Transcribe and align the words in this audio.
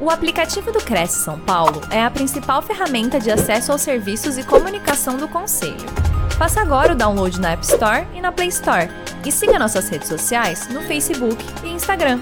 O 0.00 0.10
aplicativo 0.10 0.70
do 0.70 0.78
Cresce 0.78 1.24
São 1.24 1.40
Paulo 1.40 1.80
é 1.90 2.00
a 2.00 2.08
principal 2.08 2.62
ferramenta 2.62 3.18
de 3.18 3.32
acesso 3.32 3.72
aos 3.72 3.82
serviços 3.82 4.38
e 4.38 4.46
comunicação 4.46 5.16
do 5.16 5.26
Conselho. 5.26 5.74
Faça 6.38 6.60
agora 6.60 6.92
o 6.92 6.96
download 6.96 7.40
na 7.40 7.50
App 7.50 7.64
Store 7.64 8.06
e 8.14 8.20
na 8.20 8.30
Play 8.30 8.46
Store. 8.46 8.86
E 9.26 9.32
siga 9.32 9.58
nossas 9.58 9.88
redes 9.88 10.06
sociais 10.06 10.68
no 10.68 10.82
Facebook 10.82 11.44
e 11.64 11.70
Instagram. 11.70 12.20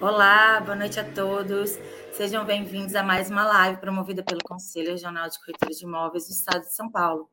Olá, 0.00 0.60
boa 0.60 0.74
noite 0.74 0.98
a 0.98 1.04
todos. 1.04 1.78
Sejam 2.12 2.44
bem-vindos 2.44 2.96
a 2.96 3.04
mais 3.04 3.30
uma 3.30 3.44
live 3.44 3.80
promovida 3.80 4.24
pelo 4.24 4.40
Conselho 4.42 4.90
Regional 4.90 5.28
de 5.30 5.38
Corretores 5.38 5.78
de 5.78 5.84
Imóveis 5.84 6.26
do 6.26 6.32
Estado 6.32 6.62
de 6.62 6.74
São 6.74 6.90
Paulo. 6.90 7.30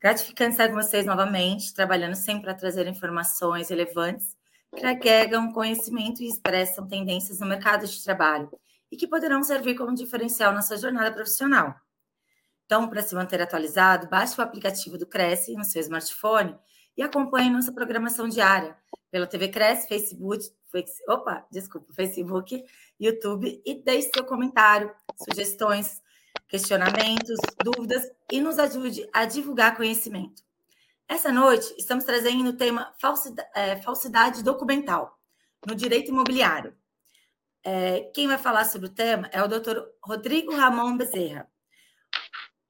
Gratificante 0.00 0.52
estar 0.52 0.68
com 0.68 0.74
vocês 0.74 1.04
novamente, 1.04 1.74
trabalhando 1.74 2.14
sempre 2.14 2.44
para 2.44 2.54
trazer 2.54 2.86
informações 2.86 3.68
relevantes 3.68 4.33
que 4.74 4.84
agregam 4.84 5.52
conhecimento 5.52 6.22
e 6.22 6.28
expressam 6.28 6.86
tendências 6.86 7.40
no 7.40 7.46
mercado 7.46 7.86
de 7.86 8.02
trabalho 8.02 8.50
e 8.90 8.96
que 8.96 9.06
poderão 9.06 9.42
servir 9.42 9.74
como 9.76 9.94
diferencial 9.94 10.52
na 10.52 10.62
sua 10.62 10.76
jornada 10.76 11.12
profissional. 11.12 11.74
Então, 12.64 12.88
para 12.88 13.02
se 13.02 13.14
manter 13.14 13.40
atualizado, 13.40 14.08
baixe 14.08 14.40
o 14.40 14.44
aplicativo 14.44 14.96
do 14.96 15.06
Cresce 15.06 15.54
no 15.54 15.64
seu 15.64 15.80
smartphone 15.80 16.56
e 16.96 17.02
acompanhe 17.02 17.50
nossa 17.50 17.72
programação 17.72 18.28
diária 18.28 18.76
pela 19.10 19.26
TV 19.26 19.48
Cresce, 19.48 19.88
Facebook, 19.88 20.44
opa, 21.08 21.46
desculpa, 21.50 21.92
Facebook, 21.92 22.64
YouTube 22.98 23.62
e 23.64 23.74
deixe 23.82 24.10
seu 24.14 24.24
comentário, 24.24 24.92
sugestões, 25.16 26.02
questionamentos, 26.48 27.38
dúvidas 27.62 28.10
e 28.30 28.40
nos 28.40 28.58
ajude 28.58 29.08
a 29.12 29.24
divulgar 29.24 29.76
conhecimento. 29.76 30.42
Essa 31.08 31.30
noite, 31.30 31.74
estamos 31.78 32.04
trazendo 32.04 32.48
o 32.48 32.56
tema 32.56 32.94
falsidade, 32.98 33.48
é, 33.54 33.76
falsidade 33.82 34.42
documental 34.42 35.18
no 35.66 35.74
direito 35.74 36.08
imobiliário. 36.10 36.74
É, 37.62 38.10
quem 38.14 38.26
vai 38.26 38.38
falar 38.38 38.64
sobre 38.64 38.88
o 38.88 38.94
tema 38.94 39.28
é 39.30 39.42
o 39.42 39.48
doutor 39.48 39.86
Rodrigo 40.02 40.54
Ramon 40.54 40.96
Bezerra. 40.96 41.46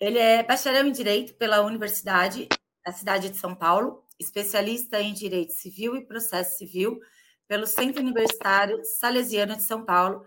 Ele 0.01 0.19
é 0.19 0.43
bacharel 0.43 0.87
em 0.87 0.93
Direito 0.93 1.35
pela 1.35 1.63
Universidade 1.63 2.49
da 2.85 2.93
cidade 2.93 3.31
de 3.31 3.37
São 3.37 3.55
Paulo, 3.55 4.05
especialista 4.19 5.01
em 5.01 5.15
Direito 5.15 5.53
Civil 5.53 5.97
e 5.97 6.05
Processo 6.05 6.59
Civil 6.59 6.99
pelo 7.47 7.67
Centro 7.67 8.03
Universitário 8.03 8.85
Salesiano 8.85 9.57
de 9.57 9.63
São 9.63 9.85
Paulo 9.85 10.25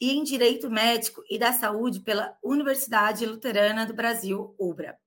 e 0.00 0.12
em 0.12 0.24
Direito 0.24 0.70
Médico 0.70 1.22
e 1.28 1.38
da 1.38 1.52
Saúde 1.52 2.00
pela 2.00 2.36
Universidade 2.42 3.26
Luterana 3.26 3.84
do 3.86 3.94
Brasil, 3.94 4.54
UBRA 4.58 4.98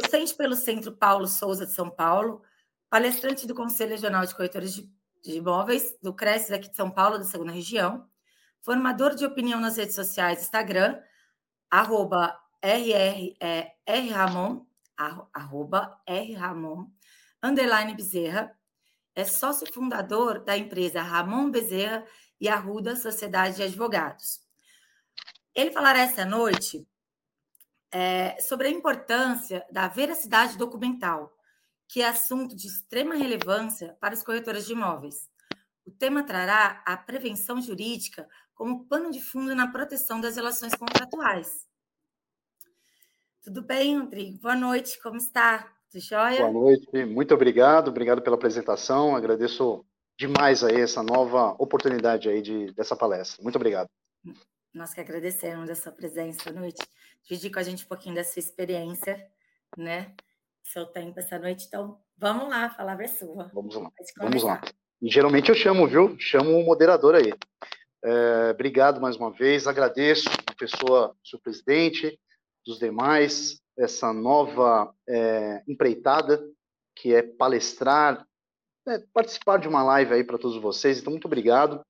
docente 0.00 0.34
pelo 0.34 0.56
Centro 0.56 0.92
Paulo 0.92 1.28
Souza 1.28 1.66
de 1.66 1.72
São 1.72 1.88
Paulo, 1.88 2.42
palestrante 2.90 3.46
do 3.46 3.54
Conselho 3.54 3.92
Regional 3.92 4.26
de 4.26 4.34
Corretores 4.34 4.74
de, 4.74 4.90
de 5.22 5.36
Imóveis, 5.36 5.96
do 6.02 6.12
CRES 6.12 6.50
aqui 6.50 6.68
de 6.68 6.76
São 6.76 6.90
Paulo, 6.90 7.18
da 7.18 7.24
segunda 7.24 7.52
região, 7.52 8.08
formador 8.60 9.14
de 9.14 9.24
opinião 9.24 9.60
nas 9.60 9.76
redes 9.76 9.94
sociais, 9.94 10.42
Instagram, 10.42 11.00
arroba 11.70 12.36
rr, 12.60 13.36
é, 13.40 13.72
arroba 15.32 16.00
rramon, 16.08 16.90
underline 17.42 17.94
Bezerra, 17.94 18.56
é 19.14 19.24
sócio 19.24 19.72
fundador 19.72 20.40
da 20.40 20.56
empresa 20.56 21.02
Ramon 21.02 21.52
Bezerra 21.52 22.04
e 22.40 22.48
Arruda 22.48 22.96
Sociedade 22.96 23.56
de 23.56 23.62
Advogados. 23.62 24.40
Ele 25.54 25.70
falará 25.70 26.00
essa 26.00 26.24
noite 26.24 26.84
é, 27.94 28.40
sobre 28.40 28.66
a 28.66 28.70
importância 28.70 29.64
da 29.70 29.86
veracidade 29.86 30.58
documental, 30.58 31.32
que 31.86 32.02
é 32.02 32.08
assunto 32.08 32.56
de 32.56 32.66
extrema 32.66 33.14
relevância 33.14 33.96
para 34.00 34.14
os 34.14 34.22
corretores 34.24 34.66
de 34.66 34.72
imóveis. 34.72 35.30
O 35.86 35.92
tema 35.92 36.24
trará 36.24 36.82
a 36.84 36.96
prevenção 36.96 37.62
jurídica 37.62 38.28
como 38.52 38.84
pano 38.86 39.12
de 39.12 39.20
fundo 39.20 39.54
na 39.54 39.70
proteção 39.70 40.20
das 40.20 40.34
relações 40.34 40.74
contratuais. 40.74 41.68
Tudo 43.44 43.62
bem, 43.62 43.96
Rodrigo? 44.00 44.38
Boa 44.38 44.56
noite, 44.56 45.00
como 45.00 45.16
está? 45.16 45.72
Tudo 45.88 46.02
jóia? 46.02 46.40
Boa 46.40 46.52
noite, 46.52 47.04
muito 47.04 47.32
obrigado, 47.32 47.88
obrigado 47.88 48.22
pela 48.22 48.34
apresentação, 48.34 49.14
agradeço 49.14 49.84
demais 50.18 50.64
aí 50.64 50.80
essa 50.80 51.02
nova 51.02 51.54
oportunidade 51.60 52.28
aí 52.28 52.42
de, 52.42 52.72
dessa 52.72 52.96
palestra. 52.96 53.40
Muito 53.40 53.54
obrigado. 53.54 53.88
Nós 54.74 54.92
que 54.92 55.00
agradecemos 55.00 55.70
a 55.70 55.76
sua 55.76 55.92
presença 55.92 56.50
à 56.50 56.52
noite, 56.52 56.82
dividir 57.24 57.50
com 57.50 57.58
a 57.58 57.62
gente 57.62 57.84
um 57.84 57.88
pouquinho 57.88 58.14
da 58.14 58.24
sua 58.24 58.40
experiência, 58.40 59.26
né? 59.76 60.14
Seu 60.62 60.86
tempo 60.86 61.18
essa 61.18 61.38
noite. 61.38 61.66
Então, 61.66 61.98
vamos 62.16 62.48
lá, 62.48 62.66
a 62.66 62.70
palavra 62.70 63.04
é 63.04 63.08
sua. 63.08 63.50
Vamos 63.52 63.74
lá. 63.74 63.90
Vamos 64.18 64.42
lá. 64.42 64.60
E 65.00 65.10
geralmente 65.10 65.48
eu 65.48 65.54
chamo, 65.54 65.86
viu? 65.86 66.16
Chamo 66.18 66.58
o 66.58 66.64
moderador 66.64 67.14
aí. 67.14 67.32
É, 68.04 68.50
obrigado 68.50 69.00
mais 69.00 69.16
uma 69.16 69.30
vez, 69.30 69.66
agradeço 69.66 70.28
a 70.46 70.54
pessoa, 70.54 71.16
o 71.22 71.26
seu 71.26 71.38
presidente, 71.38 72.18
dos 72.66 72.78
demais, 72.78 73.60
essa 73.78 74.12
nova 74.12 74.94
é, 75.08 75.62
empreitada, 75.66 76.42
que 76.94 77.14
é 77.14 77.22
palestrar, 77.22 78.26
é, 78.86 78.98
participar 79.12 79.58
de 79.58 79.68
uma 79.68 79.82
live 79.82 80.14
aí 80.14 80.24
para 80.24 80.38
todos 80.38 80.60
vocês. 80.60 80.98
Então, 80.98 81.10
muito 81.10 81.24
obrigado. 81.24 81.82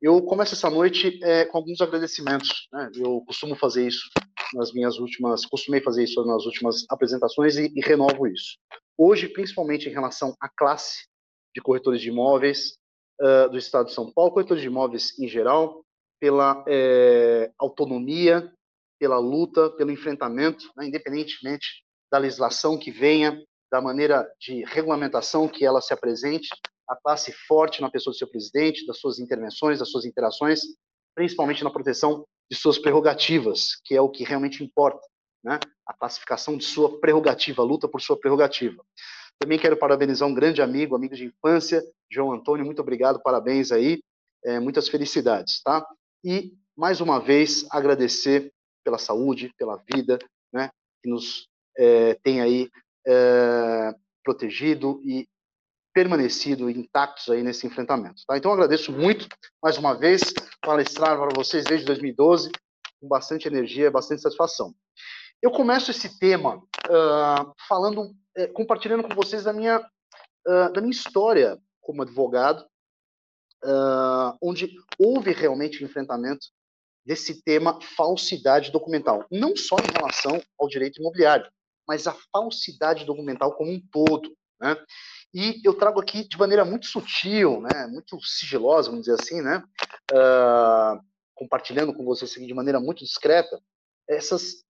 Eu 0.00 0.20
começo 0.22 0.54
essa 0.54 0.68
noite 0.68 1.18
é, 1.22 1.44
com 1.44 1.58
alguns 1.58 1.80
agradecimentos. 1.80 2.68
Né? 2.72 2.90
Eu 2.96 3.22
costumo 3.26 3.56
fazer 3.56 3.86
isso 3.86 4.10
nas 4.54 4.72
minhas 4.72 4.98
últimas, 4.98 5.44
costumei 5.46 5.80
fazer 5.80 6.04
isso 6.04 6.24
nas 6.24 6.44
últimas 6.44 6.84
apresentações 6.88 7.56
e, 7.56 7.72
e 7.74 7.80
renovo 7.80 8.26
isso. 8.26 8.58
Hoje, 8.96 9.28
principalmente 9.28 9.88
em 9.88 9.92
relação 9.92 10.34
à 10.40 10.48
classe 10.48 11.06
de 11.54 11.60
corretores 11.60 12.00
de 12.00 12.08
imóveis 12.08 12.78
uh, 13.20 13.50
do 13.50 13.58
Estado 13.58 13.86
de 13.86 13.94
São 13.94 14.12
Paulo, 14.12 14.32
corretores 14.32 14.62
de 14.62 14.68
imóveis 14.68 15.18
em 15.18 15.28
geral, 15.28 15.84
pela 16.20 16.64
é, 16.68 17.50
autonomia, 17.58 18.52
pela 18.96 19.18
luta, 19.18 19.68
pelo 19.70 19.90
enfrentamento, 19.90 20.70
né? 20.76 20.86
independentemente 20.86 21.82
da 22.12 22.18
legislação 22.18 22.78
que 22.78 22.92
venha, 22.92 23.42
da 23.72 23.80
maneira 23.80 24.30
de 24.38 24.62
regulamentação 24.64 25.48
que 25.48 25.64
ela 25.64 25.80
se 25.80 25.92
apresente, 25.92 26.48
a 26.88 26.94
classe 26.94 27.32
forte 27.48 27.80
na 27.80 27.90
pessoa 27.90 28.12
do 28.12 28.16
seu 28.16 28.28
presidente, 28.28 28.86
das 28.86 29.00
suas 29.00 29.18
intervenções, 29.18 29.80
das 29.80 29.90
suas 29.90 30.04
interações, 30.04 30.60
principalmente 31.12 31.64
na 31.64 31.70
proteção 31.70 32.24
de 32.52 32.58
suas 32.58 32.78
prerrogativas, 32.78 33.80
que 33.82 33.96
é 33.96 34.00
o 34.02 34.10
que 34.10 34.24
realmente 34.24 34.62
importa, 34.62 35.00
né? 35.42 35.58
A 35.86 35.94
classificação 35.94 36.54
de 36.54 36.64
sua 36.64 37.00
prerrogativa, 37.00 37.62
a 37.62 37.64
luta 37.64 37.88
por 37.88 38.02
sua 38.02 38.14
prerrogativa. 38.14 38.84
Também 39.38 39.58
quero 39.58 39.74
parabenizar 39.74 40.28
um 40.28 40.34
grande 40.34 40.60
amigo, 40.60 40.94
amigo 40.94 41.14
de 41.14 41.24
infância, 41.24 41.82
João 42.10 42.30
Antônio, 42.30 42.66
muito 42.66 42.82
obrigado, 42.82 43.22
parabéns 43.22 43.72
aí, 43.72 44.02
é, 44.44 44.60
muitas 44.60 44.86
felicidades, 44.86 45.62
tá? 45.62 45.82
E, 46.22 46.52
mais 46.76 47.00
uma 47.00 47.18
vez, 47.18 47.66
agradecer 47.70 48.52
pela 48.84 48.98
saúde, 48.98 49.50
pela 49.56 49.82
vida, 49.90 50.18
né, 50.52 50.68
que 51.02 51.08
nos 51.08 51.48
é, 51.78 52.18
tem 52.22 52.42
aí 52.42 52.68
é, 53.06 53.94
protegido 54.22 55.00
e 55.06 55.26
permanecido 55.92 56.70
intactos 56.70 57.28
aí 57.28 57.42
nesse 57.42 57.66
enfrentamento. 57.66 58.22
Tá? 58.26 58.36
Então, 58.36 58.52
agradeço 58.52 58.92
muito, 58.92 59.26
mais 59.62 59.76
uma 59.76 59.94
vez, 59.94 60.32
palestrar 60.60 61.18
para 61.18 61.34
vocês 61.34 61.64
desde 61.64 61.86
2012, 61.86 62.50
com 63.00 63.08
bastante 63.08 63.46
energia, 63.46 63.90
bastante 63.90 64.22
satisfação. 64.22 64.74
Eu 65.42 65.50
começo 65.50 65.90
esse 65.90 66.18
tema 66.18 66.56
uh, 66.56 67.52
falando, 67.68 68.02
uh, 68.38 68.52
compartilhando 68.54 69.02
com 69.02 69.14
vocês 69.14 69.44
da 69.44 69.52
minha, 69.52 69.78
uh, 69.78 70.72
da 70.72 70.80
minha 70.80 70.92
história 70.92 71.58
como 71.80 72.02
advogado, 72.02 72.64
onde 74.40 74.74
houve 74.98 75.30
realmente 75.30 75.84
enfrentamento 75.84 76.48
desse 77.06 77.42
tema 77.44 77.80
falsidade 77.80 78.72
documental, 78.72 79.24
não 79.30 79.56
só 79.56 79.76
em 79.76 79.92
relação 79.92 80.42
ao 80.58 80.68
direito 80.68 81.00
imobiliário, 81.00 81.48
mas 81.86 82.06
a 82.06 82.16
falsidade 82.32 83.04
documental 83.04 83.52
como 83.54 83.70
um 83.70 83.80
todo. 83.92 84.32
Né? 84.60 84.76
E 85.34 85.60
eu 85.64 85.74
trago 85.74 86.00
aqui 86.00 86.28
de 86.28 86.36
maneira 86.38 86.64
muito 86.64 86.86
sutil, 86.86 87.60
né, 87.60 87.86
muito 87.86 88.20
sigilosa, 88.20 88.90
vamos 88.90 89.06
dizer 89.06 89.20
assim, 89.20 89.40
né, 89.40 89.62
uh, 90.12 91.00
compartilhando 91.34 91.94
com 91.94 92.04
vocês 92.04 92.32
aqui 92.32 92.46
de 92.46 92.54
maneira 92.54 92.78
muito 92.78 93.04
discreta, 93.04 93.60
essas 94.08 94.64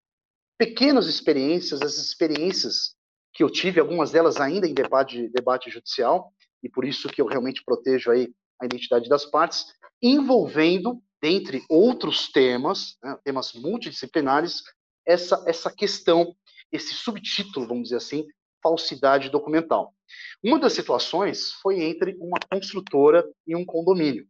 pequenas 0.57 1.07
experiências, 1.07 1.81
essas 1.81 2.05
experiências 2.05 2.95
que 3.33 3.43
eu 3.43 3.49
tive, 3.49 3.79
algumas 3.79 4.11
delas 4.11 4.37
ainda 4.37 4.67
em 4.67 4.73
debate, 4.73 5.27
debate 5.29 5.69
judicial, 5.69 6.31
e 6.61 6.69
por 6.69 6.85
isso 6.85 7.09
que 7.09 7.21
eu 7.21 7.25
realmente 7.25 7.63
protejo 7.65 8.11
aí 8.11 8.33
a 8.61 8.65
identidade 8.65 9.09
das 9.09 9.25
partes, 9.25 9.65
envolvendo, 10.01 11.01
dentre 11.21 11.63
outros 11.69 12.29
temas, 12.31 12.97
né, 13.03 13.17
temas 13.23 13.53
multidisciplinares, 13.53 14.63
essa, 15.05 15.43
essa 15.45 15.69
questão, 15.69 16.33
esse 16.71 16.93
subtítulo, 16.93 17.67
vamos 17.67 17.83
dizer 17.83 17.97
assim, 17.97 18.25
falsidade 18.63 19.29
documental. 19.29 19.93
Uma 20.41 20.59
das 20.59 20.73
situações 20.73 21.51
foi 21.61 21.83
entre 21.83 22.15
uma 22.19 22.39
construtora 22.49 23.29
e 23.45 23.55
um 23.55 23.65
condomínio. 23.65 24.25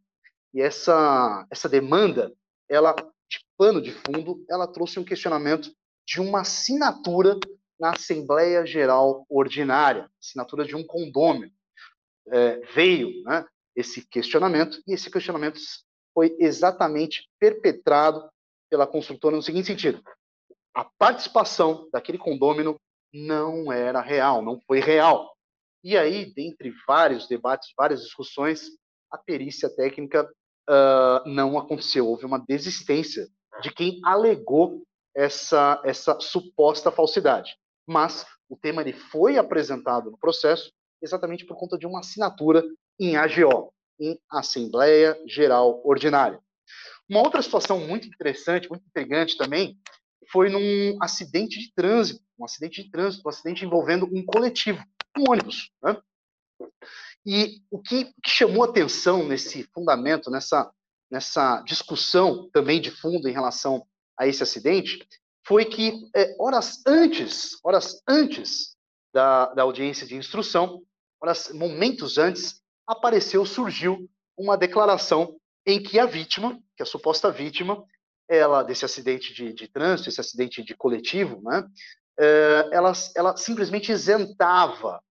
E 0.52 0.60
essa, 0.60 1.46
essa 1.50 1.68
demanda, 1.68 2.32
ela 2.68 2.92
de 2.92 3.38
pano 3.56 3.80
de 3.80 3.92
fundo, 3.92 4.44
ela 4.50 4.66
trouxe 4.66 4.98
um 4.98 5.04
questionamento 5.04 5.72
de 6.06 6.20
uma 6.20 6.42
assinatura 6.42 7.38
na 7.78 7.90
Assembleia 7.90 8.64
Geral 8.66 9.24
Ordinária, 9.28 10.08
assinatura 10.20 10.64
de 10.64 10.76
um 10.76 10.84
condômino. 10.84 11.52
É, 12.28 12.60
veio 12.74 13.22
né, 13.24 13.44
esse 13.76 14.06
questionamento, 14.08 14.80
e 14.86 14.94
esse 14.94 15.10
questionamento 15.10 15.60
foi 16.14 16.34
exatamente 16.38 17.28
perpetrado 17.38 18.28
pela 18.70 18.86
construtora 18.86 19.36
no 19.36 19.42
seguinte 19.42 19.66
sentido: 19.66 20.02
a 20.74 20.84
participação 20.98 21.88
daquele 21.92 22.18
condômino 22.18 22.80
não 23.14 23.72
era 23.72 24.00
real, 24.00 24.42
não 24.42 24.60
foi 24.66 24.80
real. 24.80 25.32
E 25.82 25.96
aí, 25.96 26.32
dentre 26.34 26.74
vários 26.86 27.28
debates, 27.28 27.72
várias 27.76 28.02
discussões, 28.02 28.70
a 29.10 29.16
perícia 29.16 29.70
técnica 29.70 30.28
uh, 30.68 31.28
não 31.28 31.56
aconteceu. 31.56 32.08
Houve 32.08 32.26
uma 32.26 32.38
desistência 32.38 33.28
de 33.62 33.70
quem 33.70 34.00
alegou 34.04 34.82
essa, 35.14 35.80
essa 35.84 36.18
suposta 36.20 36.90
falsidade. 36.90 37.54
Mas 37.86 38.26
o 38.48 38.56
tema 38.56 38.82
ele 38.82 38.92
foi 38.92 39.38
apresentado 39.38 40.10
no 40.10 40.18
processo 40.18 40.72
exatamente 41.00 41.44
por 41.44 41.56
conta 41.56 41.78
de 41.78 41.86
uma 41.86 42.00
assinatura 42.00 42.64
em 42.98 43.16
AGO, 43.16 43.72
em 44.00 44.18
Assembleia 44.30 45.16
Geral 45.26 45.80
Ordinária. 45.84 46.40
Uma 47.08 47.20
outra 47.20 47.42
situação 47.42 47.78
muito 47.78 48.08
interessante, 48.08 48.68
muito 48.68 48.86
intrigante 48.86 49.36
também, 49.36 49.78
foi 50.30 50.48
num 50.48 50.96
acidente 51.02 51.58
de 51.58 51.72
trânsito, 51.74 52.20
um 52.38 52.44
acidente 52.44 52.82
de 52.82 52.90
trânsito, 52.90 53.22
um 53.24 53.28
acidente 53.28 53.64
envolvendo 53.64 54.06
um 54.06 54.24
coletivo, 54.24 54.82
um 55.16 55.30
ônibus. 55.30 55.70
Né? 55.82 55.96
E 57.26 57.62
o 57.70 57.80
que, 57.80 58.06
que 58.22 58.30
chamou 58.30 58.64
atenção 58.64 59.26
nesse 59.26 59.64
fundamento, 59.74 60.30
nessa, 60.30 60.70
nessa 61.10 61.62
discussão 61.62 62.48
também 62.52 62.80
de 62.80 62.90
fundo 62.90 63.28
em 63.28 63.32
relação 63.32 63.86
a 64.18 64.26
esse 64.26 64.42
acidente, 64.42 65.06
foi 65.46 65.64
que 65.64 66.08
é, 66.14 66.34
horas 66.38 66.82
antes, 66.86 67.58
horas 67.62 68.02
antes 68.08 68.76
da, 69.12 69.52
da 69.54 69.62
audiência 69.62 70.06
de 70.06 70.16
instrução, 70.16 70.82
horas, 71.20 71.50
momentos 71.52 72.18
antes, 72.18 72.62
apareceu, 72.86 73.44
surgiu 73.46 74.08
uma 74.36 74.56
declaração 74.56 75.36
em 75.66 75.82
que 75.82 75.98
a 75.98 76.06
vítima, 76.06 76.58
que 76.76 76.82
é 76.82 76.84
a 76.84 76.86
suposta 76.86 77.30
vítima, 77.30 77.84
ela 78.28 78.62
desse 78.62 78.84
acidente 78.84 79.34
de, 79.34 79.52
de 79.52 79.68
trânsito, 79.68 80.08
esse 80.08 80.20
acidente 80.20 80.62
de 80.62 80.74
coletivo, 80.74 81.40
né, 81.42 81.66
é, 82.18 82.68
ela, 82.72 82.92
ela 83.16 83.36
simplesmente 83.36 83.90
isentava, 83.92 85.02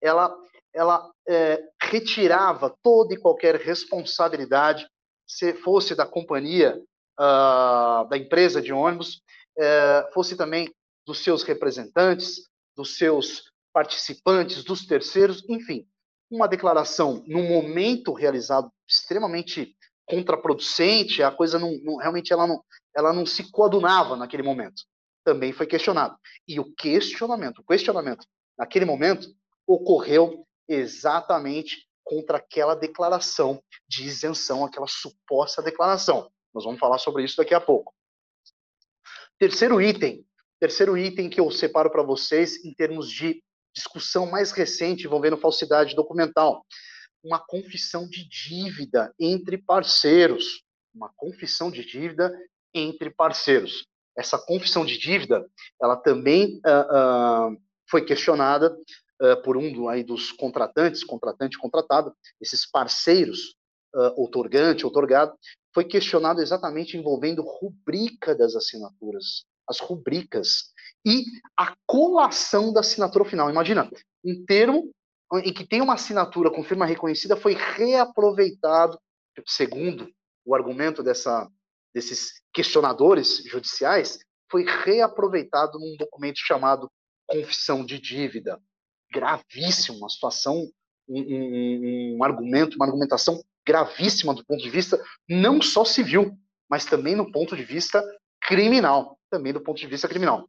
ela, 0.00 0.36
ela 0.74 1.10
é, 1.28 1.62
retirava 1.82 2.74
toda 2.82 3.14
e 3.14 3.18
qualquer 3.18 3.56
responsabilidade, 3.56 4.88
se 5.26 5.52
fosse 5.54 5.94
da 5.94 6.06
companhia, 6.06 6.80
uh, 7.18 8.08
da 8.08 8.16
empresa 8.16 8.62
de 8.62 8.72
ônibus, 8.72 9.22
é, 9.58 10.08
fosse 10.12 10.36
também 10.36 10.72
dos 11.06 11.22
seus 11.22 11.42
representantes, 11.42 12.48
dos 12.76 12.96
seus 12.96 13.50
participantes, 13.72 14.64
dos 14.64 14.86
terceiros, 14.86 15.44
enfim, 15.48 15.86
uma 16.30 16.46
declaração 16.46 17.22
num 17.26 17.48
momento 17.48 18.12
realizado 18.12 18.70
extremamente 18.88 19.76
contraproducente, 20.06 21.22
a 21.22 21.30
coisa 21.30 21.58
não, 21.58 21.72
não, 21.82 21.96
realmente 21.96 22.32
ela 22.32 22.46
não, 22.46 22.62
ela 22.96 23.12
não 23.12 23.26
se 23.26 23.50
coadunava 23.50 24.16
naquele 24.16 24.42
momento. 24.42 24.82
Também 25.24 25.52
foi 25.52 25.66
questionado. 25.66 26.16
E 26.46 26.60
o 26.60 26.72
questionamento, 26.74 27.58
o 27.58 27.64
questionamento 27.64 28.24
naquele 28.56 28.84
momento 28.84 29.28
ocorreu 29.66 30.46
exatamente 30.68 31.86
contra 32.04 32.38
aquela 32.38 32.74
declaração 32.74 33.60
de 33.88 34.04
isenção, 34.04 34.64
aquela 34.64 34.86
suposta 34.86 35.60
declaração. 35.60 36.30
Nós 36.54 36.64
vamos 36.64 36.78
falar 36.78 36.98
sobre 36.98 37.24
isso 37.24 37.36
daqui 37.36 37.52
a 37.52 37.60
pouco. 37.60 37.92
Terceiro 39.38 39.82
item, 39.82 40.24
terceiro 40.60 40.96
item 40.96 41.28
que 41.28 41.40
eu 41.40 41.50
separo 41.50 41.90
para 41.90 42.02
vocês 42.02 42.64
em 42.64 42.72
termos 42.72 43.10
de 43.10 43.42
discussão 43.74 44.24
mais 44.30 44.52
recente 44.52 45.04
envolvendo 45.04 45.36
falsidade 45.36 45.94
documental 45.94 46.64
uma 47.26 47.40
confissão 47.40 48.08
de 48.08 48.26
dívida 48.28 49.12
entre 49.18 49.58
parceiros. 49.58 50.62
Uma 50.94 51.10
confissão 51.16 51.70
de 51.70 51.84
dívida 51.84 52.32
entre 52.72 53.10
parceiros. 53.10 53.84
Essa 54.16 54.38
confissão 54.38 54.86
de 54.86 54.96
dívida, 54.96 55.44
ela 55.82 55.96
também 55.96 56.60
uh, 56.64 57.50
uh, 57.52 57.56
foi 57.90 58.04
questionada 58.04 58.74
uh, 59.20 59.42
por 59.42 59.56
um 59.56 59.88
aí 59.88 60.04
dos 60.04 60.30
contratantes, 60.32 61.04
contratante 61.04 61.58
contratado, 61.58 62.14
esses 62.40 62.68
parceiros, 62.70 63.54
outorgante, 64.14 64.84
outorgado, 64.84 65.34
foi 65.74 65.82
questionado 65.82 66.42
exatamente 66.42 66.98
envolvendo 66.98 67.40
rubrica 67.40 68.34
das 68.34 68.54
assinaturas, 68.54 69.46
as 69.66 69.78
rubricas 69.80 70.70
e 71.02 71.24
a 71.56 71.74
colação 71.86 72.74
da 72.74 72.80
assinatura 72.80 73.24
final. 73.24 73.48
Imagina, 73.48 73.90
um 74.22 74.44
termo 74.44 74.90
em 75.34 75.52
que 75.52 75.66
tem 75.66 75.80
uma 75.80 75.94
assinatura 75.94 76.50
com 76.50 76.62
firma 76.62 76.86
reconhecida 76.86 77.36
foi 77.36 77.54
reaproveitado, 77.54 78.98
segundo 79.46 80.08
o 80.44 80.54
argumento 80.54 81.02
dessa, 81.02 81.48
desses 81.92 82.40
questionadores 82.52 83.42
judiciais, 83.44 84.18
foi 84.50 84.64
reaproveitado 84.64 85.78
num 85.78 85.96
documento 85.98 86.38
chamado 86.38 86.90
confissão 87.26 87.84
de 87.84 87.98
dívida. 87.98 88.60
Gravíssimo, 89.12 89.98
uma 89.98 90.08
situação, 90.08 90.70
um, 91.08 91.20
um, 91.20 92.16
um 92.18 92.24
argumento, 92.24 92.76
uma 92.76 92.86
argumentação 92.86 93.42
gravíssima 93.66 94.32
do 94.32 94.44
ponto 94.44 94.62
de 94.62 94.70
vista 94.70 95.02
não 95.28 95.60
só 95.60 95.84
civil, 95.84 96.38
mas 96.70 96.84
também 96.84 97.16
no 97.16 97.32
ponto 97.32 97.56
de 97.56 97.64
vista 97.64 98.02
criminal, 98.40 99.18
também 99.28 99.52
do 99.52 99.60
ponto 99.60 99.78
de 99.78 99.86
vista 99.88 100.06
criminal. 100.06 100.48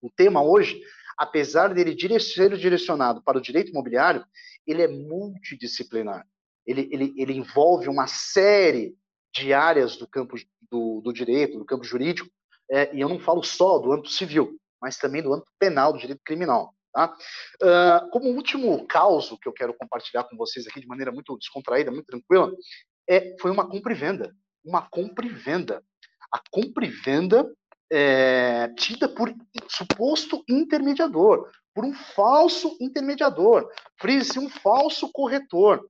O 0.00 0.10
tema 0.10 0.42
hoje 0.42 0.80
apesar 1.18 1.74
dele 1.74 1.98
ser 2.20 2.56
direcionado 2.56 3.20
para 3.22 3.38
o 3.38 3.40
direito 3.40 3.70
imobiliário, 3.70 4.24
ele 4.66 4.82
é 4.82 4.88
multidisciplinar. 4.88 6.24
Ele, 6.64 6.88
ele, 6.92 7.14
ele 7.16 7.32
envolve 7.32 7.88
uma 7.88 8.06
série 8.06 8.94
de 9.34 9.52
áreas 9.52 9.96
do 9.96 10.06
campo 10.06 10.36
do, 10.70 11.00
do 11.00 11.12
direito, 11.12 11.58
do 11.58 11.64
campo 11.64 11.84
jurídico, 11.84 12.30
é, 12.70 12.94
e 12.94 13.00
eu 13.00 13.08
não 13.08 13.18
falo 13.18 13.42
só 13.42 13.78
do 13.78 13.92
âmbito 13.92 14.10
civil, 14.10 14.58
mas 14.80 14.98
também 14.98 15.22
do 15.22 15.32
âmbito 15.32 15.50
penal, 15.58 15.92
do 15.92 15.98
direito 15.98 16.20
criminal. 16.24 16.74
Tá? 16.92 17.14
Uh, 17.62 18.10
como 18.10 18.30
último 18.30 18.86
caso 18.86 19.38
que 19.38 19.48
eu 19.48 19.52
quero 19.52 19.74
compartilhar 19.74 20.24
com 20.24 20.36
vocês 20.36 20.66
aqui 20.66 20.80
de 20.80 20.86
maneira 20.86 21.12
muito 21.12 21.36
descontraída, 21.36 21.90
muito 21.90 22.06
tranquila, 22.06 22.52
é, 23.08 23.34
foi 23.40 23.50
uma 23.50 23.68
compra 23.68 23.92
e 23.92 23.96
venda. 23.96 24.34
Uma 24.64 24.82
compra 24.88 25.26
e 25.26 25.30
venda. 25.30 25.82
A 26.32 26.40
compra 26.50 26.84
e 26.84 26.90
venda 26.90 27.50
é, 27.90 28.68
tida 28.74 29.08
por 29.08 29.34
suposto 29.68 30.44
intermediador, 30.48 31.50
por 31.74 31.84
um 31.84 31.94
falso 31.94 32.76
intermediador, 32.80 33.70
frise 33.98 34.38
um 34.38 34.48
falso 34.48 35.10
corretor. 35.12 35.88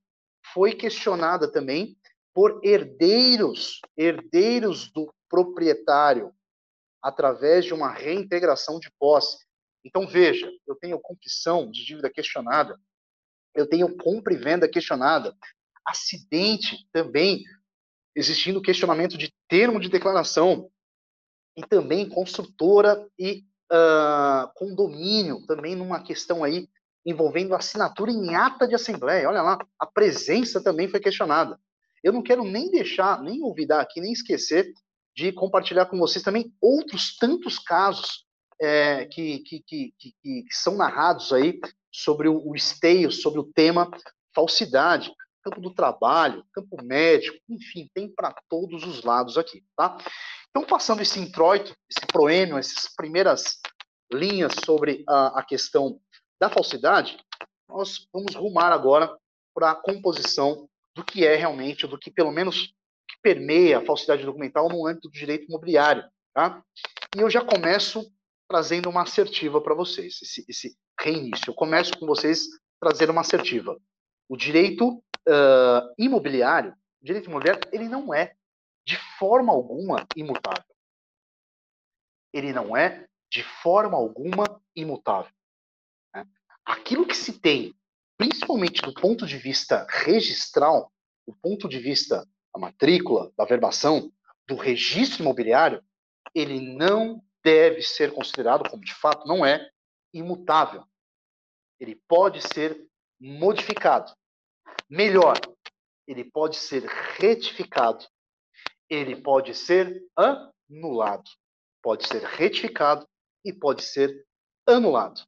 Foi 0.52 0.74
questionada 0.74 1.50
também 1.50 1.96
por 2.34 2.60
herdeiros, 2.62 3.80
herdeiros 3.96 4.92
do 4.92 5.12
proprietário, 5.28 6.32
através 7.02 7.64
de 7.64 7.74
uma 7.74 7.90
reintegração 7.90 8.78
de 8.78 8.90
posse. 8.98 9.44
Então, 9.84 10.06
veja, 10.06 10.50
eu 10.66 10.76
tenho 10.76 11.00
confissão 11.00 11.70
de 11.70 11.84
dívida 11.84 12.10
questionada, 12.10 12.78
eu 13.54 13.66
tenho 13.66 13.96
compra 13.96 14.32
e 14.32 14.36
venda 14.36 14.68
questionada, 14.68 15.36
acidente 15.84 16.86
também, 16.92 17.42
existindo 18.14 18.62
questionamento 18.62 19.16
de 19.16 19.32
termo 19.48 19.80
de 19.80 19.88
declaração, 19.88 20.70
e 21.58 21.66
também 21.66 22.08
construtora 22.08 23.04
e 23.18 23.42
uh, 23.72 24.48
condomínio, 24.54 25.44
também 25.44 25.74
numa 25.74 26.00
questão 26.00 26.44
aí 26.44 26.68
envolvendo 27.04 27.52
assinatura 27.52 28.12
em 28.12 28.36
ata 28.36 28.68
de 28.68 28.76
assembleia. 28.76 29.28
Olha 29.28 29.42
lá, 29.42 29.58
a 29.76 29.84
presença 29.84 30.62
também 30.62 30.86
foi 30.86 31.00
questionada. 31.00 31.58
Eu 32.04 32.12
não 32.12 32.22
quero 32.22 32.44
nem 32.44 32.70
deixar, 32.70 33.20
nem 33.20 33.42
olvidar 33.42 33.80
aqui, 33.80 34.00
nem 34.00 34.12
esquecer 34.12 34.72
de 35.16 35.32
compartilhar 35.32 35.86
com 35.86 35.98
vocês 35.98 36.22
também 36.22 36.54
outros 36.62 37.16
tantos 37.16 37.58
casos 37.58 38.24
é, 38.60 39.06
que, 39.06 39.40
que, 39.40 39.60
que, 39.66 39.94
que, 39.98 40.44
são 40.52 40.76
narrados 40.76 41.32
aí 41.32 41.58
sobre 41.90 42.28
o, 42.28 42.40
o 42.48 42.54
esteio, 42.54 43.10
sobre 43.10 43.40
o 43.40 43.50
tema 43.52 43.90
falsidade, 44.32 45.10
campo 45.42 45.60
do 45.60 45.74
trabalho, 45.74 46.44
campo 46.52 46.80
médico, 46.84 47.36
enfim, 47.48 47.90
tem 47.92 48.08
para 48.08 48.32
todos 48.48 48.84
os 48.84 49.02
lados 49.02 49.36
aqui, 49.36 49.64
tá? 49.76 49.96
Então, 50.50 50.64
passando 50.64 51.02
esse 51.02 51.20
introito, 51.20 51.74
esse 51.90 52.06
proêmio, 52.06 52.58
essas 52.58 52.94
primeiras 52.94 53.60
linhas 54.12 54.52
sobre 54.64 55.04
a, 55.08 55.40
a 55.40 55.42
questão 55.42 56.00
da 56.40 56.48
falsidade, 56.48 57.18
nós 57.68 58.08
vamos 58.12 58.34
rumar 58.34 58.72
agora 58.72 59.14
para 59.54 59.72
a 59.72 59.74
composição 59.74 60.68
do 60.94 61.04
que 61.04 61.24
é 61.24 61.36
realmente, 61.36 61.86
do 61.86 61.98
que 61.98 62.10
pelo 62.10 62.32
menos 62.32 62.74
que 63.08 63.16
permeia 63.22 63.78
a 63.78 63.84
falsidade 63.84 64.24
documental 64.24 64.68
no 64.68 64.86
âmbito 64.86 65.08
do 65.08 65.12
direito 65.12 65.46
imobiliário. 65.46 66.04
Tá? 66.34 66.62
E 67.16 67.20
eu 67.20 67.28
já 67.28 67.44
começo 67.44 68.10
trazendo 68.48 68.88
uma 68.88 69.02
assertiva 69.02 69.60
para 69.60 69.74
vocês, 69.74 70.18
esse, 70.22 70.44
esse, 70.48 70.76
reinício. 71.00 71.50
Eu 71.50 71.54
começo 71.54 71.92
com 71.98 72.06
vocês 72.06 72.46
trazendo 72.80 73.12
uma 73.12 73.20
assertiva. 73.20 73.78
O 74.28 74.36
direito 74.36 74.88
uh, 75.28 75.94
imobiliário, 75.98 76.72
o 77.00 77.04
direito 77.04 77.28
imobiliário, 77.28 77.60
ele 77.72 77.88
não 77.88 78.12
é 78.12 78.34
de 78.88 78.96
forma 79.18 79.52
alguma 79.52 80.06
imutável. 80.16 80.74
Ele 82.32 82.54
não 82.54 82.74
é 82.74 83.06
de 83.30 83.42
forma 83.42 83.98
alguma 83.98 84.46
imutável. 84.74 85.30
Né? 86.14 86.26
Aquilo 86.64 87.06
que 87.06 87.14
se 87.14 87.38
tem, 87.38 87.74
principalmente 88.16 88.80
do 88.80 88.94
ponto 88.94 89.26
de 89.26 89.36
vista 89.36 89.86
registral, 89.90 90.90
o 91.26 91.34
ponto 91.34 91.68
de 91.68 91.78
vista 91.78 92.26
da 92.54 92.58
matrícula, 92.58 93.30
da 93.36 93.44
verbação, 93.44 94.10
do 94.46 94.56
registro 94.56 95.20
imobiliário, 95.20 95.84
ele 96.34 96.58
não 96.58 97.22
deve 97.44 97.82
ser 97.82 98.14
considerado, 98.14 98.70
como 98.70 98.82
de 98.82 98.94
fato 98.94 99.28
não 99.28 99.44
é, 99.44 99.70
imutável. 100.14 100.82
Ele 101.78 101.94
pode 102.08 102.40
ser 102.40 102.88
modificado. 103.20 104.10
Melhor, 104.88 105.38
ele 106.06 106.24
pode 106.24 106.56
ser 106.56 106.86
retificado. 107.18 108.06
Ele 108.88 109.16
pode 109.16 109.54
ser 109.54 110.02
anulado. 110.16 111.30
Pode 111.82 112.06
ser 112.06 112.22
retificado 112.22 113.06
e 113.44 113.52
pode 113.52 113.82
ser 113.82 114.26
anulado. 114.66 115.20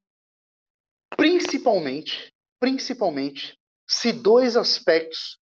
Principalmente, 1.17 2.33
principalmente, 2.59 3.59
se 3.88 4.12
dois 4.12 4.57
aspectos 4.57 5.38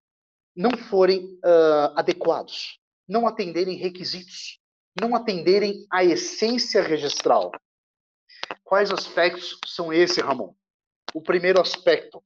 não 0.54 0.70
forem 0.76 1.34
uh, 1.44 1.96
adequados, 1.96 2.78
não 3.08 3.26
atenderem 3.26 3.76
requisitos, 3.76 4.60
não 5.00 5.14
atenderem 5.14 5.86
à 5.90 6.04
essência 6.04 6.82
registral. 6.82 7.50
Quais 8.62 8.90
aspectos 8.90 9.58
são 9.66 9.92
esses, 9.92 10.18
Ramon? 10.18 10.54
O 11.12 11.22
primeiro 11.22 11.60
aspecto 11.60 12.22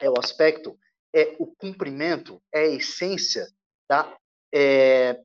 é 0.00 0.08
o 0.08 0.18
aspecto, 0.18 0.78
é 1.14 1.36
o 1.38 1.46
cumprimento, 1.46 2.42
é 2.52 2.60
a 2.60 2.74
essência 2.74 3.46
da 3.88 4.16
é, 4.54 5.20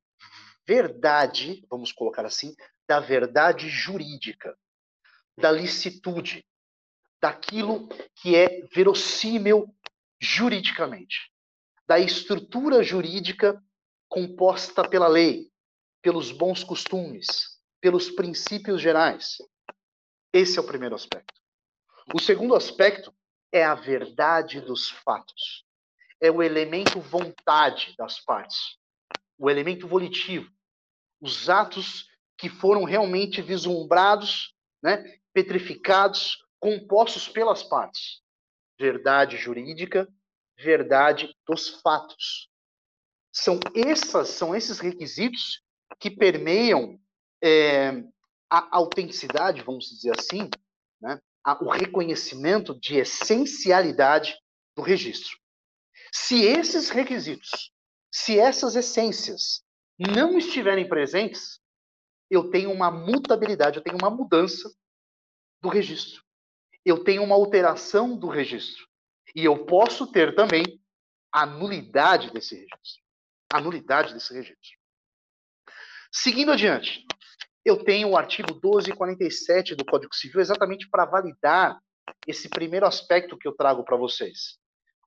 verdade, 0.68 1.64
vamos 1.70 1.92
colocar 1.92 2.26
assim, 2.26 2.56
da 2.88 3.00
verdade 3.00 3.70
jurídica, 3.70 4.58
da 5.38 5.52
licitude, 5.52 6.44
daquilo 7.22 7.88
que 8.16 8.36
é 8.36 8.66
verossímil 8.74 9.68
juridicamente, 10.20 11.32
da 11.88 12.00
estrutura 12.00 12.82
jurídica 12.82 13.64
composta 14.08 14.88
pela 14.88 15.08
lei, 15.08 15.52
pelos 16.02 16.32
bons 16.32 16.64
costumes, 16.64 17.28
pelos 17.80 18.10
princípios 18.10 18.82
gerais. 18.82 19.38
Esse 20.34 20.58
é 20.58 20.62
o 20.62 20.66
primeiro 20.66 20.96
aspecto. 20.96 21.40
O 22.16 22.20
segundo 22.20 22.56
aspecto 22.56 23.14
é 23.52 23.64
a 23.64 23.76
verdade 23.76 24.60
dos 24.60 24.90
fatos. 24.90 25.64
É 26.20 26.32
o 26.32 26.42
elemento 26.42 27.00
vontade 27.00 27.96
das 27.98 28.20
partes, 28.20 28.80
o 29.40 29.50
elemento 29.50 29.88
volitivo, 29.88 30.52
os 31.22 31.50
atos 31.50 32.08
que 32.38 32.50
foram 32.50 32.84
realmente 32.84 33.42
vislumbrados, 33.42 34.54
né, 34.84 35.04
petrificados, 35.34 36.38
compostos 36.60 37.28
pelas 37.28 37.64
partes. 37.64 38.22
Verdade 38.78 39.38
jurídica, 39.38 40.08
verdade 40.58 41.34
dos 41.48 41.70
fatos. 41.82 42.50
São 43.32 43.60
essas, 43.74 44.30
são 44.30 44.54
esses 44.54 44.80
requisitos 44.80 45.62
que 46.00 46.12
permeiam 46.12 47.00
é, 47.42 48.04
a 48.50 48.78
autenticidade, 48.78 49.62
vamos 49.62 49.86
dizer 49.86 50.14
assim, 50.18 50.50
né, 51.02 51.20
a, 51.44 51.64
o 51.64 51.70
reconhecimento 51.70 52.78
de 52.80 52.98
essencialidade 52.98 54.38
do 54.76 54.82
registro. 54.82 55.38
Se 56.12 56.44
esses 56.44 56.90
requisitos, 56.90 57.72
se 58.12 58.40
essas 58.40 58.76
essências 58.76 59.64
não 59.98 60.38
estiverem 60.38 60.88
presentes, 60.88 61.60
eu 62.30 62.50
tenho 62.50 62.72
uma 62.72 62.90
mutabilidade, 62.92 63.78
eu 63.78 63.84
tenho 63.84 63.98
uma 63.98 64.10
mudança 64.10 64.72
do 65.62 65.70
registro. 65.70 66.24
Eu 66.86 67.04
tenho 67.04 67.24
uma 67.24 67.36
alteração 67.36 68.18
do 68.18 68.28
registro. 68.28 68.88
E 69.36 69.44
eu 69.44 69.66
posso 69.66 70.12
ter 70.12 70.36
também 70.36 70.64
a 71.32 71.46
nulidade 71.46 72.32
desse 72.32 72.56
registro. 72.56 73.04
A 73.52 73.60
nulidade 73.60 74.14
desse 74.14 74.34
registro. 74.34 74.80
Seguindo 76.12 76.52
adiante, 76.52 77.06
eu 77.64 77.84
tenho 77.84 78.10
o 78.10 78.18
artigo 78.18 78.54
1247 78.54 79.76
do 79.76 79.86
Código 79.86 80.16
Civil 80.16 80.40
exatamente 80.42 80.90
para 80.90 81.06
validar 81.06 81.80
esse 82.28 82.50
primeiro 82.50 82.86
aspecto 82.86 83.38
que 83.38 83.48
eu 83.48 83.56
trago 83.56 83.84
para 83.84 83.98
vocês. 83.98 84.58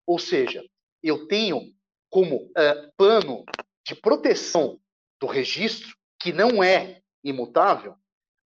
Ou 0.07 0.19
seja, 0.19 0.63
eu 1.03 1.27
tenho 1.27 1.73
como 2.12 2.37
uh, 2.37 2.92
pano 2.95 3.42
de 3.87 3.95
proteção 3.95 4.78
do 5.19 5.26
registro, 5.26 5.97
que 6.21 6.31
não 6.31 6.62
é 6.62 7.00
imutável, 7.25 7.97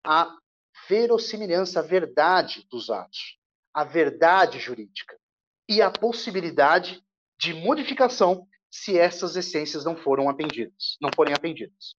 a 0.05 0.37
verossimilhança, 0.87 1.79
a 1.79 1.83
verdade 1.83 2.63
dos 2.69 2.91
atos, 2.91 3.39
a 3.73 3.83
verdade 3.83 4.59
jurídica 4.59 5.19
e 5.67 5.81
a 5.81 5.89
possibilidade 5.89 7.03
de 7.39 7.55
modificação 7.55 8.47
se 8.69 8.99
essas 8.99 9.35
essências 9.35 9.83
não 9.83 9.97
foram 9.97 10.29
atendidas, 10.29 10.95
não 11.01 11.09
forem 11.15 11.33
atendidas. 11.33 11.95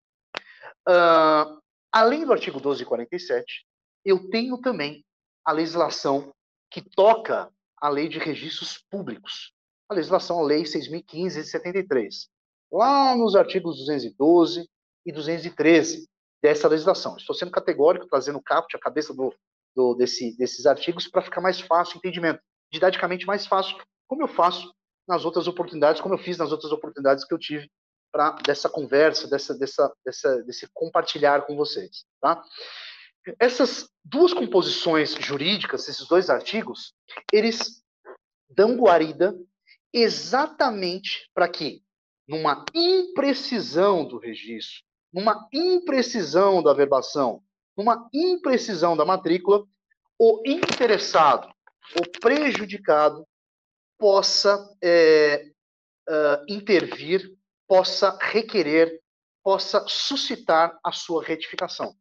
Uh, 0.87 1.61
além 1.91 2.25
do 2.25 2.31
artigo 2.31 2.59
1247, 2.59 3.67
eu 4.05 4.29
tenho 4.29 4.57
também 4.59 5.03
a 5.43 5.51
legislação 5.51 6.33
que 6.71 6.81
toca 6.81 7.51
a 7.75 7.89
lei 7.89 8.07
de 8.07 8.19
registros 8.19 8.77
públicos, 8.89 9.53
a 9.89 9.93
legislação, 9.93 10.39
a 10.39 10.43
lei 10.43 10.63
6.015 10.63 11.41
de 11.41 11.43
73, 11.43 12.29
lá 12.71 13.15
nos 13.15 13.35
artigos 13.35 13.77
212 13.77 14.69
e 15.05 15.11
213 15.11 16.07
dessa 16.41 16.67
legislação. 16.67 17.15
Estou 17.17 17.35
sendo 17.35 17.51
categórico, 17.51 18.07
trazendo 18.07 18.37
o 18.37 18.43
caput, 18.43 18.75
a 18.75 18.79
cabeça 18.79 19.13
do, 19.13 19.33
do, 19.75 19.95
desse, 19.95 20.37
desses 20.37 20.65
artigos, 20.65 21.07
para 21.07 21.21
ficar 21.21 21.41
mais 21.41 21.59
fácil 21.59 21.95
o 21.95 21.97
entendimento, 21.99 22.41
didaticamente 22.71 23.25
mais 23.25 23.47
fácil, 23.47 23.77
como 24.07 24.23
eu 24.23 24.27
faço 24.27 24.73
nas 25.07 25.23
outras 25.23 25.47
oportunidades, 25.47 26.01
como 26.01 26.13
eu 26.13 26.19
fiz 26.19 26.37
nas 26.37 26.51
outras 26.51 26.71
oportunidades 26.71 27.23
que 27.23 27.33
eu 27.33 27.39
tive 27.39 27.69
para 28.11 28.31
dessa 28.45 28.69
conversa, 28.69 29.27
dessa, 29.27 29.57
dessa, 29.57 29.93
dessa, 30.05 30.43
desse 30.43 30.67
compartilhar 30.73 31.45
com 31.45 31.55
vocês, 31.55 32.05
tá? 32.21 32.43
Essas 33.39 33.89
duas 34.03 34.33
composições 34.33 35.13
jurídicas, 35.15 35.87
esses 35.87 36.07
dois 36.07 36.29
artigos, 36.29 36.93
eles 37.31 37.83
dão 38.49 38.77
guarida 38.77 39.37
exatamente 39.93 41.29
para 41.33 41.47
que, 41.47 41.83
numa 42.27 42.65
imprecisão 42.73 44.05
do 44.07 44.17
registro, 44.17 44.83
numa 45.13 45.47
imprecisão 45.53 46.61
da 46.61 46.73
verbação, 46.73 47.41
numa 47.75 48.09
imprecisão 48.13 48.97
da 48.97 49.05
matrícula, 49.05 49.65
o 50.19 50.41
interessado, 50.45 51.47
o 51.95 52.19
prejudicado, 52.19 53.25
possa 53.97 54.75
é, 54.83 55.51
uh, 56.07 56.45
intervir 56.47 57.37
possa 57.67 58.17
requerer, 58.19 59.01
possa 59.43 59.85
suscitar 59.87 60.79
a 60.83 60.91
sua 60.91 61.23
retificação. 61.23 61.95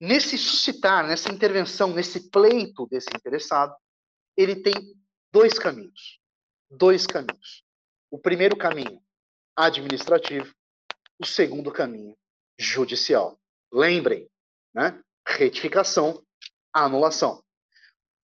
Nesse 0.00 0.36
suscitar, 0.36 1.06
nessa 1.06 1.30
intervenção, 1.30 1.92
nesse 1.94 2.28
pleito 2.28 2.86
desse 2.88 3.08
interessado, 3.14 3.74
ele 4.36 4.56
tem 4.56 4.74
dois 5.32 5.58
caminhos. 5.58 6.20
Dois 6.70 7.06
caminhos. 7.06 7.64
O 8.10 8.18
primeiro 8.18 8.56
caminho, 8.56 9.02
administrativo. 9.56 10.54
O 11.18 11.26
segundo 11.26 11.72
caminho, 11.72 12.16
judicial. 12.58 13.38
Lembrem, 13.72 14.28
né? 14.74 15.02
Retificação, 15.26 16.22
anulação. 16.72 17.42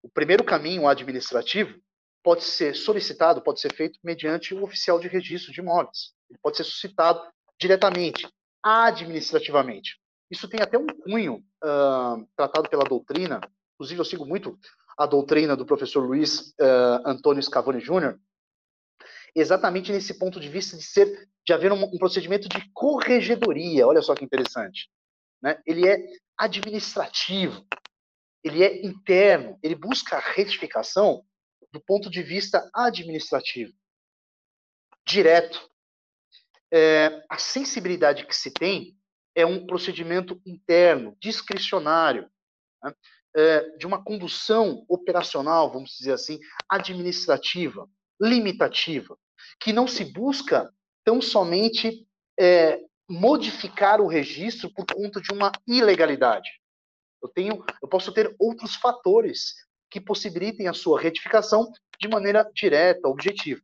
O 0.03 0.09
primeiro 0.09 0.45
caminho 0.45 0.87
administrativo 0.87 1.81
pode 2.23 2.45
ser 2.45 2.75
solicitado, 2.75 3.43
pode 3.43 3.61
ser 3.61 3.73
feito 3.75 3.99
mediante 4.03 4.55
o 4.55 4.63
oficial 4.63 5.01
de 5.01 5.09
registro 5.09 5.53
de 5.53 5.61
imóveis. 5.61 6.13
Ele 6.29 6.39
pode 6.43 6.57
ser 6.57 6.65
suscitado 6.65 7.23
diretamente, 7.59 8.29
administrativamente. 8.63 9.99
Isso 10.31 10.49
tem 10.49 10.61
até 10.61 10.77
um 10.79 10.87
cunho 10.87 11.45
uh, 11.65 12.29
tratado 12.37 12.69
pela 12.69 12.85
doutrina, 12.85 13.41
inclusive 13.75 14.01
eu 14.01 14.05
sigo 14.05 14.27
muito 14.27 14.59
a 14.99 15.07
doutrina 15.07 15.57
do 15.57 15.65
professor 15.65 16.05
Luiz 16.05 16.49
uh, 16.61 17.07
Antônio 17.07 17.43
Scavone 17.43 17.79
Júnior, 17.79 18.21
exatamente 19.35 19.93
nesse 19.93 20.19
ponto 20.19 20.41
de 20.41 20.49
vista 20.49 20.77
de 20.77 20.83
ser 20.83 21.29
de 21.47 21.53
haver 21.53 21.73
um, 21.73 21.85
um 21.85 21.99
procedimento 21.99 22.49
de 22.49 22.69
corregedoria. 22.75 23.87
Olha 23.87 24.03
só 24.03 24.15
que 24.15 24.25
interessante. 24.25 24.91
Né? 25.41 25.63
Ele 25.65 25.89
é 25.89 25.99
administrativo, 26.37 27.65
ele 28.43 28.63
é 28.65 28.85
interno, 28.85 29.57
ele 29.63 29.77
busca 29.77 30.17
a 30.17 30.33
retificação 30.33 31.25
do 31.73 31.81
ponto 31.81 32.11
de 32.11 32.23
vista 32.23 32.69
administrativo, 32.75 33.73
direto. 35.07 35.71
É, 36.71 37.25
a 37.31 37.39
sensibilidade 37.39 38.27
que 38.27 38.37
se 38.37 38.51
tem 38.51 38.99
é 39.35 39.47
um 39.47 39.65
procedimento 39.65 40.39
interno, 40.45 41.17
discricionário, 41.19 42.29
né? 42.83 42.93
É, 43.39 43.77
de 43.77 43.87
uma 43.87 44.03
condução 44.03 44.85
operacional, 44.89 45.71
vamos 45.71 45.93
dizer 45.97 46.13
assim, 46.13 46.41
administrativa, 46.69 47.89
limitativa, 48.21 49.17
que 49.61 49.73
não 49.73 49.87
se 49.87 50.05
busca 50.05 50.69
tão 51.05 51.23
somente 51.23 52.05
é, 52.39 52.81
modificar 53.09 54.01
o 54.01 54.09
registro 54.09 54.69
por 54.75 54.85
conta 54.93 55.21
de 55.21 55.33
uma 55.33 55.53
ilegalidade. 55.69 56.51
Eu 57.23 57.29
tenho, 57.29 57.65
eu 57.81 57.89
posso 57.89 58.13
ter 58.13 58.35
outros 58.41 58.75
fatores 58.75 59.55
que 59.89 60.01
possibilitem 60.01 60.67
a 60.67 60.75
sua 60.75 61.01
retificação 61.01 61.71
de 62.01 62.09
maneira 62.09 62.51
direta, 62.53 63.07
objetiva. 63.07 63.61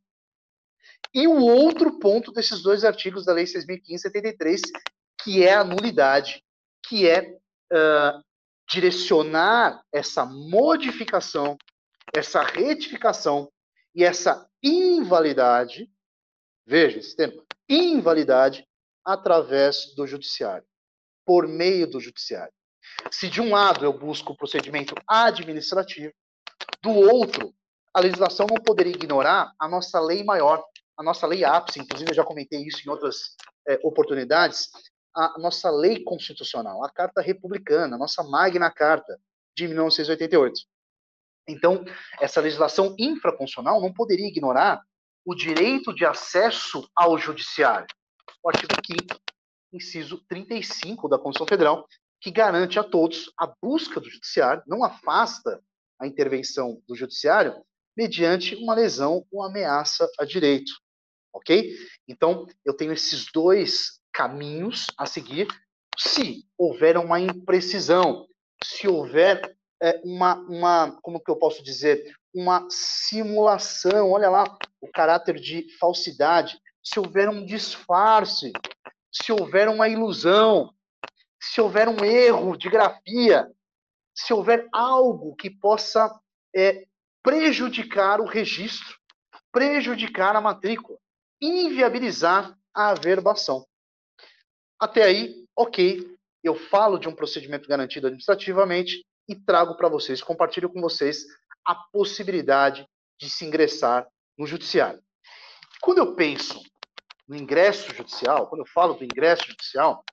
E 1.12 1.26
o 1.26 1.40
outro 1.40 1.98
ponto 1.98 2.30
desses 2.30 2.62
dois 2.62 2.84
artigos 2.84 3.24
da 3.24 3.32
Lei 3.32 3.44
6.573, 3.44 4.60
que 5.22 5.42
é 5.42 5.54
a 5.54 5.64
nulidade, 5.64 6.44
que 6.86 7.08
é 7.08 7.36
uh, 7.72 8.22
direcionar 8.68 9.82
essa 9.92 10.24
modificação, 10.24 11.56
essa 12.14 12.42
retificação 12.42 13.50
e 13.94 14.04
essa 14.04 14.48
invalidade, 14.62 15.90
veja 16.66 16.98
esse 16.98 17.14
termo, 17.14 17.44
invalidade 17.68 18.66
através 19.04 19.94
do 19.94 20.06
judiciário, 20.06 20.66
por 21.24 21.46
meio 21.46 21.86
do 21.86 22.00
judiciário. 22.00 22.52
Se 23.10 23.28
de 23.28 23.40
um 23.40 23.52
lado 23.52 23.84
eu 23.84 23.92
busco 23.92 24.32
o 24.32 24.36
procedimento 24.36 24.94
administrativo, 25.06 26.12
do 26.82 26.90
outro, 26.90 27.54
a 27.92 28.00
legislação 28.00 28.46
não 28.48 28.62
poderia 28.62 28.92
ignorar 28.92 29.52
a 29.58 29.68
nossa 29.68 30.00
lei 30.00 30.24
maior, 30.24 30.62
a 30.96 31.02
nossa 31.02 31.26
lei 31.26 31.44
ápice, 31.44 31.80
inclusive 31.80 32.10
eu 32.10 32.14
já 32.14 32.24
comentei 32.24 32.60
isso 32.62 32.82
em 32.84 32.90
outras 32.90 33.36
é, 33.66 33.78
oportunidades, 33.82 34.68
a 35.14 35.38
nossa 35.38 35.70
lei 35.70 36.02
constitucional, 36.02 36.84
a 36.84 36.90
Carta 36.90 37.20
Republicana, 37.20 37.96
a 37.96 37.98
nossa 37.98 38.22
Magna 38.22 38.70
Carta 38.70 39.18
de 39.56 39.68
1988. 39.68 40.60
Então, 41.46 41.84
essa 42.20 42.40
legislação 42.40 42.94
infraconstitucional 42.98 43.80
não 43.80 43.92
poderia 43.92 44.26
ignorar 44.26 44.82
o 45.24 45.34
direito 45.34 45.94
de 45.94 46.04
acesso 46.04 46.88
ao 46.96 47.16
judiciário. 47.18 47.86
O 48.42 48.48
artigo 48.48 48.72
5 48.84 49.24
inciso 49.72 50.24
35 50.28 51.08
da 51.08 51.18
Constituição 51.18 51.46
Federal, 51.46 51.88
que 52.20 52.30
garante 52.30 52.78
a 52.78 52.84
todos 52.84 53.32
a 53.36 53.52
busca 53.60 54.00
do 54.00 54.08
judiciário, 54.08 54.62
não 54.66 54.84
afasta 54.84 55.60
a 56.00 56.06
intervenção 56.06 56.80
do 56.86 56.94
judiciário 56.94 57.54
mediante 57.96 58.54
uma 58.56 58.74
lesão 58.74 59.26
ou 59.30 59.42
ameaça 59.42 60.08
a 60.18 60.24
direito. 60.24 60.72
Ok? 61.32 61.76
Então, 62.06 62.46
eu 62.64 62.74
tenho 62.74 62.92
esses 62.92 63.26
dois 63.32 64.00
caminhos 64.14 64.86
a 64.96 65.04
seguir 65.04 65.48
se 65.98 66.44
houver 66.56 66.96
uma 66.96 67.20
imprecisão, 67.20 68.26
se 68.62 68.88
houver 68.88 69.56
é, 69.82 70.00
uma, 70.04 70.34
uma, 70.48 70.98
como 71.02 71.20
que 71.20 71.30
eu 71.30 71.36
posso 71.36 71.62
dizer, 71.62 72.16
uma 72.32 72.66
simulação, 72.70 74.12
olha 74.12 74.30
lá, 74.30 74.44
o 74.80 74.88
caráter 74.88 75.36
de 75.36 75.66
falsidade, 75.78 76.58
se 76.82 76.98
houver 76.98 77.28
um 77.28 77.44
disfarce, 77.44 78.52
se 79.12 79.32
houver 79.32 79.68
uma 79.68 79.88
ilusão, 79.88 80.72
se 81.40 81.60
houver 81.60 81.88
um 81.88 82.04
erro 82.04 82.56
de 82.56 82.68
grafia, 82.68 83.50
se 84.14 84.32
houver 84.32 84.68
algo 84.72 85.34
que 85.36 85.50
possa 85.50 86.10
é, 86.54 86.86
prejudicar 87.22 88.20
o 88.20 88.26
registro, 88.26 88.96
prejudicar 89.52 90.34
a 90.36 90.40
matrícula, 90.40 90.98
inviabilizar 91.40 92.56
a 92.74 92.90
averbação. 92.90 93.66
Até 94.78 95.04
aí, 95.04 95.46
ok, 95.56 96.14
eu 96.42 96.54
falo 96.54 96.98
de 96.98 97.08
um 97.08 97.14
procedimento 97.14 97.68
garantido 97.68 98.06
administrativamente 98.06 99.04
e 99.28 99.34
trago 99.34 99.76
para 99.76 99.88
vocês, 99.88 100.22
compartilho 100.22 100.68
com 100.68 100.80
vocês 100.80 101.24
a 101.64 101.74
possibilidade 101.74 102.86
de 103.18 103.30
se 103.30 103.44
ingressar 103.44 104.06
no 104.36 104.46
judiciário. 104.46 105.02
Quando 105.80 105.98
eu 105.98 106.14
penso 106.14 106.60
no 107.26 107.36
ingresso 107.36 107.94
judicial, 107.94 108.48
quando 108.48 108.60
eu 108.60 108.66
falo 108.66 108.94
do 108.94 109.04
ingresso 109.04 109.46
judicial, 109.46 110.04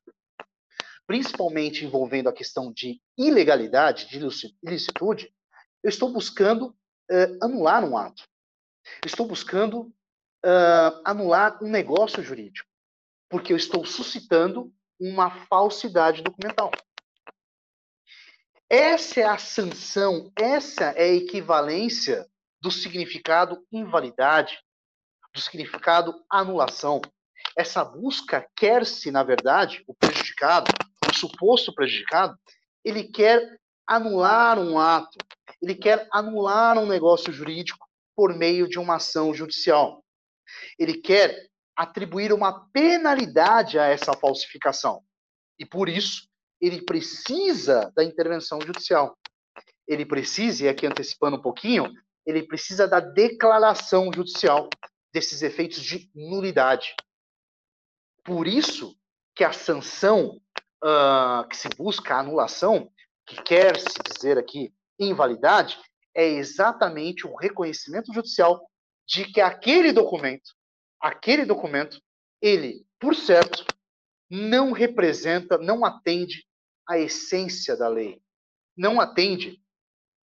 principalmente 1.05 1.83
envolvendo 1.83 2.29
a 2.29 2.33
questão 2.33 2.71
de 2.71 3.01
ilegalidade, 3.17 4.07
de 4.07 4.17
ilicitude, 4.63 5.33
eu 5.83 5.89
estou 5.89 6.13
buscando 6.13 6.67
uh, 6.67 7.43
anular 7.43 7.83
um 7.83 7.97
ato. 7.97 8.23
Estou 9.05 9.27
buscando 9.27 9.81
uh, 9.81 11.01
anular 11.03 11.61
um 11.61 11.69
negócio 11.69 12.23
jurídico 12.23 12.70
porque 13.31 13.53
eu 13.53 13.57
estou 13.57 13.85
suscitando 13.85 14.71
uma 15.00 15.31
falsidade 15.47 16.22
documental. 16.22 16.70
Essa 18.70 19.22
é 19.22 19.24
a 19.24 19.37
sanção, 19.37 20.31
essa 20.37 20.91
é 20.91 21.03
a 21.03 21.13
equivalência 21.13 22.27
do 22.61 22.70
significado 22.70 23.65
invalidade, 23.72 24.59
do 25.33 25.41
significado 25.41 26.13
anulação. 26.29 27.01
Essa 27.57 27.83
busca 27.83 28.46
quer-se, 28.55 29.09
na 29.11 29.24
verdade, 29.24 29.83
o 29.87 29.96
prejudicado, 29.96 30.72
o 31.09 31.13
suposto 31.13 31.74
prejudicado, 31.74 32.37
ele 32.83 33.05
quer 33.05 33.57
anular 33.87 34.59
um 34.59 34.77
ato, 34.77 35.17
ele 35.61 35.75
quer 35.75 36.07
anular 36.11 36.77
um 36.77 36.85
negócio 36.85 37.31
jurídico 37.31 37.87
por 38.15 38.35
meio 38.35 38.67
de 38.67 38.77
uma 38.77 38.96
ação 38.96 39.33
judicial. 39.33 40.03
Ele 40.77 41.01
quer 41.01 41.50
atribuir 41.81 42.31
uma 42.31 42.70
penalidade 42.70 43.79
a 43.79 43.87
essa 43.87 44.13
falsificação. 44.13 45.03
E 45.57 45.65
por 45.65 45.89
isso, 45.89 46.29
ele 46.61 46.83
precisa 46.83 47.91
da 47.96 48.03
intervenção 48.03 48.61
judicial. 48.61 49.17
Ele 49.87 50.05
precisa, 50.05 50.65
e 50.65 50.70
aqui 50.70 50.85
antecipando 50.85 51.37
um 51.37 51.41
pouquinho, 51.41 51.91
ele 52.24 52.44
precisa 52.44 52.87
da 52.87 53.00
declaração 53.00 54.11
judicial 54.13 54.70
desses 55.11 55.41
efeitos 55.41 55.81
de 55.81 56.07
nulidade. 56.13 56.96
Por 58.24 58.48
isso 58.48 58.96
que 59.35 59.44
a 59.44 59.51
sanção 59.51 60.39
uh, 60.83 61.48
que 61.50 61.57
se 61.57 61.67
busca, 61.70 62.13
a 62.13 62.20
anulação, 62.20 62.91
que 63.25 63.41
quer 63.41 63.79
se 63.79 63.98
dizer 64.03 64.37
aqui 64.37 64.72
invalidade, 65.00 65.79
é 66.13 66.27
exatamente 66.27 67.25
o 67.25 67.35
reconhecimento 67.35 68.13
judicial 68.13 68.70
de 69.07 69.25
que 69.25 69.41
aquele 69.41 69.91
documento 69.91 70.51
aquele 71.01 71.46
documento, 71.46 72.01
ele, 72.42 72.85
por 73.00 73.16
certo, 73.16 73.66
não 74.29 74.72
representa, 74.72 75.57
não 75.57 75.83
atende 75.83 76.46
à 76.87 76.98
essência 76.98 77.75
da 77.75 77.87
lei. 77.87 78.22
Não 78.77 79.01
atende, 79.01 79.61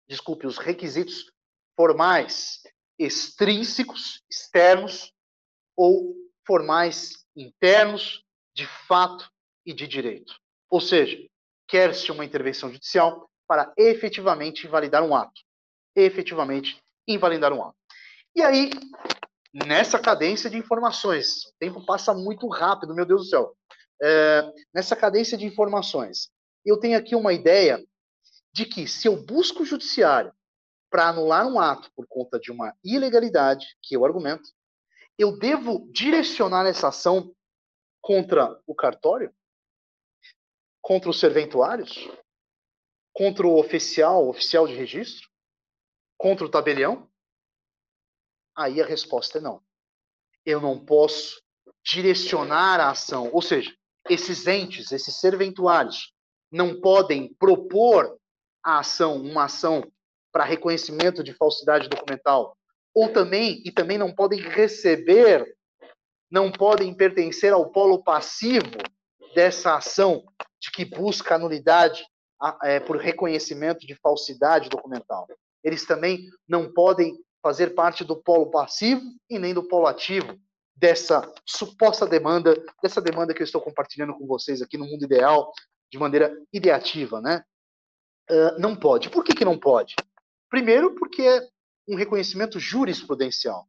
desculpe, 0.09 0.47
os 0.47 0.57
requisitos 0.57 1.31
formais 1.77 2.63
extrínsecos, 2.99 4.23
externos, 4.31 5.13
ou 5.77 6.17
formais 6.47 7.25
internos, 7.37 8.25
de 8.55 8.67
fato 8.67 9.31
e 9.65 9.73
de 9.73 9.87
direito. 9.87 10.35
Ou 10.69 10.81
seja, 10.81 11.17
quer-se 11.69 12.11
uma 12.11 12.25
intervenção 12.25 12.73
judicial 12.73 13.31
para 13.47 13.73
efetivamente 13.77 14.67
invalidar 14.67 15.05
um 15.05 15.15
ato. 15.15 15.41
Efetivamente 15.95 16.83
invalidar 17.07 17.53
um 17.53 17.63
ato. 17.63 17.77
E 18.35 18.43
aí, 18.43 18.71
nessa 19.53 19.99
cadência 19.99 20.51
de 20.51 20.57
informações. 20.57 21.45
O 21.47 21.53
tempo 21.59 21.85
passa 21.85 22.15
muito 22.15 22.47
rápido, 22.49 22.95
meu 22.95 23.07
Deus 23.07 23.23
do 23.23 23.29
céu. 23.29 23.57
É, 24.03 24.53
nessa 24.73 24.95
cadência 24.95 25.37
de 25.37 25.45
informações, 25.47 26.31
eu 26.65 26.79
tenho 26.79 26.99
aqui 26.99 27.15
uma 27.15 27.33
ideia 27.33 27.85
de 28.53 28.65
que 28.65 28.87
se 28.87 29.09
eu 29.09 29.17
busco 29.17 29.63
o 29.63 29.67
judiciário 29.67 30.33
para 30.91 31.09
anular 31.09 31.47
um 31.47 31.61
ato 31.61 31.91
por 31.95 32.07
conta 32.09 32.39
de 32.39 32.51
uma 32.51 32.75
ilegalidade, 32.85 33.67
que 33.83 33.97
eu 33.97 34.05
argumento, 34.05 34.51
eu 35.19 35.37
devo 35.37 35.91
direcionar 35.93 36.67
essa 36.67 36.89
ação 36.89 37.35
contra 38.01 38.59
o 38.67 38.75
cartório, 38.75 39.35
contra 40.81 41.11
os 41.11 41.19
serventuários, 41.19 42.09
contra 43.13 43.47
o 43.47 43.59
oficial, 43.59 44.29
oficial 44.29 44.67
de 44.67 44.75
registro, 44.75 45.29
contra 46.17 46.47
o 46.47 46.51
tabelião, 46.51 47.08
Aí 48.59 48.83
a 48.83 48.85
resposta 48.85 49.39
é 49.39 49.41
não. 49.41 49.63
Eu 50.45 50.61
não 50.61 50.85
posso 50.85 51.41
direcionar 51.85 52.81
a 52.81 52.91
ação, 52.91 53.31
ou 53.33 53.41
seja, 53.41 53.73
esses 54.11 54.49
entes, 54.49 54.91
esses 54.91 55.15
serventuários, 55.21 56.13
não 56.51 56.81
podem 56.81 57.33
propor 57.35 58.19
a 58.65 58.81
ação, 58.81 59.17
uma 59.17 59.45
ação 59.45 59.89
para 60.33 60.43
reconhecimento 60.43 61.23
de 61.23 61.33
falsidade 61.35 61.89
documental, 61.89 62.57
ou 62.93 63.13
também, 63.13 63.63
e 63.65 63.71
também 63.71 63.97
não 63.97 64.13
podem 64.13 64.41
receber, 64.41 65.57
não 66.29 66.51
podem 66.51 66.93
pertencer 66.93 67.53
ao 67.53 67.71
polo 67.71 68.03
passivo 68.03 68.77
dessa 69.37 69.77
ação 69.77 70.25
de 70.61 70.73
que 70.73 70.85
busca 70.85 71.37
a 71.37 71.39
nulidade 71.39 72.05
é, 72.65 72.81
por 72.81 72.97
reconhecimento 72.97 73.87
de 73.87 73.95
falsidade 73.95 74.69
documental. 74.69 75.29
Eles 75.63 75.87
também 75.87 76.27
não 76.49 76.73
podem 76.73 77.17
fazer 77.49 77.75
parte 77.75 78.05
do 78.05 78.15
polo 78.15 78.51
passivo 78.51 79.03
e 79.31 79.39
nem 79.39 79.55
do 79.55 79.63
polo 79.63 79.87
ativo 79.87 80.39
dessa 80.77 81.23
suposta 81.47 82.07
demanda, 82.07 82.55
dessa 82.83 83.01
demanda 83.01 83.33
que 83.33 83.41
eu 83.41 83.45
estou 83.45 83.59
compartilhando 83.59 84.13
com 84.13 84.27
vocês 84.27 84.61
aqui 84.61 84.77
no 84.77 84.85
mundo 84.85 85.03
ideal, 85.03 85.51
de 85.91 85.99
maneira 85.99 86.31
ideativa, 86.53 87.23
né? 87.23 87.43
Uh, 88.31 88.61
não 88.61 88.77
pode. 88.77 89.09
Por 89.09 89.25
que, 89.25 89.35
que 89.35 89.47
não 89.47 89.59
pode? 89.59 89.95
Primeiro, 90.51 90.95
porque 90.97 91.23
é 91.23 91.49
um 91.89 91.97
reconhecimento 91.97 92.61
jurisprudencial. 92.61 93.67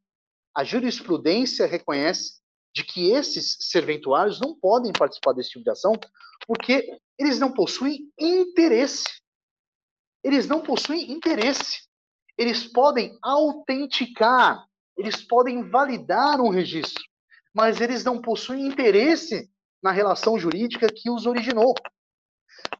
A 0.54 0.66
jurisprudência 0.66 1.66
reconhece 1.66 2.42
de 2.76 2.84
que 2.84 3.12
esses 3.12 3.56
serventuários 3.62 4.42
não 4.42 4.54
podem 4.54 4.92
participar 4.92 5.32
desse 5.32 5.52
tipo 5.52 5.64
de 5.64 5.72
ação 5.72 5.94
porque 6.46 7.00
eles 7.18 7.40
não 7.40 7.54
possuem 7.54 8.12
interesse. 8.20 9.06
Eles 10.22 10.48
não 10.48 10.60
possuem 10.60 11.10
interesse 11.10 11.89
eles 12.40 12.66
podem 12.66 13.18
autenticar 13.22 14.70
eles 15.00 15.22
podem 15.22 15.64
validar 15.64 16.42
um 16.42 16.50
registro, 16.50 17.02
mas 17.54 17.80
eles 17.80 18.04
não 18.04 18.22
possuem 18.22 18.68
interesse 18.68 19.50
na 19.82 19.92
relação 19.92 20.38
jurídica 20.38 20.90
que 20.94 21.10
os 21.10 21.26
originou. 21.26 21.74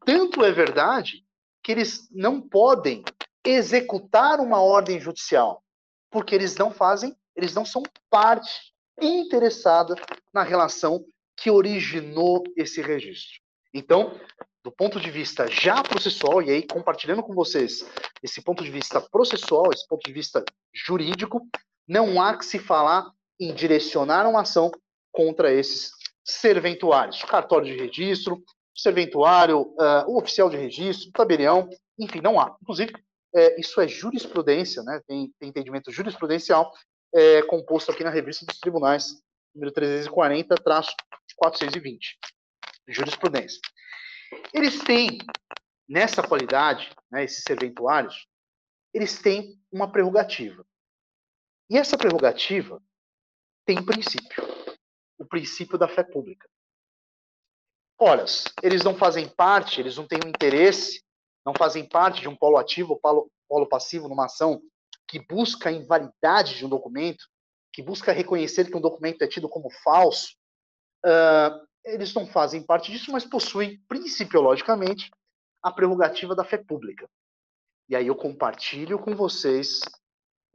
Tanto 0.04 0.44
é 0.44 0.52
verdade 0.52 1.24
que 1.62 1.72
eles 1.72 2.06
não 2.10 2.38
podem 2.38 3.02
executar 3.42 4.38
uma 4.38 4.60
ordem 4.60 5.00
judicial, 5.00 5.64
porque 6.10 6.34
eles 6.34 6.54
não 6.56 6.70
fazem, 6.70 7.16
eles 7.34 7.54
não 7.54 7.64
são 7.64 7.82
parte 8.10 8.74
interessada 9.00 9.94
na 10.30 10.42
relação 10.42 11.02
que 11.38 11.50
originou 11.50 12.44
esse 12.54 12.82
registro. 12.82 13.40
Então, 13.72 14.20
do 14.62 14.70
ponto 14.70 15.00
de 15.00 15.10
vista 15.10 15.46
já 15.46 15.82
processual, 15.82 16.42
e 16.42 16.50
aí 16.50 16.66
compartilhando 16.66 17.22
com 17.22 17.34
vocês 17.34 17.84
esse 18.22 18.42
ponto 18.42 18.62
de 18.62 18.70
vista 18.70 19.00
processual, 19.00 19.70
esse 19.72 19.86
ponto 19.86 20.02
de 20.04 20.12
vista 20.12 20.44
jurídico, 20.72 21.46
não 21.88 22.22
há 22.22 22.36
que 22.36 22.44
se 22.44 22.58
falar 22.58 23.10
em 23.38 23.54
direcionar 23.54 24.28
uma 24.28 24.42
ação 24.42 24.70
contra 25.10 25.52
esses 25.52 25.92
serventuários, 26.24 27.22
o 27.22 27.26
cartório 27.26 27.66
de 27.66 27.82
registro, 27.82 28.36
o 28.36 28.78
serventuário, 28.78 29.62
uh, 29.62 30.04
o 30.06 30.18
oficial 30.18 30.50
de 30.50 30.56
registro, 30.56 31.08
o 31.08 31.12
tabelião, 31.12 31.68
enfim, 31.98 32.20
não 32.20 32.38
há. 32.38 32.54
Inclusive, 32.62 32.92
é, 33.34 33.60
isso 33.60 33.80
é 33.80 33.88
jurisprudência, 33.88 34.82
né? 34.82 35.00
tem, 35.06 35.32
tem 35.38 35.48
entendimento 35.48 35.90
jurisprudencial 35.90 36.70
é, 37.14 37.42
composto 37.42 37.90
aqui 37.90 38.04
na 38.04 38.10
revista 38.10 38.46
dos 38.46 38.58
tribunais, 38.58 39.20
número 39.54 39.72
340-420, 39.72 41.98
jurisprudência. 42.88 43.60
Eles 44.52 44.78
têm, 44.80 45.18
nessa 45.88 46.22
qualidade, 46.26 46.90
né, 47.10 47.24
esses 47.24 47.42
serventuários, 47.46 48.26
eles 48.92 49.20
têm 49.20 49.60
uma 49.70 49.90
prerrogativa. 49.90 50.66
E 51.68 51.78
essa 51.78 51.96
prerrogativa 51.96 52.82
tem 53.64 53.84
princípio, 53.84 54.42
o 55.18 55.24
princípio 55.24 55.78
da 55.78 55.86
fé 55.86 56.02
pública. 56.02 56.48
Ora, 57.98 58.24
eles 58.62 58.82
não 58.82 58.96
fazem 58.96 59.28
parte, 59.28 59.80
eles 59.80 59.96
não 59.96 60.06
têm 60.06 60.18
um 60.24 60.28
interesse, 60.28 61.04
não 61.44 61.52
fazem 61.54 61.86
parte 61.86 62.20
de 62.20 62.28
um 62.28 62.34
polo 62.34 62.56
ativo 62.56 62.94
ou 62.94 62.98
polo, 62.98 63.30
polo 63.48 63.68
passivo 63.68 64.08
numa 64.08 64.24
ação 64.24 64.62
que 65.06 65.18
busca 65.26 65.68
a 65.68 65.72
invalidade 65.72 66.56
de 66.56 66.64
um 66.64 66.68
documento, 66.68 67.24
que 67.72 67.82
busca 67.82 68.12
reconhecer 68.12 68.70
que 68.70 68.76
um 68.76 68.80
documento 68.80 69.22
é 69.22 69.28
tido 69.28 69.48
como 69.48 69.70
falso, 69.70 70.34
uh, 71.04 71.66
eles 71.84 72.14
não 72.14 72.26
fazem 72.26 72.62
parte 72.62 72.90
disso, 72.92 73.10
mas 73.12 73.24
possuem, 73.24 73.78
principiologicamente, 73.88 75.10
a 75.62 75.70
prerrogativa 75.70 76.34
da 76.34 76.44
fé 76.44 76.58
pública. 76.58 77.08
E 77.88 77.96
aí 77.96 78.06
eu 78.06 78.14
compartilho 78.14 78.98
com 78.98 79.14
vocês 79.14 79.80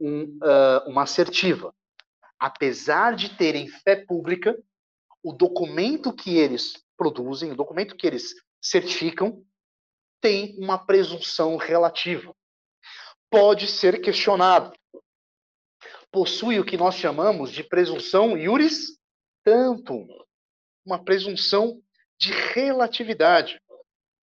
um, 0.00 0.22
uh, 0.24 0.88
uma 0.88 1.02
assertiva. 1.02 1.74
Apesar 2.38 3.14
de 3.14 3.36
terem 3.36 3.68
fé 3.68 3.96
pública, 3.96 4.56
o 5.22 5.32
documento 5.32 6.12
que 6.12 6.36
eles 6.36 6.84
produzem, 6.96 7.52
o 7.52 7.56
documento 7.56 7.96
que 7.96 8.06
eles 8.06 8.34
certificam, 8.60 9.44
tem 10.20 10.56
uma 10.58 10.78
presunção 10.78 11.56
relativa. 11.56 12.34
Pode 13.30 13.66
ser 13.66 14.00
questionado. 14.00 14.72
Possui 16.10 16.58
o 16.58 16.64
que 16.64 16.76
nós 16.76 16.94
chamamos 16.94 17.50
de 17.50 17.62
presunção 17.62 18.36
iuris 18.36 18.98
tantum, 19.44 20.06
uma 20.86 21.02
presunção 21.02 21.82
de 22.18 22.32
relatividade. 22.32 23.60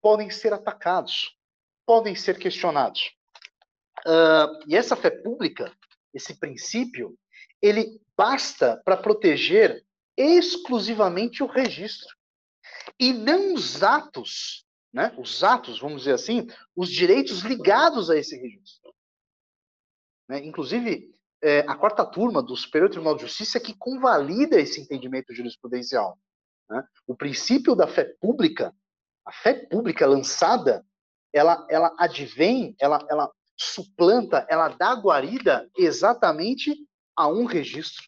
Podem 0.01 0.29
ser 0.29 0.53
atacados, 0.53 1.37
podem 1.85 2.15
ser 2.15 2.39
questionados. 2.39 3.11
Uh, 4.05 4.63
e 4.67 4.75
essa 4.75 4.95
fé 4.95 5.11
pública, 5.11 5.71
esse 6.13 6.39
princípio, 6.39 7.17
ele 7.61 8.01
basta 8.17 8.81
para 8.83 8.97
proteger 8.97 9.85
exclusivamente 10.17 11.43
o 11.43 11.47
registro 11.47 12.15
e 12.99 13.13
não 13.13 13.53
os 13.53 13.83
atos, 13.83 14.65
né? 14.91 15.13
Os 15.17 15.43
atos, 15.43 15.79
vamos 15.79 16.03
dizer 16.03 16.13
assim, 16.13 16.47
os 16.75 16.89
direitos 16.89 17.39
ligados 17.39 18.09
a 18.09 18.17
esse 18.17 18.37
registro. 18.37 18.93
Né? 20.29 20.45
Inclusive, 20.45 21.13
é, 21.41 21.59
a 21.59 21.75
quarta 21.75 22.05
turma 22.05 22.43
do 22.43 22.55
Superior 22.55 22.89
Tribunal 22.89 23.15
de 23.15 23.23
Justiça 23.23 23.57
é 23.57 23.61
que 23.61 23.75
convalida 23.75 24.59
esse 24.59 24.79
entendimento 24.79 25.33
jurisprudencial. 25.33 26.17
Né? 26.73 26.83
O 27.05 27.15
princípio 27.15 27.75
da 27.75 27.87
fé 27.87 28.03
pública, 28.19 28.73
a 29.23 29.31
fé 29.31 29.53
pública 29.53 30.07
lançada, 30.07 30.83
ela, 31.31 31.67
ela 31.69 31.93
advém, 31.99 32.75
ela, 32.79 33.05
ela 33.09 33.31
suplanta, 33.55 34.45
ela 34.49 34.69
dá 34.69 34.93
guarida 34.93 35.69
exatamente 35.77 36.75
a 37.15 37.27
um 37.27 37.45
registro. 37.45 38.03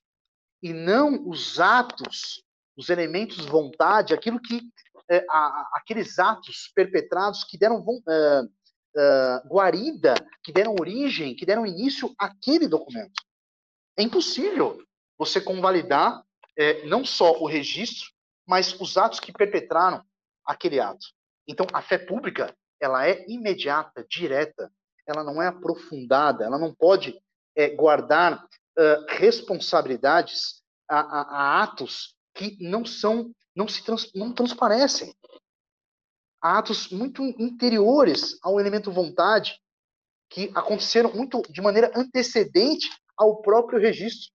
E 0.63 0.73
não 0.73 1.29
os 1.29 1.59
atos, 1.59 2.43
os 2.75 2.89
elementos 2.89 3.37
de 3.37 3.47
vontade, 3.51 4.13
aquilo 4.13 4.41
que. 4.41 4.61
É, 5.07 5.23
a, 5.29 5.69
aqueles 5.73 6.17
atos 6.17 6.71
perpetrados 6.73 7.43
que 7.43 7.59
deram 7.59 7.85
é, 8.09 8.41
é, 8.97 9.41
guarida, 9.47 10.15
que 10.43 10.51
deram 10.51 10.73
origem, 10.79 11.35
que 11.35 11.45
deram 11.45 11.67
início 11.67 12.11
àquele 12.17 12.67
documento. 12.67 13.21
É 13.95 14.01
impossível 14.01 14.81
você 15.15 15.39
convalidar 15.39 16.25
é, 16.57 16.87
não 16.87 17.05
só 17.05 17.39
o 17.39 17.45
registro, 17.45 18.14
mas 18.45 18.79
os 18.79 18.97
atos 18.97 19.19
que 19.19 19.33
perpetraram 19.33 20.03
aquele 20.45 20.79
ato. 20.79 21.05
Então, 21.47 21.65
a 21.73 21.81
fé 21.81 21.97
pública, 21.97 22.55
ela 22.79 23.07
é 23.07 23.25
imediata, 23.27 24.05
direta, 24.09 24.71
ela 25.07 25.23
não 25.23 25.41
é 25.41 25.47
aprofundada, 25.47 26.43
ela 26.43 26.57
não 26.57 26.73
pode 26.73 27.19
é, 27.55 27.69
guardar 27.69 28.43
uh, 28.43 29.05
responsabilidades 29.07 30.61
a, 30.89 30.99
a, 30.99 31.21
a, 31.21 31.63
atos 31.63 32.15
que 32.33 32.57
não 32.59 32.85
são, 32.85 33.31
não 33.55 33.67
se 33.67 33.83
trans, 33.83 34.11
não 34.13 34.33
transparecem. 34.33 35.13
Há 36.41 36.59
atos 36.59 36.89
muito 36.89 37.23
interiores 37.23 38.37
ao 38.43 38.59
elemento 38.59 38.91
vontade, 38.91 39.59
que 40.29 40.51
aconteceram 40.53 41.13
muito 41.13 41.41
de 41.49 41.61
maneira 41.61 41.91
antecedente 41.95 42.89
ao 43.15 43.41
próprio 43.41 43.79
registro. 43.79 44.31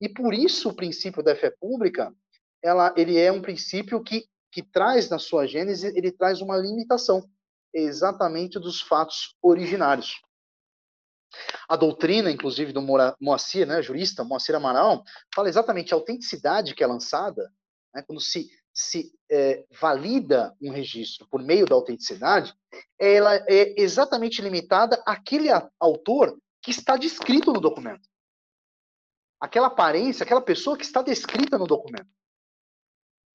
E 0.00 0.08
por 0.08 0.34
isso 0.34 0.68
o 0.68 0.74
princípio 0.74 1.22
da 1.22 1.34
fé 1.34 1.50
pública 1.50 2.14
ela, 2.62 2.92
ele 2.96 3.18
é 3.18 3.30
um 3.30 3.42
princípio 3.42 4.02
que, 4.02 4.26
que 4.50 4.62
traz 4.62 5.08
na 5.08 5.18
sua 5.18 5.46
gênese, 5.46 5.86
ele 5.96 6.10
traz 6.10 6.40
uma 6.40 6.56
limitação 6.56 7.28
exatamente 7.72 8.58
dos 8.58 8.80
fatos 8.80 9.36
originários. 9.42 10.20
A 11.68 11.76
doutrina, 11.76 12.30
inclusive, 12.30 12.72
do 12.72 12.80
Moacir, 13.20 13.66
né, 13.66 13.82
jurista, 13.82 14.24
Moacir 14.24 14.54
Amaral, 14.54 15.04
fala 15.34 15.48
exatamente 15.48 15.92
a 15.92 15.96
autenticidade 15.96 16.74
que 16.74 16.82
é 16.82 16.86
lançada, 16.86 17.52
né, 17.94 18.02
quando 18.02 18.20
se, 18.20 18.50
se 18.72 19.12
é, 19.30 19.66
valida 19.78 20.56
um 20.60 20.70
registro 20.70 21.28
por 21.28 21.42
meio 21.42 21.66
da 21.66 21.74
autenticidade, 21.74 22.54
ela 22.98 23.34
é 23.46 23.80
exatamente 23.80 24.40
limitada 24.40 25.02
àquele 25.06 25.48
autor 25.78 26.38
que 26.62 26.70
está 26.70 26.96
descrito 26.96 27.52
no 27.52 27.60
documento. 27.60 28.08
Aquela 29.40 29.68
aparência, 29.68 30.24
aquela 30.24 30.40
pessoa 30.40 30.76
que 30.76 30.84
está 30.84 31.02
descrita 31.02 31.58
no 31.58 31.66
documento. 31.66 32.08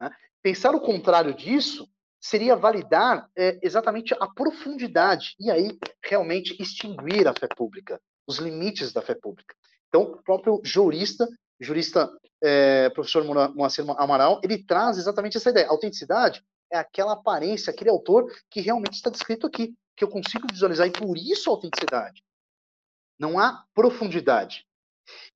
Né? 0.04 0.12
Pensar 0.42 0.76
o 0.76 0.82
contrário 0.82 1.34
disso 1.34 1.88
seria 2.20 2.56
validar 2.56 3.30
é, 3.38 3.58
exatamente 3.62 4.13
a 4.20 4.28
profundidade 4.28 5.36
e 5.39 5.50
aí 5.50 5.78
realmente 6.04 6.62
extinguir 6.62 7.28
a 7.28 7.34
fé 7.34 7.48
pública, 7.48 8.00
os 8.28 8.38
limites 8.38 8.92
da 8.92 9.02
fé 9.02 9.16
pública. 9.16 9.56
Então, 9.88 10.04
o 10.04 10.24
próprio 10.24 10.62
jurista, 10.63 11.28
jurista 11.60 12.10
é, 12.42 12.89
professor 12.89 13.24
Moacir 13.54 13.86
Amaral, 13.98 14.42
ele 14.44 14.63
traz 14.63 14.98
exatamente 14.98 15.38
essa 15.38 15.50
ideia. 15.50 15.68
A 15.68 15.72
autenticidade 15.72 16.44
é 16.72 16.78
aquela 16.78 17.13
aparência, 17.13 17.72
aquele 17.72 17.89
autor 17.89 18.26
que 18.50 18.60
realmente 18.60 18.94
está 18.94 19.10
descrito 19.10 19.48
aqui, 19.48 19.74
que 19.96 20.04
eu 20.04 20.10
consigo 20.10 20.48
visualizar, 20.52 20.88
e 20.88 20.92
por 20.92 21.18
isso 21.18 21.50
a 21.50 21.54
autenticidade. 21.54 22.24
Não 23.20 23.38
há 23.38 23.63
profundidade. 23.74 24.66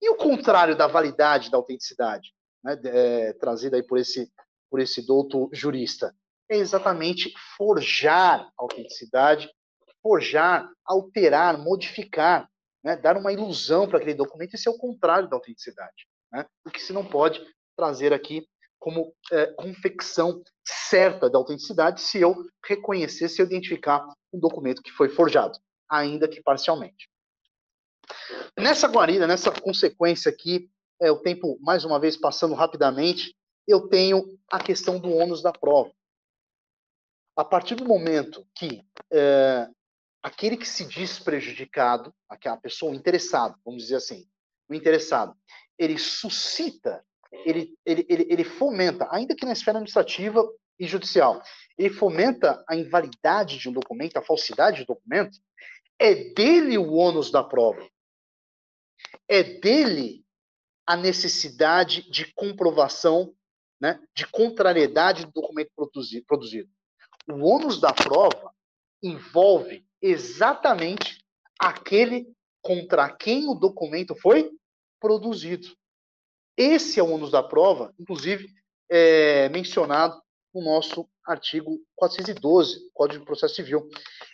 E 0.01 0.09
o 0.09 0.15
contrário 0.15 0.75
da 0.75 0.87
validade 0.87 1.51
da 1.51 1.57
autenticidade, 1.57 2.33
né, 2.63 2.79
é, 2.85 3.33
trazida 3.33 3.75
aí 3.75 3.83
por 3.83 3.97
esse 3.99 4.31
por 4.69 4.79
esse 4.79 5.05
douto 5.05 5.49
jurista? 5.53 6.15
É 6.49 6.57
exatamente 6.57 7.33
forjar 7.57 8.49
autenticidade, 8.57 9.49
forjar, 10.01 10.69
alterar, 10.85 11.57
modificar, 11.57 12.49
né? 12.83 12.95
dar 12.95 13.17
uma 13.17 13.33
ilusão 13.33 13.87
para 13.87 13.97
aquele 13.97 14.13
documento. 14.13 14.53
Isso 14.55 14.69
é 14.69 14.71
o 14.71 14.77
contrário 14.77 15.29
da 15.29 15.35
autenticidade. 15.35 16.07
Né? 16.31 16.45
O 16.65 16.69
que 16.69 16.81
se 16.81 16.93
não 16.93 17.05
pode 17.05 17.45
trazer 17.75 18.13
aqui 18.13 18.47
como 18.79 19.13
é, 19.31 19.47
confecção 19.53 20.41
certa 20.65 21.29
da 21.29 21.37
autenticidade 21.37 21.99
se 22.01 22.19
eu 22.19 22.35
reconhecer, 22.65 23.27
se 23.27 23.41
eu 23.41 23.45
identificar 23.45 24.07
um 24.31 24.39
documento 24.39 24.81
que 24.81 24.91
foi 24.91 25.09
forjado, 25.09 25.57
ainda 25.89 26.27
que 26.27 26.41
parcialmente. 26.41 27.09
Nessa 28.57 28.87
guarida, 28.87 29.27
nessa 29.27 29.51
consequência 29.51 30.29
aqui, 30.29 30.69
é, 31.01 31.11
o 31.11 31.19
tempo, 31.19 31.57
mais 31.61 31.85
uma 31.85 31.99
vez, 31.99 32.17
passando 32.17 32.55
rapidamente, 32.55 33.35
eu 33.67 33.87
tenho 33.87 34.39
a 34.49 34.63
questão 34.63 34.99
do 34.99 35.09
ônus 35.09 35.41
da 35.41 35.51
prova. 35.51 35.91
A 37.35 37.43
partir 37.43 37.75
do 37.75 37.85
momento 37.85 38.47
que 38.55 38.83
é, 39.11 39.69
aquele 40.23 40.57
que 40.57 40.67
se 40.67 40.85
diz 40.85 41.19
prejudicado, 41.19 42.13
aquela 42.29 42.57
pessoa 42.57 42.95
interessada, 42.95 43.55
vamos 43.63 43.83
dizer 43.83 43.97
assim, 43.97 44.27
o 44.69 44.73
interessado, 44.73 45.35
ele 45.77 45.97
suscita, 45.97 47.05
ele, 47.31 47.77
ele, 47.85 48.05
ele, 48.09 48.27
ele 48.29 48.43
fomenta, 48.43 49.07
ainda 49.11 49.35
que 49.35 49.45
na 49.45 49.53
esfera 49.53 49.77
administrativa 49.77 50.43
e 50.79 50.87
judicial, 50.87 51.41
ele 51.77 51.93
fomenta 51.93 52.63
a 52.67 52.75
invalidade 52.75 53.57
de 53.57 53.69
um 53.69 53.73
documento, 53.73 54.17
a 54.17 54.21
falsidade 54.21 54.83
do 54.83 54.87
documento, 54.87 55.37
é 55.99 56.33
dele 56.33 56.77
o 56.77 56.93
ônus 56.93 57.31
da 57.31 57.43
prova. 57.43 57.87
É 59.27 59.43
dele 59.43 60.25
a 60.85 60.95
necessidade 60.95 62.09
de 62.09 62.33
comprovação, 62.33 63.35
né, 63.79 63.99
de 64.15 64.25
contrariedade 64.27 65.25
do 65.25 65.31
documento 65.31 65.71
produzido. 66.25 66.69
O 67.29 67.45
ônus 67.45 67.79
da 67.79 67.93
prova 67.93 68.53
envolve 69.01 69.85
exatamente 70.01 71.23
aquele 71.59 72.31
contra 72.61 73.09
quem 73.09 73.47
o 73.47 73.55
documento 73.55 74.15
foi 74.15 74.51
produzido. 74.99 75.67
Esse 76.55 76.99
é 76.99 77.03
o 77.03 77.11
ônus 77.11 77.31
da 77.31 77.43
prova, 77.43 77.93
inclusive 77.99 78.49
é, 78.89 79.49
mencionado 79.49 80.21
no 80.53 80.61
nosso 80.61 81.07
artigo 81.25 81.79
412, 81.95 82.89
Código 82.93 83.19
de 83.19 83.25
Processo 83.25 83.55
Civil. 83.55 83.87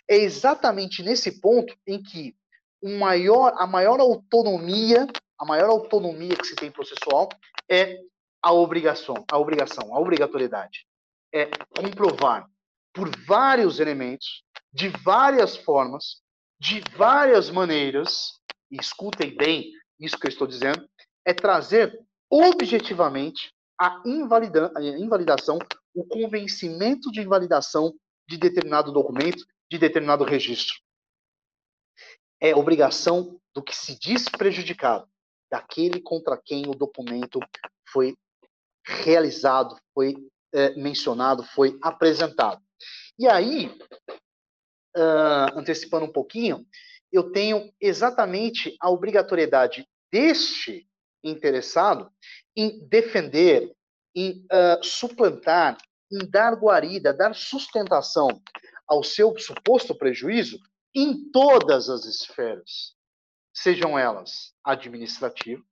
É 0.08 0.16
exatamente 0.16 1.02
nesse 1.02 1.40
ponto 1.40 1.76
em 1.86 2.02
que 2.02 2.34
maior, 2.82 3.54
a 3.56 3.66
maior 3.66 4.00
autonomia, 4.00 5.06
a 5.38 5.44
maior 5.44 5.70
autonomia 5.70 6.36
que 6.36 6.46
se 6.46 6.54
tem 6.54 6.70
processual 6.70 7.28
é 7.68 7.98
a 8.44 8.52
obrigação, 8.52 9.24
a 9.32 9.38
obrigação, 9.38 9.96
a 9.96 9.98
obrigatoriedade. 9.98 10.86
É 11.32 11.48
comprovar 11.74 12.46
por 12.92 13.08
vários 13.26 13.80
elementos, 13.80 14.44
de 14.70 14.90
várias 15.02 15.56
formas, 15.56 16.20
de 16.60 16.82
várias 16.94 17.48
maneiras, 17.48 18.38
e 18.70 18.76
escutem 18.76 19.34
bem 19.34 19.72
isso 19.98 20.18
que 20.18 20.26
eu 20.26 20.28
estou 20.28 20.46
dizendo, 20.46 20.86
é 21.24 21.32
trazer 21.32 21.98
objetivamente 22.30 23.50
a, 23.80 24.02
invalida, 24.04 24.70
a 24.76 24.82
invalidação, 24.82 25.58
o 25.94 26.04
convencimento 26.04 27.10
de 27.10 27.22
invalidação 27.22 27.94
de 28.28 28.36
determinado 28.36 28.92
documento, 28.92 29.42
de 29.70 29.78
determinado 29.78 30.22
registro. 30.22 30.74
É 32.38 32.54
obrigação 32.54 33.40
do 33.54 33.62
que 33.62 33.74
se 33.74 33.98
diz 33.98 34.28
prejudicado, 34.28 35.08
daquele 35.50 36.02
contra 36.02 36.36
quem 36.36 36.68
o 36.68 36.74
documento 36.74 37.40
foi 37.88 38.14
realizado, 38.84 39.76
foi 39.94 40.16
é, 40.52 40.74
mencionado, 40.76 41.42
foi 41.42 41.78
apresentado. 41.82 42.62
E 43.18 43.26
aí, 43.26 43.66
uh, 44.96 45.58
antecipando 45.58 46.06
um 46.06 46.12
pouquinho, 46.12 46.66
eu 47.12 47.30
tenho 47.32 47.72
exatamente 47.80 48.76
a 48.80 48.90
obrigatoriedade 48.90 49.86
deste 50.12 50.88
interessado 51.22 52.10
em 52.56 52.86
defender, 52.88 53.72
em 54.14 54.46
uh, 54.52 54.82
suplantar, 54.82 55.78
em 56.10 56.28
dar 56.28 56.54
guarida, 56.54 57.12
dar 57.12 57.34
sustentação 57.34 58.28
ao 58.86 59.02
seu 59.02 59.36
suposto 59.38 59.96
prejuízo 59.96 60.58
em 60.94 61.30
todas 61.30 61.88
as 61.88 62.04
esferas, 62.04 62.94
sejam 63.52 63.98
elas 63.98 64.52
administrativa 64.62 65.62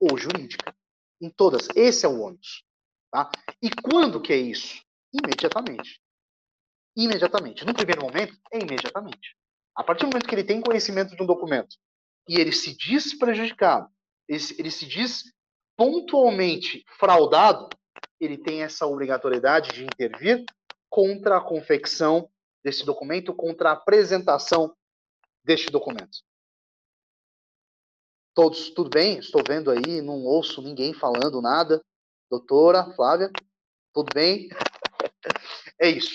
ou 0.00 0.16
jurídica. 0.16 0.74
Em 1.20 1.30
todas. 1.30 1.68
Esse 1.74 2.06
é 2.06 2.08
o 2.08 2.20
ônus. 2.20 2.64
Tá? 3.10 3.30
E 3.62 3.70
quando 3.70 4.20
que 4.20 4.32
é 4.32 4.36
isso? 4.36 4.82
Imediatamente 5.12 6.00
imediatamente. 6.96 7.64
No 7.64 7.74
primeiro 7.74 8.02
momento, 8.02 8.34
é 8.50 8.58
imediatamente. 8.58 9.36
A 9.74 9.84
partir 9.84 10.06
do 10.06 10.06
momento 10.06 10.26
que 10.26 10.34
ele 10.34 10.44
tem 10.44 10.62
conhecimento 10.62 11.14
de 11.14 11.22
um 11.22 11.26
documento 11.26 11.76
e 12.26 12.40
ele 12.40 12.52
se 12.52 12.74
diz 12.74 13.16
prejudicado, 13.16 13.88
ele, 14.26 14.42
ele 14.58 14.70
se 14.70 14.86
diz 14.86 15.24
pontualmente 15.76 16.82
fraudado, 16.98 17.68
ele 18.18 18.38
tem 18.38 18.62
essa 18.62 18.86
obrigatoriedade 18.86 19.72
de 19.72 19.84
intervir 19.84 20.42
contra 20.88 21.36
a 21.36 21.40
confecção 21.40 22.30
desse 22.64 22.84
documento, 22.86 23.34
contra 23.34 23.68
a 23.68 23.72
apresentação 23.74 24.74
deste 25.44 25.70
documento. 25.70 26.18
Todos, 28.36 28.68
tudo 28.68 28.90
bem? 28.90 29.18
Estou 29.18 29.42
vendo 29.48 29.70
aí, 29.70 30.02
não 30.02 30.22
ouço 30.22 30.60
ninguém 30.60 30.92
falando 30.92 31.40
nada. 31.40 31.82
Doutora 32.30 32.84
Flávia, 32.94 33.30
tudo 33.94 34.12
bem? 34.14 34.50
É 35.78 35.90
isso. 35.90 36.14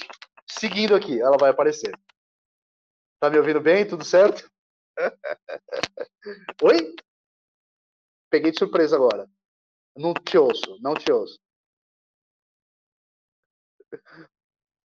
Seguindo 0.49 0.95
aqui, 0.95 1.21
ela 1.21 1.37
vai 1.37 1.51
aparecer. 1.51 1.91
Tá 3.19 3.29
me 3.29 3.37
ouvindo 3.37 3.61
bem? 3.61 3.87
Tudo 3.87 4.03
certo? 4.03 4.51
Oi? 6.63 6.95
Peguei 8.27 8.51
de 8.51 8.57
surpresa 8.57 8.95
agora. 8.95 9.29
Não 9.95 10.15
te 10.15 10.39
ouço, 10.39 10.79
não 10.81 10.95
te 10.95 11.11
ouço. 11.11 11.39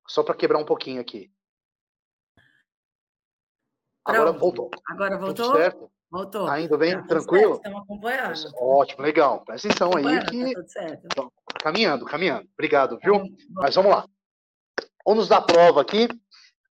Só 0.09 0.23
para 0.23 0.35
quebrar 0.35 0.59
um 0.59 0.65
pouquinho 0.65 0.99
aqui. 0.99 1.33
Agora 4.03 4.31
Pronto. 4.31 4.39
voltou. 4.39 4.71
Agora 4.89 5.17
voltou? 5.17 5.45
Tudo 5.45 5.57
certo? 5.57 5.94
Voltou. 6.11 6.45
Tá 6.45 6.59
indo 6.61 6.77
bem? 6.77 6.93
Tá 6.93 6.99
tudo 6.99 7.07
Tranquilo? 7.09 7.53
certo, 7.55 7.57
Estamos 7.65 7.81
acompanhando. 7.81 8.53
Ótimo, 8.59 9.01
legal. 9.03 9.43
Presta 9.43 9.67
atenção 9.67 9.91
aí 9.97 10.25
que. 10.25 10.53
Tá 10.53 10.59
tudo 10.61 10.69
certo. 10.71 11.01
Então, 11.05 11.31
caminhando, 11.61 12.05
caminhando. 12.05 12.47
Obrigado, 12.53 12.97
viu? 13.03 13.19
Bom, 13.19 13.27
Mas 13.51 13.75
vamos 13.75 13.91
lá. 13.91 14.05
Ônus 15.05 15.27
da 15.27 15.41
prova 15.41 15.81
aqui. 15.81 16.07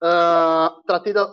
ah, 0.04 0.76
tratei 0.86 1.14
da. 1.14 1.26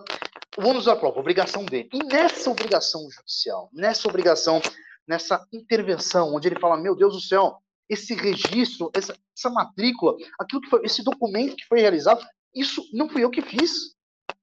O 0.58 0.66
ônus 0.66 0.84
da 0.86 0.96
prova, 0.96 1.18
obrigação 1.20 1.64
dele. 1.64 1.88
E 1.92 1.98
nessa 2.04 2.50
obrigação 2.50 3.02
judicial, 3.10 3.68
nessa 3.72 4.08
obrigação, 4.08 4.60
nessa 5.06 5.46
intervenção, 5.52 6.34
onde 6.34 6.48
ele 6.48 6.60
fala: 6.60 6.76
Meu 6.76 6.94
Deus 6.96 7.14
do 7.14 7.20
céu, 7.20 7.58
esse 7.88 8.14
registro, 8.14 8.90
essa, 8.94 9.14
essa 9.36 9.50
matrícula, 9.50 10.16
aquilo 10.40 10.60
que 10.62 10.70
foi, 10.70 10.80
esse 10.84 11.02
documento 11.02 11.56
que 11.56 11.66
foi 11.66 11.80
realizado, 11.80 12.24
isso 12.54 12.82
não 12.92 13.08
fui 13.08 13.22
eu 13.24 13.30
que 13.30 13.42
fiz. 13.42 13.94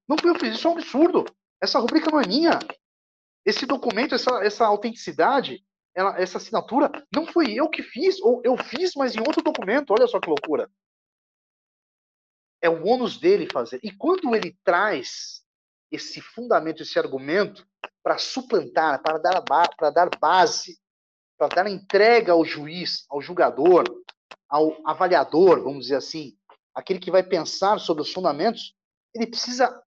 Não 0.07 0.17
fui 0.17 0.29
eu 0.29 0.33
que 0.35 0.41
fiz, 0.41 0.55
isso 0.55 0.67
é 0.67 0.71
um 0.71 0.73
absurdo. 0.73 1.25
Essa 1.61 1.79
rubrica 1.79 2.11
não 2.11 2.19
é 2.19 2.27
minha. 2.27 2.59
Esse 3.45 3.65
documento, 3.65 4.15
essa, 4.15 4.43
essa 4.43 4.65
autenticidade, 4.65 5.63
ela- 5.95 6.19
essa 6.19 6.37
assinatura, 6.37 6.89
não 7.13 7.25
fui 7.25 7.53
eu 7.53 7.69
que 7.69 7.83
fiz, 7.83 8.19
ou 8.21 8.41
eu 8.43 8.57
fiz, 8.57 8.93
mas 8.95 9.15
em 9.15 9.19
outro 9.19 9.43
documento. 9.43 9.91
Olha 9.91 10.07
só 10.07 10.19
que 10.19 10.29
loucura. 10.29 10.69
É 12.61 12.69
o 12.69 12.85
ônus 12.85 13.17
dele 13.19 13.47
fazer. 13.51 13.79
E 13.83 13.91
quando 13.91 14.33
ele 14.35 14.57
traz 14.63 15.43
esse 15.91 16.21
fundamento, 16.21 16.81
esse 16.81 16.97
argumento, 16.97 17.67
para 18.01 18.17
suplantar, 18.17 19.01
para 19.01 19.17
dar, 19.17 19.41
para 19.41 19.89
dar 19.91 20.09
base, 20.19 20.79
para 21.37 21.47
dar 21.47 21.67
entrega 21.67 22.31
ao 22.31 22.43
juiz, 22.43 23.05
ao 23.09 23.21
julgador, 23.21 23.83
ao 24.49 24.75
avaliador, 24.87 25.61
vamos 25.61 25.83
dizer 25.83 25.95
assim, 25.95 26.37
aquele 26.73 26.99
que 26.99 27.11
vai 27.11 27.23
pensar 27.23 27.79
sobre 27.79 28.01
os 28.01 28.11
fundamentos, 28.11 28.75
ele 29.13 29.27
precisa 29.27 29.83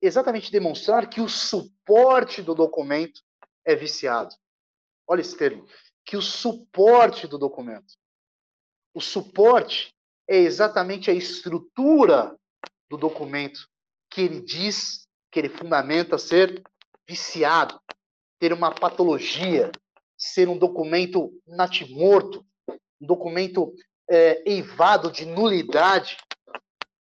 exatamente 0.00 0.52
demonstrar 0.52 1.08
que 1.08 1.20
o 1.20 1.28
suporte 1.28 2.42
do 2.42 2.54
documento 2.54 3.20
é 3.64 3.74
viciado. 3.74 4.34
Olha 5.06 5.20
esse 5.20 5.36
termo. 5.36 5.66
Que 6.04 6.16
o 6.16 6.22
suporte 6.22 7.26
do 7.26 7.38
documento. 7.38 7.94
O 8.94 9.00
suporte 9.00 9.94
é 10.28 10.36
exatamente 10.36 11.10
a 11.10 11.14
estrutura 11.14 12.36
do 12.88 12.96
documento 12.96 13.68
que 14.10 14.22
ele 14.22 14.40
diz, 14.40 15.06
que 15.30 15.38
ele 15.38 15.48
fundamenta 15.48 16.18
ser 16.18 16.62
viciado, 17.06 17.80
ter 18.38 18.52
uma 18.52 18.74
patologia, 18.74 19.70
ser 20.16 20.48
um 20.48 20.58
documento 20.58 21.32
natimorto, 21.46 22.44
um 23.00 23.06
documento 23.06 23.74
é, 24.10 24.42
eivado 24.50 25.10
de 25.10 25.26
nulidade. 25.26 26.16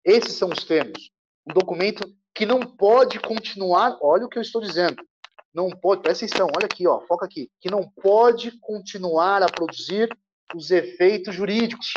Esses 0.04 0.34
são 0.34 0.50
os 0.50 0.64
termos. 0.64 1.10
Um 1.46 1.54
documento 1.54 2.17
que 2.34 2.46
não 2.46 2.60
pode 2.60 3.18
continuar, 3.20 3.98
olha 4.00 4.26
o 4.26 4.28
que 4.28 4.38
eu 4.38 4.42
estou 4.42 4.60
dizendo, 4.60 5.02
não 5.52 5.70
pode, 5.70 6.02
presta 6.02 6.24
atenção, 6.24 6.48
olha 6.56 6.66
aqui, 6.66 6.86
ó, 6.86 7.00
foca 7.00 7.26
aqui, 7.26 7.50
que 7.60 7.70
não 7.70 7.88
pode 7.90 8.58
continuar 8.60 9.42
a 9.42 9.46
produzir 9.46 10.08
os 10.54 10.70
efeitos 10.70 11.34
jurídicos. 11.34 11.92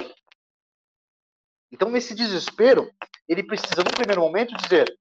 Então, 1.71 1.89
nesse 1.89 2.13
desespero, 2.15 2.91
ele 3.27 3.43
precisa, 3.43 3.83
no 3.83 3.91
primeiro 3.91 4.21
momento, 4.21 4.55
dizer: 4.57 4.93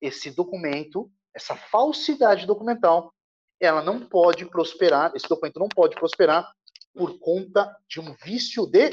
esse 0.00 0.30
documento, 0.30 1.10
essa 1.34 1.56
falsidade 1.56 2.46
documental, 2.46 3.12
ela 3.60 3.82
não 3.82 4.06
pode 4.06 4.44
prosperar, 4.46 5.12
esse 5.14 5.28
documento 5.28 5.58
não 5.58 5.68
pode 5.68 5.94
prosperar 5.94 6.52
por 6.94 7.18
conta 7.18 7.74
de 7.88 8.00
um 8.00 8.14
vício 8.22 8.66
de 8.66 8.90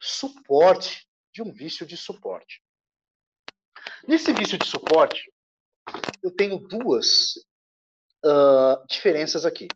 suporte, 0.00 1.06
de 1.32 1.42
um 1.42 1.52
vício 1.52 1.84
de 1.86 1.96
suporte. 1.96 2.62
Nesse 4.06 4.32
vício 4.32 4.58
de 4.58 4.66
suporte, 4.66 5.30
eu 6.22 6.30
tenho 6.30 6.58
duas 6.58 7.34
ah, 8.24 8.82
diferenças 8.88 9.44
aqui. 9.44 9.68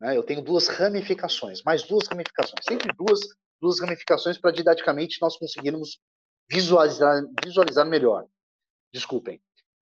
né? 0.00 0.16
Eu 0.16 0.22
tenho 0.22 0.42
duas 0.42 0.68
ramificações, 0.68 1.62
mais 1.62 1.82
duas 1.82 2.06
ramificações, 2.08 2.64
sempre 2.66 2.92
duas, 2.96 3.20
duas 3.60 3.80
ramificações 3.80 4.38
para 4.38 4.50
didaticamente 4.50 5.18
nós 5.20 5.36
conseguirmos 5.36 5.98
visualizar, 6.50 7.22
visualizar 7.44 7.86
melhor. 7.86 8.26
Desculpem. 8.92 9.40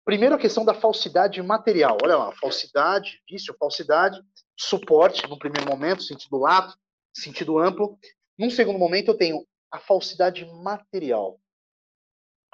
Primeiro, 0.05 0.35
a 0.37 0.39
questão 0.39 0.65
da 0.65 0.75
falsidade 0.75 1.43
material. 1.43 1.99
Olha 2.03 2.17
lá, 2.17 2.33
falsidade, 2.33 3.21
vício, 3.29 3.55
falsidade. 3.59 4.21
suporte, 4.59 5.29
no 5.29 5.39
primeiro 5.39 5.69
momento, 5.69 6.03
sentido 6.03 6.39
lato, 6.39 6.77
sentido 7.15 7.59
amplo. 7.59 7.99
Num 8.39 8.51
segundo 8.51 8.79
momento, 8.79 9.09
eu 9.09 9.17
tenho 9.17 9.47
a 9.71 9.79
falsidade 9.79 10.45
material. 10.63 11.39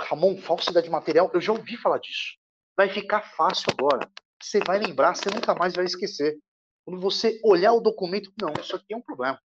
Ramon, 0.04 0.36
falsidade 0.36 0.88
material, 0.90 1.30
eu 1.32 1.40
já 1.40 1.52
ouvi 1.52 1.76
falar 1.76 1.98
disso. 1.98 2.36
Vai 2.76 2.88
ficar 2.88 3.22
fácil 3.22 3.66
agora. 3.76 4.10
Você 4.42 4.60
vai 4.60 4.78
lembrar, 4.78 5.14
você 5.14 5.30
nunca 5.30 5.54
mais 5.54 5.74
vai 5.74 5.84
esquecer. 5.84 6.38
Quando 6.84 7.00
você 7.00 7.40
olhar 7.44 7.72
o 7.72 7.80
documento, 7.80 8.32
não, 8.40 8.52
isso 8.60 8.74
aqui 8.74 8.92
é 8.92 8.96
um 8.96 9.02
problema. 9.02 9.40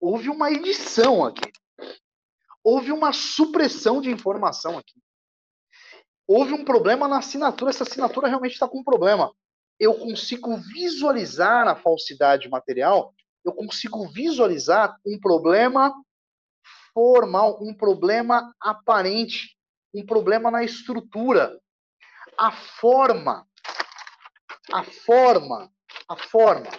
Houve 0.00 0.28
uma 0.28 0.50
edição 0.50 1.24
aqui. 1.24 1.50
Houve 2.62 2.92
uma 2.92 3.12
supressão 3.12 4.00
de 4.00 4.10
informação 4.10 4.78
aqui. 4.78 5.00
Houve 6.26 6.52
um 6.52 6.64
problema 6.64 7.08
na 7.08 7.18
assinatura, 7.18 7.70
essa 7.70 7.82
assinatura 7.82 8.28
realmente 8.28 8.52
está 8.52 8.68
com 8.68 8.80
um 8.80 8.84
problema. 8.84 9.32
Eu 9.78 9.94
consigo 9.94 10.56
visualizar 10.58 11.66
a 11.66 11.74
falsidade 11.74 12.48
material, 12.48 13.14
eu 13.44 13.52
consigo 13.52 14.06
visualizar 14.08 14.96
um 15.04 15.18
problema 15.18 15.92
formal, 16.92 17.58
um 17.60 17.74
problema 17.74 18.54
aparente, 18.60 19.56
um 19.94 20.04
problema 20.04 20.50
na 20.50 20.62
estrutura. 20.62 21.58
A 22.36 22.52
forma, 22.52 23.46
a 24.72 24.82
forma, 24.84 25.70
a 26.08 26.16
forma, 26.16 26.70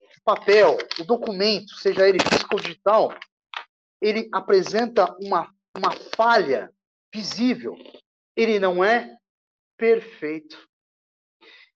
o 0.00 0.22
papel, 0.24 0.78
o 0.98 1.04
documento, 1.04 1.74
seja 1.74 2.08
ele 2.08 2.18
físico 2.20 2.54
ou 2.54 2.60
digital, 2.60 3.14
ele 4.00 4.28
apresenta 4.32 5.14
uma, 5.20 5.52
uma 5.76 5.92
falha 6.16 6.72
visível. 7.12 7.76
Ele 8.36 8.58
não 8.58 8.84
é 8.84 9.16
perfeito. 9.76 10.58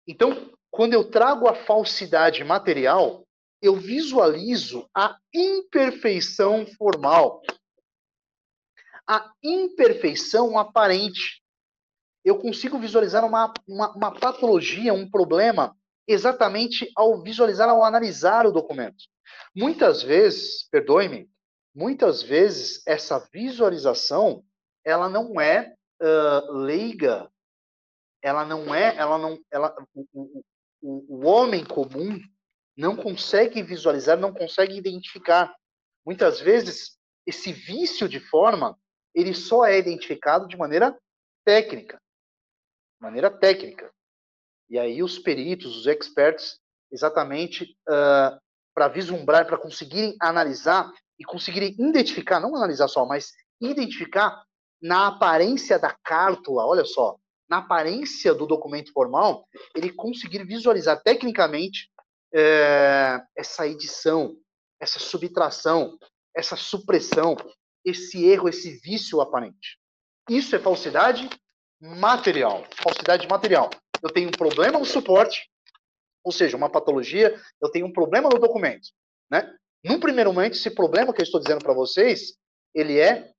Então, 0.06 0.50
quando 0.70 0.94
eu 0.94 1.10
trago 1.10 1.48
a 1.48 1.54
falsidade 1.54 2.42
material, 2.44 3.26
eu 3.60 3.76
visualizo 3.76 4.88
a 4.94 5.16
imperfeição 5.34 6.66
formal 6.66 7.42
a 9.08 9.32
imperfeição 9.42 10.58
aparente. 10.58 11.42
Eu 12.22 12.38
consigo 12.38 12.78
visualizar 12.78 13.24
uma, 13.24 13.52
uma, 13.66 13.90
uma 13.94 14.12
patologia, 14.12 14.92
um 14.92 15.08
problema, 15.10 15.74
exatamente 16.06 16.90
ao 16.94 17.22
visualizar, 17.22 17.68
ao 17.70 17.82
analisar 17.82 18.46
o 18.46 18.52
documento. 18.52 19.04
Muitas 19.56 20.02
vezes, 20.02 20.68
perdoe-me, 20.70 21.30
muitas 21.74 22.22
vezes 22.22 22.82
essa 22.86 23.18
visualização 23.32 24.44
ela 24.84 25.08
não 25.08 25.40
é 25.40 25.74
uh, 26.02 26.52
leiga, 26.52 27.30
ela 28.22 28.44
não 28.44 28.74
é, 28.74 28.96
ela 28.96 29.18
não, 29.18 29.38
ela, 29.50 29.74
o, 29.94 30.42
o, 30.82 31.16
o, 31.16 31.26
homem 31.26 31.64
comum 31.64 32.18
não 32.76 32.96
consegue 32.96 33.62
visualizar, 33.62 34.18
não 34.18 34.32
consegue 34.32 34.76
identificar. 34.76 35.54
Muitas 36.04 36.40
vezes 36.40 36.98
esse 37.26 37.52
vício 37.52 38.08
de 38.08 38.18
forma 38.18 38.78
ele 39.18 39.34
só 39.34 39.64
é 39.66 39.76
identificado 39.78 40.46
de 40.46 40.56
maneira 40.56 40.96
técnica. 41.44 42.00
Maneira 43.00 43.28
técnica. 43.28 43.90
E 44.70 44.78
aí 44.78 45.02
os 45.02 45.18
peritos, 45.18 45.76
os 45.76 45.86
experts, 45.86 46.60
exatamente 46.92 47.76
uh, 47.88 48.38
para 48.72 48.86
vislumbrar, 48.86 49.44
para 49.44 49.58
conseguirem 49.58 50.14
analisar 50.20 50.92
e 51.18 51.24
conseguirem 51.24 51.74
identificar, 51.78 52.38
não 52.38 52.54
analisar 52.54 52.86
só, 52.86 53.04
mas 53.04 53.32
identificar 53.60 54.44
na 54.80 55.08
aparência 55.08 55.80
da 55.80 55.96
cártula, 56.04 56.64
olha 56.64 56.84
só, 56.84 57.16
na 57.50 57.58
aparência 57.58 58.32
do 58.32 58.46
documento 58.46 58.92
formal, 58.92 59.48
ele 59.74 59.92
conseguir 59.92 60.44
visualizar 60.44 61.02
tecnicamente 61.02 61.90
é, 62.32 63.20
essa 63.36 63.66
edição, 63.66 64.36
essa 64.78 65.00
subtração, 65.00 65.98
essa 66.36 66.54
supressão, 66.54 67.36
esse 67.88 68.24
erro, 68.24 68.48
esse 68.48 68.78
vício 68.80 69.20
aparente. 69.20 69.78
Isso 70.28 70.54
é 70.54 70.58
falsidade 70.58 71.28
material. 71.80 72.64
Falsidade 72.82 73.26
material. 73.28 73.70
Eu 74.02 74.10
tenho 74.10 74.28
um 74.28 74.32
problema 74.32 74.78
no 74.78 74.84
suporte, 74.84 75.50
ou 76.22 76.32
seja, 76.32 76.56
uma 76.56 76.70
patologia, 76.70 77.40
eu 77.60 77.70
tenho 77.70 77.86
um 77.86 77.92
problema 77.92 78.28
no 78.28 78.38
documento. 78.38 78.88
Né? 79.30 79.52
Num 79.84 79.98
primeiro 79.98 80.32
momento, 80.32 80.54
esse 80.54 80.70
problema 80.70 81.12
que 81.12 81.20
eu 81.20 81.24
estou 81.24 81.40
dizendo 81.40 81.62
para 81.62 81.72
vocês, 81.72 82.36
ele 82.74 82.98
é 82.98 83.32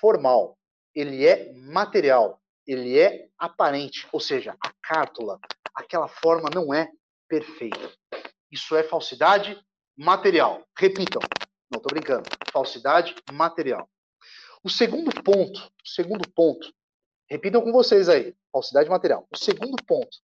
formal, 0.00 0.58
ele 0.94 1.26
é 1.26 1.52
material, 1.52 2.40
ele 2.66 2.98
é 2.98 3.28
aparente, 3.38 4.06
ou 4.12 4.20
seja, 4.20 4.56
a 4.60 4.72
cártula, 4.82 5.38
aquela 5.74 6.08
forma 6.08 6.50
não 6.52 6.72
é 6.72 6.90
perfeita. 7.28 7.90
Isso 8.50 8.76
é 8.76 8.82
falsidade 8.82 9.58
material. 9.96 10.66
Repitam, 10.78 11.22
não 11.72 11.78
estou 11.78 11.90
brincando. 11.90 12.28
Falsidade 12.52 13.14
material. 13.32 13.88
O 14.62 14.68
segundo 14.68 15.10
ponto, 15.22 15.58
o 15.60 15.88
segundo 15.88 16.28
ponto, 16.30 16.72
repitam 17.28 17.62
com 17.62 17.72
vocês 17.72 18.08
aí, 18.08 18.34
falsidade 18.52 18.88
material. 18.88 19.26
O 19.32 19.36
segundo 19.36 19.82
ponto 19.84 20.18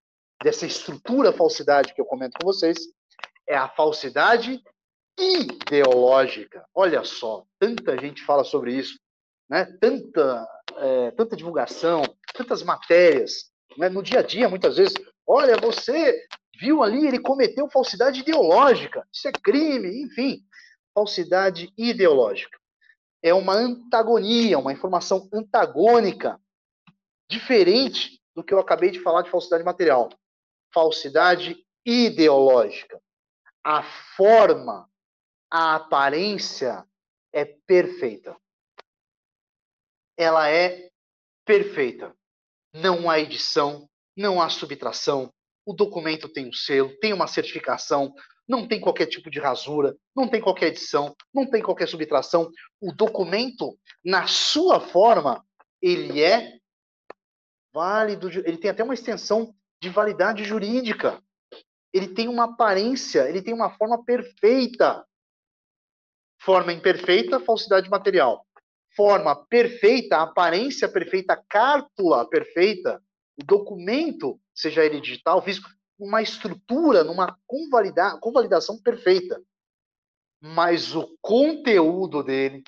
dessa 0.45 0.67
estrutura 0.67 1.33
falsidade 1.33 1.95
que 1.95 2.01
eu 2.01 2.05
comento 2.05 2.39
com 2.39 2.47
vocês 2.47 2.79
é 3.49 3.57
a 3.57 3.69
falsidade 3.69 4.63
ideológica. 5.19 6.65
Olha 6.73 7.03
só, 7.03 7.45
tanta 7.59 7.99
gente 7.99 8.23
fala 8.23 8.45
sobre 8.45 8.75
isso, 8.75 9.01
né? 9.49 9.65
Tanta, 9.81 10.47
é, 10.77 11.11
tanta 11.13 11.35
divulgação, 11.35 12.03
tantas 12.35 12.63
matérias, 12.63 13.51
né? 13.77 13.89
no 13.89 14.03
dia 14.03 14.21
a 14.21 14.23
dia, 14.23 14.49
muitas 14.49 14.77
vezes. 14.77 14.95
Olha, 15.27 15.57
você 15.57 16.23
viu 16.61 16.83
ali, 16.83 17.07
ele 17.07 17.19
cometeu 17.19 17.69
falsidade 17.69 18.21
ideológica. 18.21 19.05
Isso 19.13 19.27
é 19.27 19.33
crime, 19.33 20.03
enfim 20.03 20.45
falsidade 20.99 21.73
ideológica. 21.79 22.59
É 23.23 23.33
uma 23.33 23.55
antagonia, 23.55 24.59
uma 24.59 24.73
informação 24.73 25.29
antagônica, 25.33 26.41
diferente 27.31 28.21
do 28.35 28.43
que 28.43 28.53
eu 28.53 28.59
acabei 28.59 28.91
de 28.91 29.01
falar 29.01 29.23
de 29.23 29.31
falsidade 29.31 29.63
material. 29.63 30.09
Falsidade 30.75 31.65
ideológica. 31.87 33.01
A 33.65 33.83
forma, 34.17 34.91
a 35.49 35.77
aparência 35.77 36.85
é 37.33 37.45
perfeita. 37.45 38.37
Ela 40.17 40.51
é 40.51 40.91
perfeita. 41.45 42.13
Não 42.75 43.09
há 43.09 43.21
edição, 43.21 43.89
não 44.17 44.43
há 44.43 44.49
subtração. 44.49 45.33
O 45.65 45.73
documento 45.73 46.29
tem 46.29 46.49
um 46.49 46.53
selo, 46.53 46.97
tem 46.99 47.13
uma 47.13 47.29
certificação, 47.29 48.13
não 48.49 48.67
tem 48.67 48.81
qualquer 48.81 49.07
tipo 49.07 49.31
de 49.31 49.39
rasura, 49.39 49.95
não 50.17 50.27
tem 50.27 50.41
qualquer 50.41 50.69
edição, 50.69 51.15
não 51.35 51.49
tem 51.49 51.63
qualquer 51.63 51.87
subtração. 51.87 52.51
O 52.81 52.93
documento, 52.93 53.79
na 54.03 54.27
sua 54.27 54.81
forma, 54.81 55.45
ele 55.83 56.23
é 56.23 56.59
válido, 57.73 58.29
ele 58.29 58.57
tem 58.57 58.71
até 58.71 58.83
uma 58.83 58.95
extensão 58.95 59.55
de 59.81 59.91
validade 59.91 60.43
jurídica. 60.45 61.23
Ele 61.93 62.09
tem 62.09 62.27
uma 62.27 62.45
aparência, 62.45 63.29
ele 63.29 63.43
tem 63.43 63.53
uma 63.53 63.71
forma 63.71 64.03
perfeita. 64.03 65.05
Forma 66.41 66.73
imperfeita, 66.73 67.41
falsidade 67.41 67.89
material. 67.91 68.47
Forma 68.97 69.37
perfeita, 69.47 70.17
aparência 70.17 70.89
perfeita, 70.89 71.41
cártula 71.49 72.29
perfeita, 72.29 73.03
o 73.41 73.45
documento, 73.45 74.41
seja 74.53 74.85
ele 74.85 75.01
digital, 75.01 75.41
físico, 75.43 75.69
uma 75.99 76.23
estrutura, 76.23 77.03
numa 77.03 77.39
convalida, 77.47 78.19
convalidação 78.21 78.81
perfeita. 78.81 79.43
Mas 80.41 80.95
o 80.95 81.19
conteúdo 81.21 82.23
dele, 82.23 82.63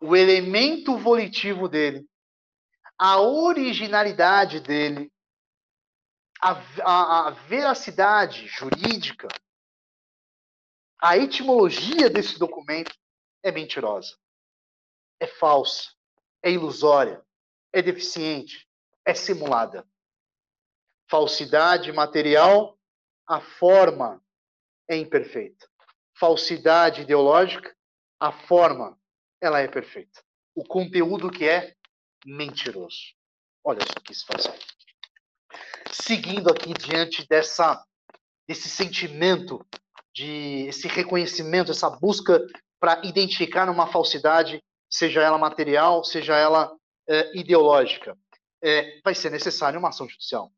o 0.00 0.16
elemento 0.16 0.96
volitivo 0.98 1.68
dele, 1.68 2.04
a 2.98 3.20
originalidade 3.20 4.58
dele, 4.58 5.12
a, 6.42 6.52
a, 6.82 7.28
a 7.28 7.30
veracidade 7.30 8.48
jurídica, 8.48 9.28
a 11.00 11.16
etimologia 11.16 12.10
desse 12.10 12.38
documento 12.38 12.92
é 13.44 13.52
mentirosa, 13.52 14.18
é 15.20 15.28
falsa, 15.28 15.92
é 16.42 16.50
ilusória, 16.50 17.24
é 17.72 17.80
deficiente, 17.80 18.68
é 19.04 19.14
simulada 19.14 19.86
falsidade 21.10 21.92
material, 21.92 22.78
a 23.26 23.40
forma 23.40 24.22
é 24.88 24.96
imperfeita. 24.96 25.66
Falsidade 26.18 27.02
ideológica, 27.02 27.74
a 28.20 28.32
forma 28.32 28.98
ela 29.40 29.60
é 29.60 29.68
perfeita. 29.68 30.22
O 30.54 30.64
conteúdo 30.64 31.30
que 31.30 31.48
é 31.48 31.74
mentiroso. 32.26 33.14
Olha 33.64 33.80
só 33.86 34.00
que 34.00 34.14
situação. 34.14 34.54
Seguindo 35.90 36.50
aqui 36.50 36.72
diante 36.72 37.26
dessa 37.28 37.84
desse 38.46 38.68
sentimento 38.68 39.64
de 40.14 40.66
esse 40.68 40.88
reconhecimento, 40.88 41.70
essa 41.70 41.90
busca 41.90 42.40
para 42.80 43.00
identificar 43.04 43.68
uma 43.68 43.86
falsidade, 43.86 44.62
seja 44.90 45.20
ela 45.20 45.36
material, 45.36 46.02
seja 46.02 46.34
ela 46.34 46.74
é, 47.06 47.38
ideológica, 47.38 48.16
é, 48.62 49.00
vai 49.04 49.14
ser 49.14 49.30
necessário 49.30 49.78
uma 49.78 49.90
ação 49.90 50.08
judicial. 50.08 50.50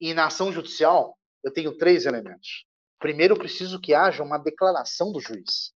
E 0.00 0.14
na 0.14 0.26
ação 0.26 0.52
judicial, 0.52 1.16
eu 1.42 1.52
tenho 1.52 1.76
três 1.76 2.06
elementos. 2.06 2.66
primeiro 2.98 3.34
eu 3.34 3.38
preciso 3.38 3.80
que 3.80 3.94
haja 3.94 4.22
uma 4.22 4.38
declaração 4.38 5.12
do 5.12 5.20
juiz. 5.20 5.72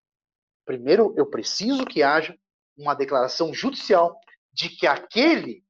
Primeiro 0.64 1.14
eu 1.16 1.26
preciso 1.26 1.84
que 1.84 2.02
haja 2.02 2.36
uma 2.76 2.94
declaração 2.94 3.52
judicial 3.52 4.18
de 4.52 4.68
que 4.68 4.86
aquele 4.86 5.64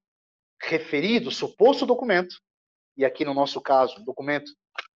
referido, 0.62 1.30
suposto 1.30 1.86
documento, 1.86 2.36
e 2.96 3.04
aqui 3.04 3.24
no 3.24 3.34
nosso 3.34 3.60
caso, 3.60 4.04
documento 4.04 4.52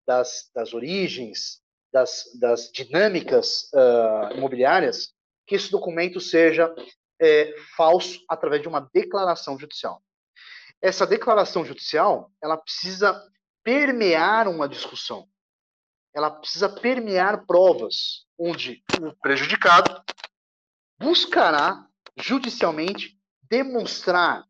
das, 0.07 0.51
das 0.55 0.75
origens, 0.75 1.61
das, 1.93 2.25
das 2.39 2.71
dinâmicas 2.73 3.71
uh, 3.73 4.37
imobiliárias, 4.37 5.13
que 5.47 5.55
esse 5.55 5.71
documento 5.71 6.21
seja 6.21 6.75
é, 7.21 7.55
falso 7.77 8.21
através 8.29 8.63
de 8.63 8.69
uma 8.69 8.89
declaração 8.93 9.59
judicial. 9.59 10.03
Essa 10.83 11.07
declaração 11.07 11.65
judicial, 11.65 12.31
ela 12.43 12.57
precisa 12.57 13.23
permear 13.65 14.47
uma 14.47 14.69
discussão. 14.69 15.27
Ela 16.15 16.31
precisa 16.31 16.69
permear 16.69 17.47
provas, 17.47 18.25
onde 18.39 18.85
o 19.01 19.13
prejudicado 19.17 20.05
buscará 20.99 21.89
judicialmente 22.17 23.19
demonstrar, 23.43 24.47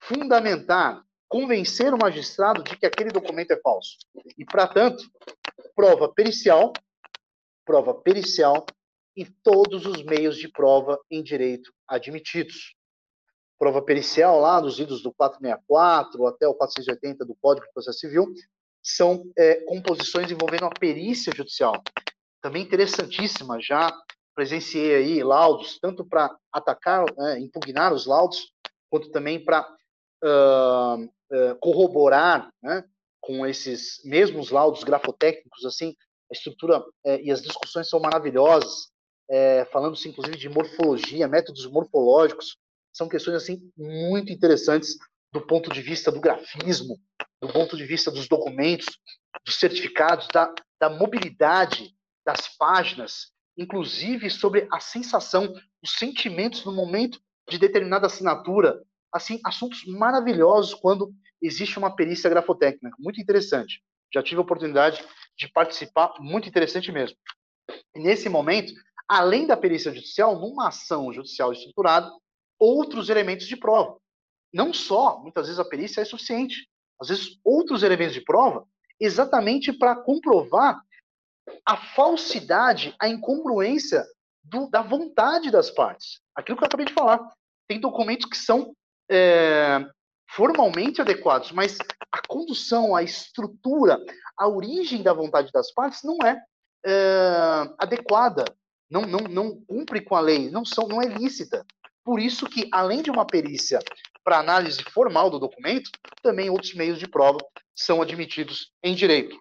fundamentar, 0.00 1.04
convencer 1.28 1.92
o 1.92 1.98
magistrado 1.98 2.62
de 2.62 2.76
que 2.76 2.86
aquele 2.86 3.10
documento 3.10 3.52
é 3.52 3.60
falso. 3.60 3.96
E, 4.36 4.44
para 4.44 4.68
tanto, 4.68 5.02
prova 5.74 6.12
pericial, 6.12 6.72
prova 7.64 7.94
pericial 7.94 8.66
e 9.16 9.24
todos 9.24 9.86
os 9.86 10.04
meios 10.04 10.36
de 10.36 10.48
prova 10.48 11.00
em 11.10 11.22
direito 11.22 11.72
admitidos. 11.88 12.76
Prova 13.62 13.80
pericial 13.80 14.40
lá 14.40 14.60
nos 14.60 14.80
idos 14.80 15.04
do 15.04 15.12
464 15.12 16.26
até 16.26 16.48
o 16.48 16.54
480 16.54 17.24
do 17.24 17.36
Código 17.36 17.64
de 17.64 17.72
Processo 17.72 18.00
Civil 18.00 18.26
são 18.82 19.22
é, 19.38 19.60
composições 19.66 20.28
envolvendo 20.32 20.64
a 20.64 20.70
perícia 20.70 21.32
judicial. 21.32 21.80
Também 22.40 22.64
interessantíssima, 22.64 23.60
já 23.62 23.96
presenciei 24.34 24.96
aí 24.96 25.22
laudos, 25.22 25.78
tanto 25.78 26.04
para 26.04 26.36
atacar, 26.52 27.04
né, 27.16 27.38
impugnar 27.38 27.92
os 27.92 28.04
laudos, 28.04 28.52
quanto 28.90 29.12
também 29.12 29.44
para 29.44 29.64
uh, 30.24 31.04
uh, 31.04 31.56
corroborar 31.60 32.52
né, 32.60 32.82
com 33.20 33.46
esses 33.46 34.00
mesmos 34.04 34.50
laudos 34.50 34.82
grafotécnicos, 34.82 35.64
assim, 35.64 35.94
a 36.28 36.34
estrutura 36.34 36.80
uh, 36.80 37.20
e 37.22 37.30
as 37.30 37.40
discussões 37.40 37.88
são 37.88 38.00
maravilhosas, 38.00 38.90
é, 39.30 39.64
falando-se 39.66 40.08
inclusive 40.08 40.36
de 40.36 40.48
morfologia, 40.48 41.28
métodos 41.28 41.64
morfológicos, 41.70 42.60
são 42.92 43.08
questões 43.08 43.36
assim 43.36 43.70
muito 43.76 44.32
interessantes 44.32 44.96
do 45.32 45.40
ponto 45.40 45.72
de 45.72 45.80
vista 45.80 46.12
do 46.12 46.20
grafismo, 46.20 46.98
do 47.40 47.48
ponto 47.48 47.76
de 47.76 47.84
vista 47.84 48.10
dos 48.10 48.28
documentos, 48.28 48.86
dos 49.44 49.56
certificados, 49.56 50.28
da, 50.28 50.52
da 50.78 50.90
mobilidade 50.90 51.94
das 52.24 52.48
páginas, 52.56 53.32
inclusive 53.56 54.28
sobre 54.30 54.68
a 54.70 54.78
sensação, 54.78 55.52
os 55.82 55.92
sentimentos 55.92 56.64
no 56.64 56.72
momento 56.72 57.18
de 57.48 57.58
determinada 57.58 58.06
assinatura, 58.06 58.82
assim, 59.12 59.40
assuntos 59.44 59.84
maravilhosos 59.86 60.74
quando 60.74 61.12
existe 61.40 61.78
uma 61.78 61.94
perícia 61.94 62.30
grafotécnica, 62.30 62.96
muito 62.98 63.20
interessante. 63.20 63.82
Já 64.14 64.22
tive 64.22 64.38
a 64.38 64.42
oportunidade 64.42 65.02
de 65.36 65.48
participar, 65.48 66.14
muito 66.20 66.48
interessante 66.48 66.92
mesmo. 66.92 67.16
E 67.96 68.00
nesse 68.00 68.28
momento, 68.28 68.72
além 69.08 69.46
da 69.46 69.56
perícia 69.56 69.92
judicial, 69.92 70.38
numa 70.38 70.68
ação 70.68 71.12
judicial 71.12 71.52
estruturada, 71.52 72.10
outros 72.62 73.08
elementos 73.08 73.48
de 73.48 73.56
prova. 73.56 73.96
Não 74.54 74.72
só, 74.72 75.18
muitas 75.18 75.46
vezes 75.46 75.58
a 75.58 75.64
perícia 75.64 76.00
é 76.00 76.04
suficiente, 76.04 76.68
às 77.00 77.08
vezes 77.08 77.40
outros 77.42 77.82
elementos 77.82 78.14
de 78.14 78.20
prova, 78.20 78.64
exatamente 79.00 79.72
para 79.72 79.96
comprovar 79.96 80.80
a 81.66 81.76
falsidade, 81.76 82.94
a 83.00 83.08
incongruência 83.08 84.06
do, 84.44 84.70
da 84.70 84.80
vontade 84.80 85.50
das 85.50 85.70
partes. 85.70 86.20
Aquilo 86.36 86.56
que 86.56 86.62
eu 86.62 86.68
acabei 86.68 86.86
de 86.86 86.92
falar. 86.92 87.18
Tem 87.66 87.80
documentos 87.80 88.26
que 88.26 88.36
são 88.36 88.72
é, 89.10 89.84
formalmente 90.28 91.00
adequados, 91.00 91.50
mas 91.50 91.76
a 92.12 92.20
condução, 92.28 92.94
a 92.94 93.02
estrutura, 93.02 93.98
a 94.38 94.46
origem 94.46 95.02
da 95.02 95.12
vontade 95.12 95.50
das 95.50 95.72
partes 95.72 96.04
não 96.04 96.16
é, 96.24 96.40
é 96.86 97.74
adequada, 97.78 98.44
não, 98.88 99.02
não, 99.02 99.20
não 99.20 99.60
cumpre 99.64 100.00
com 100.00 100.14
a 100.14 100.20
lei, 100.20 100.48
não, 100.48 100.64
são, 100.64 100.86
não 100.86 101.02
é 101.02 101.06
lícita. 101.06 101.66
Por 102.04 102.18
isso 102.18 102.46
que, 102.46 102.68
além 102.72 103.02
de 103.02 103.10
uma 103.10 103.26
perícia 103.26 103.78
para 104.24 104.38
análise 104.38 104.82
formal 104.82 105.30
do 105.30 105.38
documento, 105.38 105.90
também 106.22 106.50
outros 106.50 106.74
meios 106.74 106.98
de 106.98 107.08
prova 107.08 107.38
são 107.74 108.02
admitidos 108.02 108.72
em 108.82 108.94
direito. 108.94 109.36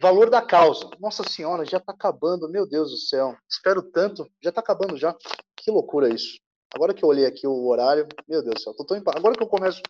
Valor 0.00 0.30
da 0.30 0.40
causa. 0.40 0.88
Nossa 0.98 1.22
Senhora, 1.22 1.64
já 1.64 1.76
está 1.76 1.92
acabando, 1.92 2.48
meu 2.48 2.66
Deus 2.66 2.90
do 2.90 2.96
céu. 2.96 3.36
Espero 3.48 3.82
tanto, 3.82 4.26
já 4.42 4.48
está 4.48 4.60
acabando 4.60 4.96
já. 4.96 5.14
Que 5.56 5.70
loucura 5.70 6.08
isso. 6.08 6.38
Agora 6.74 6.94
que 6.94 7.04
eu 7.04 7.08
olhei 7.08 7.26
aqui 7.26 7.46
o 7.46 7.66
horário, 7.66 8.06
meu 8.28 8.42
Deus 8.42 8.54
do 8.54 8.60
céu, 8.60 8.74
tô 8.74 8.84
tão 8.84 8.96
agora 8.96 9.34
que 9.34 9.42
eu 9.42 9.48
começo 9.48 9.82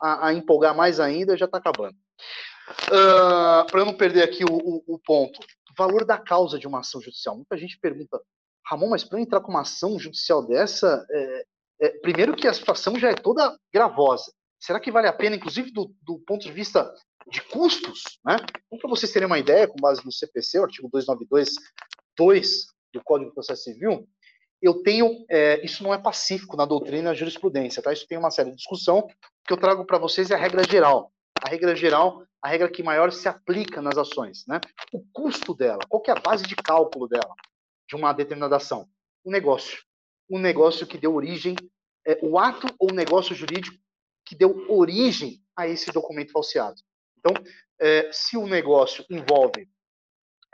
a, 0.00 0.28
a 0.28 0.32
empolgar 0.32 0.74
mais 0.74 1.00
ainda, 1.00 1.36
já 1.36 1.46
está 1.46 1.58
acabando. 1.58 1.96
Uh, 2.86 3.66
para 3.70 3.80
eu 3.80 3.84
não 3.84 3.94
perder 3.94 4.22
aqui 4.22 4.44
o, 4.44 4.54
o, 4.54 4.94
o, 4.94 4.98
ponto, 4.98 5.38
valor 5.76 6.04
da 6.04 6.18
causa 6.18 6.58
de 6.58 6.66
uma 6.66 6.80
ação 6.80 7.00
judicial. 7.00 7.34
Muita 7.34 7.56
gente 7.56 7.78
pergunta, 7.78 8.20
Ramon, 8.68 8.90
mas 8.90 9.04
para 9.04 9.20
entrar 9.20 9.40
com 9.40 9.50
uma 9.50 9.62
ação 9.62 9.98
judicial 9.98 10.46
dessa, 10.46 11.06
é, 11.10 11.44
é, 11.80 11.88
primeiro 12.00 12.36
que 12.36 12.46
a 12.46 12.52
situação 12.52 12.98
já 12.98 13.10
é 13.10 13.14
toda 13.14 13.56
gravosa. 13.72 14.30
Será 14.60 14.78
que 14.78 14.90
vale 14.90 15.06
a 15.06 15.12
pena, 15.12 15.36
inclusive 15.36 15.70
do, 15.70 15.94
do 16.02 16.18
ponto 16.20 16.42
de 16.42 16.52
vista 16.52 16.92
de 17.30 17.40
custos, 17.42 18.02
né? 18.24 18.36
Então, 18.66 18.78
para 18.78 18.90
vocês 18.90 19.12
terem 19.12 19.26
uma 19.26 19.38
ideia, 19.38 19.68
com 19.68 19.76
base 19.80 20.04
no 20.04 20.12
CPC, 20.12 20.58
o 20.58 20.64
artigo 20.64 20.90
292.2 20.90 22.48
do 22.92 23.02
Código 23.04 23.30
de 23.30 23.34
Processo 23.34 23.62
Civil, 23.64 24.08
eu 24.60 24.82
tenho, 24.82 25.24
é, 25.30 25.64
isso 25.64 25.82
não 25.82 25.94
é 25.94 25.98
pacífico 25.98 26.56
na 26.56 26.64
doutrina 26.64 26.98
e 26.98 27.02
na 27.02 27.14
jurisprudência, 27.14 27.82
tá? 27.82 27.92
Isso 27.92 28.06
tem 28.08 28.18
uma 28.18 28.30
série 28.30 28.50
de 28.50 28.56
discussão, 28.56 29.06
que 29.46 29.52
eu 29.52 29.56
trago 29.56 29.84
para 29.84 29.98
vocês 29.98 30.30
é 30.30 30.34
a 30.34 30.38
regra 30.38 30.62
geral. 30.68 31.12
A 31.40 31.48
regra 31.48 31.76
geral, 31.76 32.24
a 32.42 32.48
regra 32.48 32.68
que 32.68 32.82
maior 32.82 33.12
se 33.12 33.28
aplica 33.28 33.80
nas 33.80 33.96
ações, 33.96 34.44
né? 34.48 34.60
O 34.92 35.04
custo 35.12 35.54
dela, 35.54 35.80
qual 35.88 36.02
é 36.08 36.10
a 36.10 36.20
base 36.20 36.44
de 36.44 36.56
cálculo 36.56 37.06
dela, 37.06 37.32
de 37.88 37.96
uma 37.96 38.12
determinada 38.12 38.56
ação? 38.56 38.88
O 39.24 39.30
negócio. 39.30 39.82
O 40.28 40.38
negócio 40.38 40.86
que 40.86 40.98
deu 40.98 41.14
origem, 41.14 41.56
é, 42.06 42.18
o 42.22 42.38
ato 42.38 42.66
ou 42.78 42.92
negócio 42.92 43.34
jurídico 43.34 43.76
que 44.24 44.36
deu 44.36 44.70
origem 44.70 45.42
a 45.56 45.66
esse 45.66 45.90
documento 45.90 46.32
falseado. 46.32 46.80
Então, 47.18 47.32
é, 47.80 48.10
se 48.12 48.36
o 48.36 48.46
negócio 48.46 49.04
envolve 49.10 49.68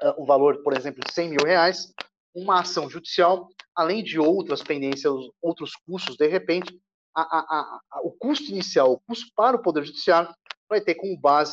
é, 0.00 0.10
o 0.16 0.24
valor, 0.24 0.62
por 0.62 0.76
exemplo, 0.76 1.02
de 1.04 1.12
100 1.12 1.30
mil 1.30 1.44
reais, 1.44 1.92
uma 2.34 2.60
ação 2.60 2.88
judicial, 2.88 3.48
além 3.74 4.02
de 4.02 4.18
outras 4.18 4.62
pendências, 4.62 5.12
outros 5.42 5.72
custos, 5.86 6.16
de 6.16 6.26
repente, 6.26 6.80
a, 7.16 7.22
a, 7.22 7.80
a, 7.90 8.00
o 8.02 8.12
custo 8.12 8.50
inicial, 8.50 8.92
o 8.92 9.00
custo 9.00 9.26
para 9.36 9.56
o 9.56 9.62
Poder 9.62 9.84
Judiciário, 9.84 10.34
vai 10.68 10.80
ter 10.80 10.94
como 10.94 11.18
base 11.18 11.52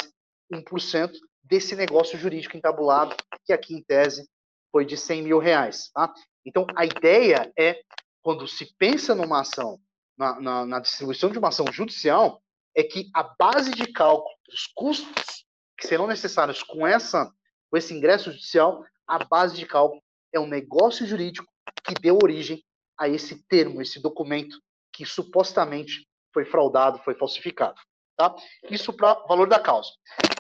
1% 0.52 1.12
desse 1.44 1.76
negócio 1.76 2.18
jurídico 2.18 2.58
entabulado, 2.58 3.16
que 3.46 3.54
aqui, 3.54 3.76
em 3.76 3.84
tese, 3.84 4.28
foi 4.72 4.86
de 4.86 4.98
100 4.98 5.24
mil 5.24 5.40
reais. 5.40 5.90
Tá? 5.94 6.14
Então, 6.46 6.66
a 6.76 6.86
ideia 6.86 7.52
é, 7.58 7.82
quando 8.22 8.48
se 8.48 8.74
pensa 8.78 9.14
numa 9.14 9.42
ação, 9.42 9.80
na, 10.18 10.40
na, 10.40 10.66
na 10.66 10.80
distribuição 10.80 11.30
de 11.32 11.40
uma 11.40 11.50
ação 11.50 11.66
judicial, 11.72 12.42
é 12.76 12.84
que 12.84 13.10
a 13.14 13.24
base 13.24 13.72
de 13.72 13.92
cálculo 13.92 14.36
dos 14.48 14.68
custos 14.76 15.46
que 15.78 15.88
serão 15.88 16.08
necessários 16.08 16.64
com 16.64 16.86
essa 16.86 17.32
com 17.70 17.78
esse 17.78 17.94
ingresso 17.94 18.32
judicial, 18.32 18.84
a 19.08 19.24
base 19.24 19.56
de 19.56 19.66
cálculo 19.66 20.04
é 20.34 20.40
um 20.40 20.48
negócio 20.48 21.08
jurídico 21.08 21.50
que 21.86 21.94
deu 21.94 22.20
origem 22.22 22.62
a 23.00 23.08
esse 23.08 23.42
termo, 23.48 23.82
esse 23.82 24.00
documento 24.00 24.62
que 24.94 25.06
supostamente 25.06 26.06
foi 26.34 26.44
fraudado, 26.46 27.00
foi 27.00 27.16
falsificado. 27.16 27.80
Tá? 28.18 28.36
Isso 28.70 28.92
para 28.94 29.14
valor 29.26 29.48
da 29.48 29.60
causa. 29.60 29.90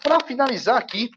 Para 0.03 0.19
finalizar 0.25 0.77
aqui, 0.77 1.09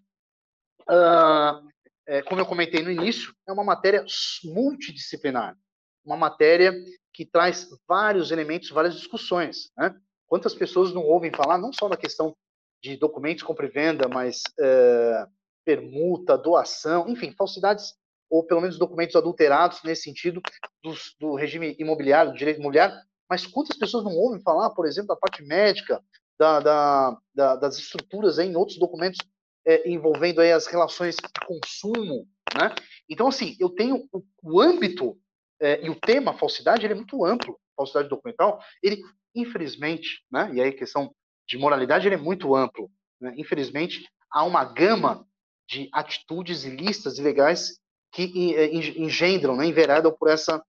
uh, 0.89 1.69
é, 2.07 2.23
como 2.23 2.41
eu 2.41 2.47
comentei 2.47 2.83
no 2.83 2.91
início, 2.91 3.35
é 3.47 3.53
uma 3.53 3.65
matéria 3.65 4.05
multidisciplinar, 4.45 5.57
uma 6.05 6.17
matéria 6.17 6.75
que 7.13 7.25
traz 7.25 7.69
vários 7.89 8.31
elementos, 8.31 8.71
várias 8.71 8.95
discussões. 8.95 9.71
Né? 9.77 9.95
Quantas 10.27 10.55
pessoas 10.55 10.93
não 10.93 11.03
ouvem 11.03 11.33
falar, 11.33 11.59
não 11.59 11.73
só 11.73 11.89
da 11.89 11.97
questão 11.97 12.37
de 12.83 12.97
documentos 12.97 13.43
compra 13.43 13.67
e 13.67 13.71
venda, 13.71 14.09
mas 14.09 14.43
é, 14.61 15.27
permuta, 15.65 16.37
doação, 16.37 17.09
enfim, 17.09 17.33
falsidades 17.33 17.95
ou 18.29 18.45
pelo 18.45 18.61
menos 18.61 18.79
documentos 18.79 19.17
adulterados 19.17 19.83
nesse 19.85 20.03
sentido 20.03 20.43
do, 20.83 20.95
do 21.21 21.35
regime 21.35 21.77
imobiliário, 21.79 22.33
do 22.33 22.39
direito 22.39 22.59
imobiliário, 22.59 22.97
mas 23.31 23.47
quantas 23.47 23.77
pessoas 23.77 24.05
não 24.05 24.13
ouvem 24.13 24.43
falar, 24.43 24.71
por 24.71 24.87
exemplo, 24.87 25.09
da 25.09 25.17
parte 25.17 25.43
médica, 25.43 26.03
da, 26.39 26.61
da, 26.61 27.19
da, 27.35 27.57
das 27.57 27.79
estruturas 27.79 28.39
em 28.39 28.57
outros 28.57 28.79
documentos 28.79 29.19
é, 29.67 29.89
envolvendo 29.89 30.41
aí 30.41 30.53
as 30.53 30.67
relações 30.67 31.17
de 31.17 31.47
consumo, 31.47 32.27
né? 32.55 32.75
Então, 33.09 33.29
assim, 33.29 33.57
eu 33.59 33.71
tenho 33.71 34.09
o, 34.13 34.23
o 34.43 34.61
âmbito 34.61 35.19
é, 35.61 35.85
e 35.85 35.91
o 35.91 35.95
tema 35.95 36.35
falsidade, 36.35 36.85
ele 36.85 36.93
é 36.93 36.97
muito 36.97 37.25
amplo, 37.25 37.59
falsidade 37.77 38.09
documental, 38.09 38.63
ele, 38.83 39.03
infelizmente, 39.35 40.23
né, 40.31 40.51
e 40.53 40.61
aí 40.61 40.69
a 40.71 40.77
questão 40.77 41.15
de 41.47 41.59
moralidade, 41.59 42.07
ele 42.07 42.15
é 42.15 42.19
muito 42.19 42.55
amplo, 42.55 42.91
né? 43.21 43.35
infelizmente, 43.37 44.09
há 44.31 44.45
uma 44.45 44.65
gama 44.65 45.27
de 45.69 45.89
atitudes 45.93 46.65
ilícitas, 46.65 47.19
ilegais, 47.19 47.79
que 48.13 48.55
é, 48.55 48.73
engendram, 48.75 49.57
né, 49.57 49.67
enveredam 49.67 50.13
por 50.13 50.29
essa, 50.29 50.63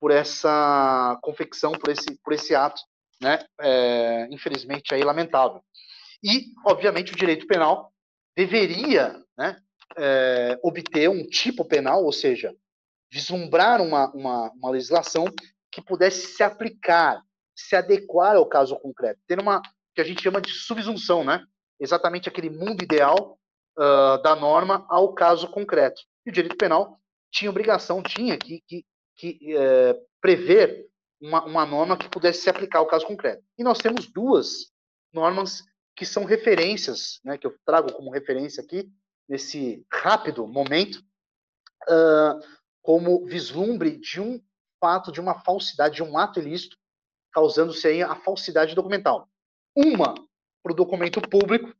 por 0.00 0.10
essa 0.10 1.18
confecção, 1.22 1.72
por 1.72 1.90
esse, 1.90 2.18
por 2.22 2.32
esse 2.32 2.54
ato, 2.54 2.80
né, 3.20 3.38
é, 3.60 4.28
infelizmente 4.30 4.94
aí 4.94 5.02
lamentável. 5.02 5.62
E, 6.22 6.52
obviamente, 6.64 7.12
o 7.12 7.16
direito 7.16 7.46
penal 7.46 7.92
deveria 8.36 9.20
né, 9.36 9.56
é, 9.96 10.58
obter 10.62 11.08
um 11.08 11.26
tipo 11.26 11.64
penal, 11.64 12.04
ou 12.04 12.12
seja, 12.12 12.54
vislumbrar 13.10 13.80
uma, 13.80 14.10
uma, 14.12 14.50
uma 14.52 14.70
legislação 14.70 15.24
que 15.72 15.80
pudesse 15.80 16.34
se 16.34 16.42
aplicar, 16.42 17.22
se 17.54 17.74
adequar 17.74 18.36
ao 18.36 18.46
caso 18.46 18.78
concreto, 18.78 19.20
ter 19.26 19.40
uma 19.40 19.62
que 19.94 20.00
a 20.00 20.04
gente 20.04 20.22
chama 20.22 20.42
de 20.42 20.50
subsunção, 20.50 21.24
né? 21.24 21.42
Exatamente 21.80 22.28
aquele 22.28 22.50
mundo 22.50 22.82
ideal 22.82 23.38
uh, 23.78 24.22
da 24.22 24.36
norma 24.36 24.86
ao 24.90 25.14
caso 25.14 25.48
concreto. 25.48 26.02
E 26.26 26.30
o 26.30 26.32
direito 26.32 26.56
penal 26.56 26.98
tinha 27.32 27.50
obrigação, 27.50 28.02
tinha 28.02 28.36
que, 28.36 28.62
que, 28.66 28.84
que 29.16 29.56
é, 29.56 29.98
prever 30.20 30.86
uma, 31.20 31.44
uma 31.44 31.66
norma 31.66 31.96
que 31.96 32.08
pudesse 32.08 32.42
se 32.42 32.50
aplicar 32.50 32.78
ao 32.78 32.86
caso 32.86 33.06
concreto. 33.06 33.42
E 33.58 33.64
nós 33.64 33.78
temos 33.78 34.06
duas 34.06 34.70
normas 35.12 35.62
que 35.96 36.04
são 36.04 36.24
referências, 36.24 37.18
né, 37.24 37.38
que 37.38 37.46
eu 37.46 37.56
trago 37.64 37.92
como 37.92 38.12
referência 38.12 38.62
aqui, 38.62 38.88
nesse 39.26 39.84
rápido 39.90 40.46
momento, 40.46 41.02
uh, 41.88 42.38
como 42.82 43.24
vislumbre 43.24 43.96
de 43.96 44.20
um 44.20 44.40
fato, 44.78 45.10
de 45.10 45.20
uma 45.20 45.40
falsidade, 45.40 45.96
de 45.96 46.02
um 46.02 46.18
ato 46.18 46.38
ilícito, 46.38 46.76
causando-se 47.32 47.88
aí 47.88 48.02
a 48.02 48.14
falsidade 48.14 48.74
documental. 48.74 49.28
Uma 49.74 50.14
para 50.62 50.72
o 50.72 50.76
documento 50.76 51.20
público, 51.20 51.74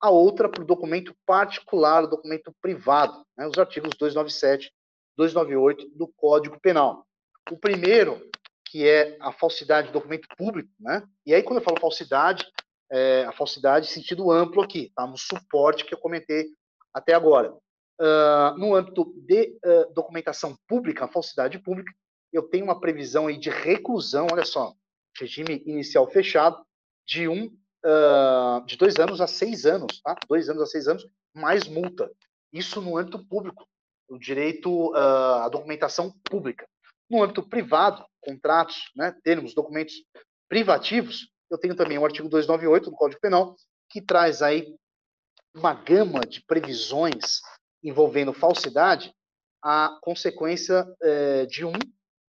a 0.00 0.10
outra 0.10 0.48
para 0.48 0.62
o 0.62 0.66
documento 0.66 1.14
particular, 1.26 2.04
o 2.04 2.08
documento 2.08 2.54
privado, 2.62 3.26
né, 3.36 3.46
os 3.46 3.58
artigos 3.58 3.90
297, 3.98 4.72
298 5.16 5.88
do 5.96 6.06
Código 6.08 6.60
Penal. 6.60 7.06
O 7.50 7.56
primeiro, 7.56 8.30
que 8.64 8.86
é 8.86 9.16
a 9.20 9.32
falsidade 9.32 9.88
do 9.88 9.94
documento 9.94 10.28
público, 10.36 10.68
né? 10.78 11.02
E 11.24 11.32
aí, 11.32 11.42
quando 11.42 11.60
eu 11.60 11.64
falo 11.64 11.80
falsidade, 11.80 12.46
é 12.90 13.24
a 13.24 13.32
falsidade 13.32 13.86
em 13.86 13.90
sentido 13.90 14.30
amplo 14.30 14.62
aqui, 14.62 14.92
tá? 14.94 15.06
No 15.06 15.16
suporte 15.16 15.84
que 15.84 15.94
eu 15.94 15.98
comentei 15.98 16.46
até 16.92 17.14
agora. 17.14 17.52
Uh, 17.98 18.58
no 18.58 18.74
âmbito 18.74 19.12
de 19.26 19.58
uh, 19.64 19.92
documentação 19.94 20.56
pública, 20.68 21.08
falsidade 21.08 21.58
pública, 21.58 21.90
eu 22.32 22.42
tenho 22.42 22.64
uma 22.64 22.78
previsão 22.80 23.26
aí 23.26 23.38
de 23.38 23.48
reclusão, 23.48 24.26
olha 24.30 24.44
só, 24.44 24.74
regime 25.18 25.62
inicial 25.64 26.06
fechado, 26.06 26.62
de 27.06 27.26
um 27.26 27.46
uh, 27.46 28.64
de 28.66 28.76
dois 28.76 28.96
anos 28.96 29.20
a 29.20 29.26
seis 29.26 29.64
anos, 29.64 30.00
tá? 30.02 30.14
Dois 30.28 30.48
anos 30.48 30.62
a 30.62 30.66
seis 30.66 30.86
anos, 30.86 31.06
mais 31.34 31.66
multa. 31.66 32.10
Isso 32.52 32.80
no 32.80 32.98
âmbito 32.98 33.24
público, 33.26 33.66
o 34.08 34.18
direito 34.18 34.94
à 34.94 35.48
documentação 35.48 36.12
pública. 36.24 36.66
No 37.10 37.22
âmbito 37.22 37.42
privado, 37.42 38.04
contratos, 38.20 38.90
né, 38.94 39.14
termos, 39.22 39.54
documentos 39.54 39.94
privativos, 40.48 41.28
eu 41.50 41.58
tenho 41.58 41.76
também 41.76 41.98
o 41.98 42.04
artigo 42.04 42.28
298 42.28 42.90
do 42.90 42.96
Código 42.96 43.20
Penal, 43.20 43.56
que 43.90 44.00
traz 44.00 44.42
aí 44.42 44.74
uma 45.54 45.74
gama 45.74 46.20
de 46.20 46.42
previsões 46.42 47.40
envolvendo 47.82 48.32
falsidade, 48.32 49.12
a 49.62 49.98
consequência 50.02 50.86
é, 51.02 51.46
de 51.46 51.64
um 51.64 51.72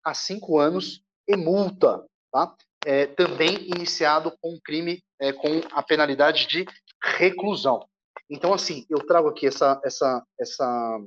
a 0.04 0.14
cinco 0.14 0.58
anos 0.58 1.02
e 1.28 1.36
multa, 1.36 2.06
tá? 2.32 2.56
É, 2.86 3.06
também 3.06 3.68
iniciado 3.68 4.32
com 4.40 4.58
crime 4.64 5.04
é, 5.20 5.34
com 5.34 5.62
a 5.72 5.84
penalidade 5.84 6.48
de 6.48 6.66
reclusão. 7.04 7.86
Então, 8.30 8.54
assim, 8.54 8.86
eu 8.90 9.00
trago 9.06 9.28
aqui 9.30 9.48
essa, 9.48 9.80
essa, 9.84 10.24
essa 10.40 11.00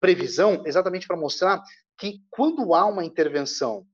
previsão 0.00 0.62
exatamente 0.66 1.06
para 1.06 1.16
mostrar 1.16 1.62
que 1.98 2.20
quando 2.30 2.74
há 2.74 2.84
uma 2.84 3.04
intervenção 3.04 3.86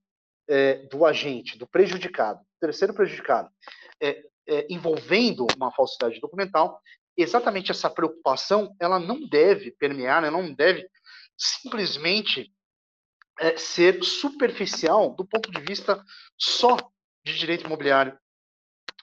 é, 0.50 0.74
do 0.88 1.06
agente, 1.06 1.56
do 1.56 1.66
prejudicado, 1.66 2.40
terceiro 2.60 2.92
prejudicado, 2.92 3.48
é, 4.02 4.24
é, 4.48 4.66
envolvendo 4.68 5.46
uma 5.56 5.70
falsidade 5.70 6.20
documental, 6.20 6.82
exatamente 7.16 7.70
essa 7.70 7.88
preocupação, 7.88 8.74
ela 8.80 8.98
não 8.98 9.28
deve 9.28 9.70
permear, 9.70 10.24
ela 10.24 10.42
não 10.42 10.52
deve 10.52 10.90
simplesmente 11.38 12.52
é, 13.38 13.56
ser 13.56 14.02
superficial 14.02 15.14
do 15.14 15.24
ponto 15.24 15.52
de 15.52 15.60
vista 15.60 16.04
só 16.36 16.76
de 17.24 17.38
direito 17.38 17.66
imobiliário, 17.66 18.18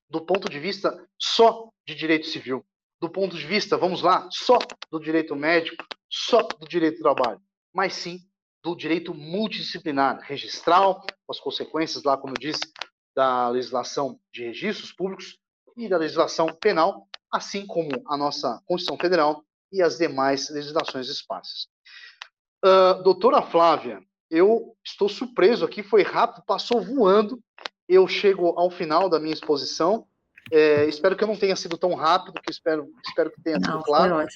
do 0.10 0.26
ponto 0.26 0.50
de 0.50 0.60
vista 0.60 1.08
só 1.18 1.70
de 1.88 1.96
direito 1.96 2.28
civil, 2.28 2.66
do 3.00 3.10
ponto 3.10 3.38
de 3.38 3.48
vista, 3.48 3.78
vamos 3.78 4.02
lá, 4.02 4.28
só 4.32 4.58
do 4.92 5.00
direito 5.00 5.34
médico, 5.34 5.86
só 6.10 6.42
do 6.42 6.68
direito 6.68 6.98
do 6.98 7.04
trabalho, 7.04 7.42
mas 7.74 7.94
sim 7.94 8.20
do 8.64 8.76
direito 8.76 9.14
multidisciplinar, 9.14 10.20
registral, 10.22 11.02
com 11.02 11.32
as 11.32 11.40
consequências 11.40 12.04
lá, 12.04 12.18
como 12.18 12.34
eu 12.34 12.40
disse, 12.40 12.62
da 13.16 13.50
legislação 13.50 14.20
de 14.32 14.44
registros 14.44 14.92
públicos 14.92 15.38
e 15.76 15.88
da 15.88 15.98
legislação 15.98 16.48
penal, 16.60 17.08
assim 17.32 17.66
como 17.66 17.90
a 18.08 18.18
nossa 18.18 18.62
Constituição 18.66 18.98
Federal 18.98 19.44
e 19.72 19.82
as 19.82 19.98
demais 19.98 20.50
legislações 20.50 21.08
esparsas. 21.08 21.68
Uh, 22.64 23.02
doutora 23.04 23.42
Flávia, 23.42 24.02
eu 24.30 24.76
estou 24.84 25.08
surpreso 25.08 25.64
aqui, 25.64 25.82
foi 25.82 26.04
rápido, 26.04 26.44
passou 26.46 26.82
voando. 26.82 27.40
Eu 27.88 28.08
chego 28.08 28.48
ao 28.58 28.70
final 28.70 29.10
da 29.10 29.20
minha 29.20 29.34
exposição. 29.34 30.06
É, 30.52 30.86
espero 30.86 31.16
que 31.16 31.24
eu 31.24 31.28
não 31.28 31.36
tenha 31.36 31.56
sido 31.56 31.78
tão 31.78 31.94
rápido, 31.94 32.42
que 32.42 32.52
espero, 32.52 32.90
espero 33.06 33.32
que 33.32 33.42
tenha 33.42 33.58
não, 33.60 33.74
sido 33.74 33.84
claro. 33.84 34.28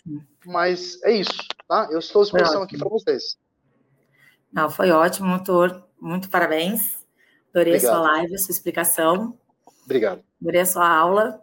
Mas 0.46 1.02
é 1.04 1.12
isso, 1.12 1.38
tá? 1.68 1.88
Eu 1.92 2.00
estou 2.00 2.22
à 2.22 2.26
disposição 2.26 2.64
aqui 2.64 2.78
para 2.78 2.90
vocês. 2.90 3.38
Não, 4.52 4.70
foi 4.70 4.92
ótimo, 4.92 5.30
doutor. 5.30 5.84
Muito 6.00 6.30
parabéns. 6.30 7.00
Adorei 7.50 7.76
obrigado. 7.76 7.94
a 7.94 7.98
sua 7.98 8.12
live, 8.12 8.36
a 8.36 8.38
sua 8.38 8.52
explicação. 8.52 9.38
Obrigado. 9.86 10.24
Adorei 10.42 10.62
a 10.62 10.66
sua 10.66 10.88
aula. 10.88 11.42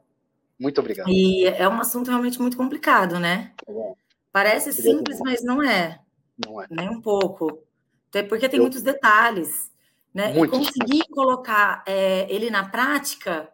Muito 0.59 0.81
obrigado. 0.81 1.09
E 1.09 1.47
é 1.47 1.69
um 1.69 1.81
assunto 1.81 2.09
realmente 2.09 2.41
muito 2.41 2.57
complicado, 2.57 3.19
né? 3.19 3.53
É 3.67 3.93
Parece 4.33 4.73
simples, 4.73 5.19
mas 5.21 5.43
não 5.43 5.63
é. 5.63 6.01
Não 6.45 6.61
é. 6.61 6.67
Nem 6.71 6.89
um 6.89 7.01
pouco. 7.01 7.63
Até 8.09 8.23
porque 8.23 8.49
tem 8.49 8.59
Eu... 8.59 8.65
muitos 8.65 8.83
detalhes. 8.83 9.71
Né? 10.13 10.37
E 10.37 10.49
conseguir 10.49 11.05
colocar 11.11 11.85
é, 11.87 12.27
ele 12.33 12.51
na 12.51 12.69
prática 12.69 13.53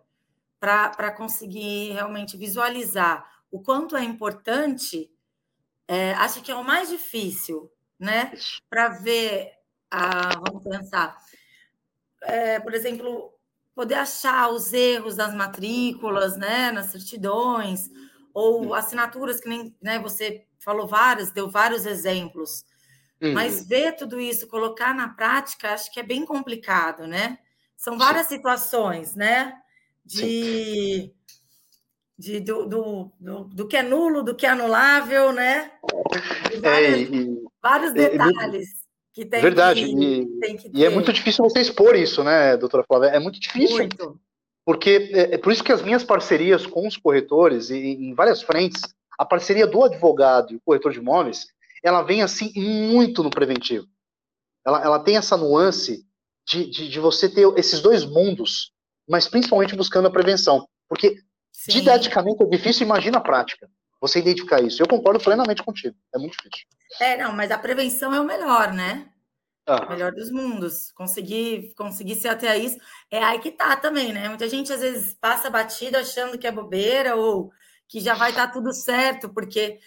para 0.61 1.11
conseguir 1.11 1.93
realmente 1.93 2.37
visualizar 2.37 3.29
o 3.51 3.61
quanto 3.61 3.97
é 3.97 4.03
importante, 4.03 5.11
é, 5.87 6.13
acho 6.15 6.43
que 6.43 6.51
é 6.51 6.55
o 6.55 6.65
mais 6.65 6.89
difícil, 6.89 7.71
né? 7.99 8.32
Para 8.68 8.88
ver, 8.88 9.53
a, 9.90 10.38
vamos 10.38 10.62
pensar, 10.62 11.16
é, 12.22 12.59
por 12.61 12.74
exemplo, 12.74 13.32
poder 13.74 13.95
achar 13.95 14.49
os 14.49 14.72
erros 14.72 15.16
das 15.16 15.34
matrículas, 15.34 16.36
né, 16.36 16.70
nas 16.70 16.86
certidões, 16.86 17.90
ou 18.32 18.68
hum. 18.68 18.74
assinaturas 18.74 19.40
que 19.40 19.49
nem 19.49 19.76
né, 19.82 19.99
você 19.99 20.47
falou 20.59 20.86
vários, 20.86 21.30
deu 21.30 21.51
vários 21.51 21.86
exemplos. 21.86 22.64
Mas 23.32 23.61
uhum. 23.61 23.66
ver 23.66 23.92
tudo 23.97 24.20
isso, 24.20 24.47
colocar 24.47 24.95
na 24.95 25.09
prática, 25.09 25.72
acho 25.72 25.90
que 25.90 26.01
é 26.01 26.03
bem 26.03 26.26
complicado, 26.26 27.07
né? 27.07 27.38
São 27.76 27.97
várias 27.97 28.26
Sim. 28.26 28.36
situações, 28.36 29.14
né? 29.14 29.55
De, 30.05 31.11
de 32.18 32.40
do, 32.40 32.66
do, 32.66 33.12
do, 33.18 33.45
do, 33.45 33.68
que 33.68 33.76
é 33.78 33.82
nulo, 33.82 34.22
do 34.22 34.34
que 34.34 34.45
é 34.45 34.51
anulável, 34.51 35.32
né? 35.32 35.72
Várias, 36.61 36.95
é, 36.95 37.03
e, 37.03 37.45
vários 37.65 37.93
detalhes. 37.95 38.85
Que 39.15 39.25
tem 39.25 39.41
Verdade, 39.41 39.85
que, 39.85 39.91
e, 39.91 40.41
tem 40.41 40.57
que 40.57 40.71
e 40.75 40.85
é 40.85 40.91
muito 40.91 41.12
difícil 41.12 41.45
você 41.45 41.61
expor 41.61 41.95
isso, 41.95 42.25
né, 42.25 42.57
doutora 42.57 42.85
Flávia? 42.85 43.09
É 43.09 43.21
muito 43.21 43.39
difícil. 43.39 43.77
Muito. 43.77 44.21
Porque 44.67 45.09
é, 45.12 45.35
é, 45.35 45.39
por 45.39 45.53
isso 45.53 45.62
que 45.62 45.71
as 45.71 45.83
minhas 45.83 46.03
parcerias 46.03 46.67
com 46.67 46.87
os 46.87 46.97
corretores, 46.97 47.71
e, 47.71 47.77
em 47.77 48.12
várias 48.12 48.43
frentes, 48.43 48.83
a 49.17 49.25
parceria 49.25 49.69
do 49.69 49.85
advogado 49.85 50.53
e 50.53 50.57
o 50.57 50.61
corretor 50.65 50.93
de 50.93 50.99
imóveis, 50.99 51.47
ela 51.83 52.03
vem 52.03 52.23
assim 52.23 52.53
muito 52.57 53.23
no 53.23 53.31
preventivo. 53.31 53.87
Ela, 54.67 54.83
ela 54.83 54.99
tem 54.99 55.17
essa 55.17 55.37
nuance 55.37 56.05
de, 56.47 56.69
de, 56.69 56.89
de 56.89 57.01
você 57.01 57.29
ter 57.29 57.47
esses 57.57 57.81
dois 57.81 58.05
mundos, 58.05 58.73
mas 59.09 59.29
principalmente 59.29 59.77
buscando 59.77 60.09
a 60.09 60.11
prevenção. 60.11 60.67
Porque 60.89 61.19
Sim. 61.53 61.73
didaticamente 61.73 62.43
é 62.43 62.47
difícil, 62.47 62.85
imagina 62.85 63.19
a 63.19 63.23
prática. 63.23 63.69
Você 64.05 64.19
identificar 64.19 64.61
isso. 64.61 64.83
Eu 64.83 64.87
concordo 64.87 65.19
plenamente 65.19 65.63
contigo. 65.63 65.97
É 66.15 66.19
muito 66.19 66.37
difícil. 66.37 66.67
É, 67.01 67.17
não, 67.17 67.33
mas 67.33 67.51
a 67.51 67.57
prevenção 67.57 68.15
é 68.15 68.21
o 68.21 68.25
melhor, 68.25 68.71
né? 68.71 69.09
Ah. 69.67 69.87
O 69.87 69.89
melhor 69.89 70.13
dos 70.13 70.31
mundos. 70.31 70.93
Conseguir, 70.93 71.73
conseguir 71.75 72.17
ser 72.17 72.29
até 72.29 72.59
isso. 72.59 72.77
É 73.11 73.25
aí 73.25 73.39
que 73.39 73.51
tá 73.51 73.75
também, 73.77 74.13
né? 74.13 74.29
Muita 74.29 74.47
gente 74.47 74.71
às 74.71 74.81
vezes 74.81 75.15
passa 75.15 75.49
batido 75.49 75.97
achando 75.97 76.37
que 76.37 76.47
é 76.47 76.53
bobeira 76.53 77.17
ou 77.17 77.51
que 77.89 77.99
já 77.99 78.15
vai 78.15 78.29
estar 78.29 78.49
tá 78.49 78.53
tudo 78.53 78.75
certo, 78.75 79.31
porque 79.31 79.79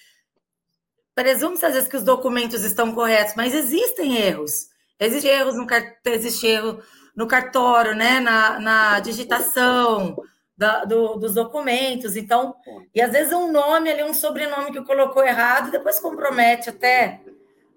presume-se 1.14 1.68
às 1.68 1.76
vezes 1.76 1.88
que 1.88 1.98
os 1.98 2.04
documentos 2.04 2.64
estão 2.64 2.96
corretos, 2.96 3.36
mas 3.36 3.54
existem 3.54 4.18
erros. 4.18 4.70
Existem 5.00 5.30
erros 5.30 5.56
no, 5.56 5.68
existe 6.06 6.48
erro 6.48 6.82
no 7.16 7.28
cartório, 7.28 7.96
né? 7.96 8.20
na, 8.20 8.60
na 8.60 9.00
digitação, 9.00 10.18
da, 10.58 10.84
do, 10.84 11.16
dos 11.16 11.36
documentos. 11.36 12.16
Então, 12.16 12.56
e 12.94 13.02
às 13.02 13.12
vezes 13.12 13.32
um 13.32 13.52
nome 13.52 13.90
ali, 13.92 14.04
um 14.04 14.14
sobrenome 14.14 14.72
que 14.72 14.84
colocou 14.84 15.24
errado, 15.24 15.72
depois 15.72 16.00
compromete 16.00 16.70
até 16.70 17.22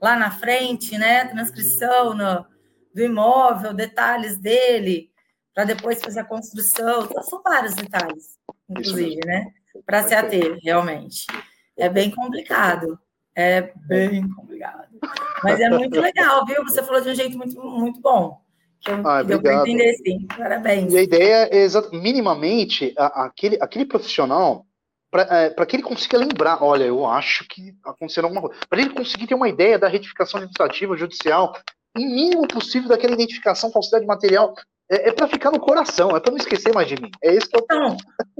lá 0.00 0.16
na 0.16 0.30
frente, 0.30 0.96
né? 0.96 1.26
Transcrição 1.26 2.14
no, 2.14 2.46
do 2.94 3.02
imóvel, 3.02 3.74
detalhes 3.74 4.38
dele, 4.38 5.10
para 5.54 5.64
depois 5.64 6.00
fazer 6.00 6.20
a 6.20 6.24
construção. 6.24 7.04
Então, 7.04 7.22
são 7.22 7.42
vários 7.42 7.74
detalhes, 7.74 8.38
inclusive, 8.68 9.20
né? 9.26 9.52
Para 9.84 10.02
se 10.02 10.14
ater, 10.14 10.58
realmente. 10.62 11.26
É 11.76 11.88
bem 11.88 12.10
complicado. 12.10 12.98
É 13.34 13.72
bem 13.76 14.28
complicado. 14.32 14.88
Mas 15.42 15.60
é 15.60 15.68
muito 15.70 16.00
legal, 16.00 16.44
viu? 16.44 16.62
Você 16.64 16.82
falou 16.82 17.00
de 17.00 17.10
um 17.10 17.14
jeito 17.14 17.36
muito, 17.36 17.62
muito 17.62 18.00
bom. 18.00 18.42
Que 18.82 18.90
eu, 18.90 19.06
ah, 19.06 19.22
entender, 19.22 19.92
sim. 19.94 20.26
Parabéns. 20.26 20.92
E 20.92 20.98
a 20.98 21.02
ideia 21.02 21.48
é, 21.52 21.96
minimamente, 21.96 22.94
a, 22.96 23.26
aquele, 23.26 23.58
aquele 23.60 23.84
profissional, 23.84 24.64
para 25.10 25.22
é, 25.30 25.66
que 25.66 25.76
ele 25.76 25.82
consiga 25.82 26.16
lembrar, 26.16 26.62
olha, 26.62 26.84
eu 26.84 27.04
acho 27.04 27.46
que 27.48 27.74
aconteceu 27.84 28.24
alguma 28.24 28.40
coisa, 28.40 28.56
para 28.68 28.80
ele 28.80 28.90
conseguir 28.90 29.26
ter 29.26 29.34
uma 29.34 29.48
ideia 29.48 29.78
da 29.78 29.88
retificação 29.88 30.38
administrativa, 30.38 30.96
judicial, 30.96 31.52
o 31.96 32.00
mínimo 32.00 32.46
possível 32.46 32.88
daquela 32.88 33.14
identificação, 33.14 33.70
falsidade 33.70 34.06
material, 34.06 34.54
é, 34.90 35.08
é 35.08 35.12
para 35.12 35.28
ficar 35.28 35.52
no 35.52 35.60
coração, 35.60 36.16
é 36.16 36.20
para 36.20 36.32
não 36.32 36.38
esquecer 36.38 36.74
mais 36.74 36.88
de 36.88 37.00
mim. 37.00 37.10
É 37.22 37.34
isso 37.34 37.48
que 37.48 37.56
eu. 37.56 37.62
Então, 37.62 37.96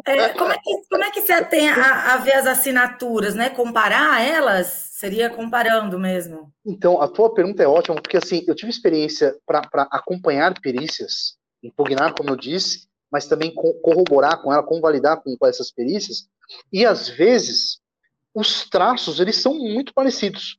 é, 0.06 0.28
como, 0.30 0.50
é 0.50 0.58
que, 0.58 0.88
como 0.90 1.04
é 1.04 1.10
que 1.10 1.20
você 1.20 1.44
tem 1.44 1.68
a, 1.68 2.14
a 2.14 2.16
ver 2.16 2.34
as 2.34 2.46
assinaturas, 2.46 3.34
né? 3.34 3.50
Comparar 3.50 4.20
elas? 4.20 4.66
Seria 4.66 5.30
comparando 5.30 5.98
mesmo. 5.98 6.52
Então, 6.66 7.00
a 7.00 7.08
tua 7.08 7.32
pergunta 7.32 7.62
é 7.62 7.68
ótima, 7.68 8.02
porque 8.02 8.16
assim, 8.16 8.44
eu 8.46 8.54
tive 8.54 8.70
experiência 8.70 9.34
para 9.46 9.88
acompanhar 9.90 10.52
perícias, 10.60 11.36
impugnar, 11.62 12.14
como 12.14 12.30
eu 12.30 12.36
disse, 12.36 12.88
mas 13.10 13.26
também 13.26 13.54
corroborar 13.54 14.42
com 14.42 14.52
ela, 14.52 14.62
convalidar 14.62 15.22
com, 15.22 15.36
com 15.36 15.46
essas 15.46 15.70
perícias, 15.70 16.28
e 16.72 16.84
às 16.84 17.08
vezes 17.08 17.80
os 18.34 18.68
traços 18.68 19.20
eles 19.20 19.36
são 19.36 19.54
muito 19.54 19.94
parecidos, 19.94 20.58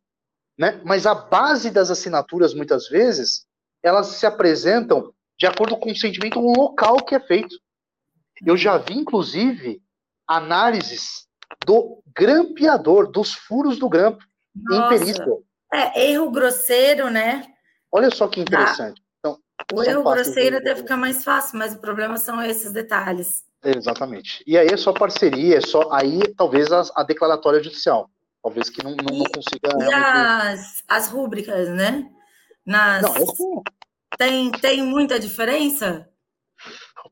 né? 0.57 0.81
Mas 0.83 1.05
a 1.05 1.13
base 1.13 1.69
das 1.69 1.91
assinaturas 1.91 2.53
muitas 2.53 2.87
vezes 2.87 3.45
elas 3.83 4.07
se 4.07 4.25
apresentam 4.25 5.13
de 5.41 5.47
acordo 5.47 5.75
com 5.75 5.91
o 5.91 5.95
sentimento 5.95 6.39
local 6.39 6.97
que 6.97 7.15
é 7.15 7.19
feito. 7.19 7.55
Eu 8.45 8.55
já 8.55 8.77
vi 8.77 8.93
inclusive 8.93 9.81
análises 10.27 11.25
do 11.65 12.03
grampeador, 12.15 13.11
dos 13.11 13.33
furos 13.33 13.79
do 13.79 13.89
grampo. 13.89 14.23
Nossa. 14.55 14.93
em 14.93 14.99
perícia. 14.99 15.25
É, 15.73 16.11
erro 16.11 16.29
grosseiro, 16.29 17.09
né? 17.09 17.47
Olha 17.91 18.11
só 18.11 18.27
que 18.27 18.39
interessante. 18.39 19.01
Então, 19.17 19.39
o 19.73 19.83
erro 19.83 20.03
grosseiro 20.03 20.61
deve 20.61 20.81
ficar 20.81 20.97
mais 20.97 21.23
fácil, 21.23 21.57
mas 21.57 21.73
o 21.73 21.79
problema 21.79 22.17
são 22.17 22.39
esses 22.43 22.71
detalhes. 22.71 23.43
Exatamente. 23.63 24.43
E 24.45 24.55
aí 24.55 24.67
é 24.67 24.77
só 24.77 24.93
parceria, 24.93 25.57
é 25.57 25.61
só 25.61 25.91
aí 25.91 26.19
talvez 26.35 26.71
a, 26.71 26.83
a 26.95 27.03
declaratória 27.03 27.63
judicial. 27.63 28.11
Talvez 28.43 28.69
que 28.69 28.83
não, 28.83 28.91
não, 28.91 29.15
e, 29.15 29.17
não 29.17 29.25
consiga. 29.25 29.69
E 29.69 29.89
realmente... 29.89 29.95
as, 29.95 30.83
as 30.87 31.07
rúbricas, 31.09 31.67
né? 31.69 32.07
Nas... 32.63 33.01
Não, 33.01 33.63
tem, 34.17 34.51
tem 34.51 34.83
muita 34.83 35.19
diferença? 35.19 36.07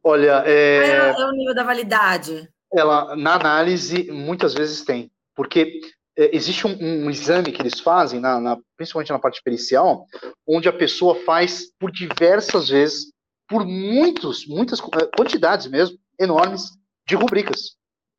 Olha, 0.03 0.43
é... 0.45 1.13
Qual 1.13 1.27
é 1.27 1.29
o 1.29 1.33
nível 1.33 1.55
da 1.55 1.63
validade? 1.63 2.47
Ela, 2.71 3.15
na 3.15 3.35
análise, 3.35 4.11
muitas 4.11 4.53
vezes 4.53 4.83
tem. 4.83 5.11
Porque 5.35 5.81
é, 6.17 6.35
existe 6.35 6.67
um, 6.67 7.05
um, 7.05 7.09
exame 7.09 7.51
que 7.51 7.61
eles 7.61 7.79
fazem, 7.79 8.19
na, 8.19 8.39
na, 8.39 8.57
principalmente 8.75 9.11
na 9.11 9.19
parte 9.19 9.41
pericial, 9.41 10.05
onde 10.45 10.67
a 10.67 10.73
pessoa 10.73 11.15
faz 11.23 11.71
por 11.79 11.91
diversas 11.91 12.69
vezes, 12.69 13.11
por 13.47 13.65
muitos, 13.65 14.45
muitas 14.45 14.79
é, 14.79 15.05
quantidades 15.17 15.67
mesmo, 15.67 15.97
enormes, 16.19 16.71
de 17.07 17.15
rubricas. 17.15 17.77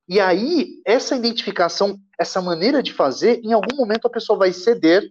E 0.08 0.18
aí, 0.18 0.80
essa 0.84 1.14
identificação, 1.14 1.96
essa 2.18 2.40
maneira 2.40 2.82
de 2.82 2.92
fazer, 2.92 3.40
em 3.44 3.52
algum 3.52 3.76
momento 3.76 4.06
a 4.06 4.10
pessoa 4.10 4.38
vai 4.38 4.52
ceder, 4.52 5.04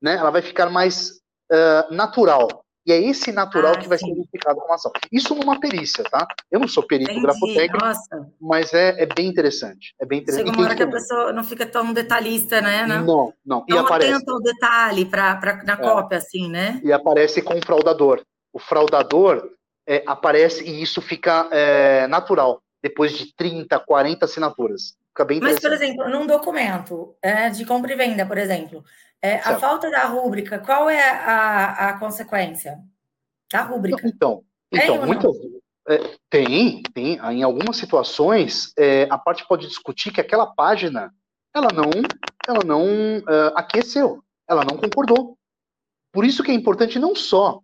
né? 0.00 0.14
ela 0.14 0.30
vai 0.30 0.40
ficar 0.40 0.70
mais 0.70 1.20
uh, 1.50 1.94
natural. 1.94 2.64
E 2.86 2.92
é 2.92 2.98
esse 2.98 3.30
natural 3.30 3.74
ah, 3.74 3.78
que 3.78 3.86
vai 3.86 3.98
sim. 3.98 4.06
ser 4.06 4.12
identificado 4.12 4.58
como 4.58 4.72
ação. 4.72 4.90
Isso 5.12 5.34
numa 5.34 5.60
perícia, 5.60 6.02
tá? 6.04 6.26
Eu 6.50 6.58
não 6.58 6.66
sou 6.66 6.82
perito 6.82 7.10
Entendi, 7.10 7.26
grafotécnico, 7.26 7.84
nossa. 7.84 8.28
mas 8.40 8.72
é, 8.72 9.02
é 9.02 9.06
bem 9.06 9.26
interessante. 9.26 9.94
É 10.00 10.06
bem 10.06 10.20
interessante. 10.20 10.46
Chega 10.46 10.58
uma 10.58 10.66
hora 10.66 10.76
que 10.76 10.82
a 10.82 10.90
pessoa 10.90 11.32
não 11.32 11.44
fica 11.44 11.66
tão 11.66 11.92
detalhista, 11.92 12.60
né? 12.60 12.86
Não, 12.86 13.34
não. 13.44 13.64
E 13.68 13.76
aparece... 13.76 14.12
atenta 14.14 14.32
ao 14.32 14.40
detalhe 14.40 15.04
pra, 15.04 15.36
pra, 15.36 15.62
na 15.62 15.74
é. 15.74 15.76
cópia, 15.76 16.18
assim, 16.18 16.48
né? 16.48 16.80
E 16.82 16.90
aparece 16.90 17.42
com 17.42 17.58
o 17.58 17.64
fraudador. 17.64 18.22
O 18.52 18.58
fraudador 18.58 19.50
é, 19.86 20.02
aparece 20.06 20.64
e 20.64 20.82
isso 20.82 21.02
fica 21.02 21.48
é, 21.52 22.06
natural, 22.06 22.62
depois 22.82 23.12
de 23.12 23.34
30, 23.36 23.78
40 23.78 24.24
assinaturas. 24.24 24.96
Fica 25.08 25.24
bem 25.24 25.40
Mas, 25.40 25.60
por 25.60 25.72
exemplo, 25.72 26.08
num 26.08 26.26
documento 26.26 27.14
é, 27.20 27.50
de 27.50 27.64
compra 27.66 27.92
e 27.92 27.96
venda, 27.96 28.24
por 28.24 28.38
exemplo, 28.38 28.82
é, 29.22 29.36
a 29.36 29.58
falta 29.58 29.90
da 29.90 30.06
rúbrica, 30.06 30.58
qual 30.58 30.88
é 30.88 31.10
a, 31.10 31.90
a 31.90 31.98
consequência 31.98 32.78
da 33.52 33.62
rúbrica? 33.62 34.06
Então, 34.06 34.42
então 34.72 35.04
muitas, 35.06 35.36
é, 35.88 36.16
tem, 36.30 36.82
tem. 36.94 37.18
Em 37.18 37.42
algumas 37.42 37.76
situações, 37.76 38.72
é, 38.78 39.06
a 39.10 39.18
parte 39.18 39.46
pode 39.46 39.66
discutir 39.66 40.12
que 40.12 40.20
aquela 40.20 40.46
página 40.46 41.12
ela 41.54 41.68
não, 41.72 41.90
ela 42.46 42.64
não 42.64 42.84
uh, 43.18 43.52
aqueceu, 43.56 44.22
ela 44.48 44.64
não 44.64 44.76
concordou. 44.76 45.36
Por 46.12 46.24
isso 46.24 46.42
que 46.42 46.50
é 46.50 46.54
importante 46.54 46.98
não 46.98 47.14
só 47.14 47.60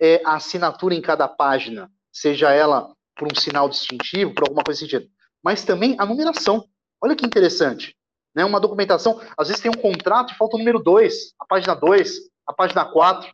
é, 0.00 0.20
a 0.24 0.34
assinatura 0.34 0.94
em 0.94 1.00
cada 1.00 1.26
página, 1.26 1.90
seja 2.12 2.52
ela 2.52 2.92
por 3.16 3.28
um 3.30 3.34
sinal 3.34 3.68
distintivo, 3.68 4.34
por 4.34 4.44
alguma 4.44 4.62
coisa 4.62 4.80
sentido, 4.80 5.08
mas 5.42 5.64
também 5.64 5.96
a 5.98 6.06
numeração. 6.06 6.68
Olha 7.00 7.16
que 7.16 7.26
interessante 7.26 7.96
né, 8.38 8.44
uma 8.44 8.60
documentação, 8.60 9.20
às 9.36 9.48
vezes 9.48 9.60
tem 9.60 9.68
um 9.68 9.74
contrato 9.74 10.32
e 10.32 10.36
falta 10.36 10.54
o 10.54 10.60
número 10.60 10.78
2, 10.78 11.34
a 11.40 11.44
página 11.44 11.74
2, 11.74 12.20
a 12.46 12.52
página 12.52 12.84
4. 12.84 13.28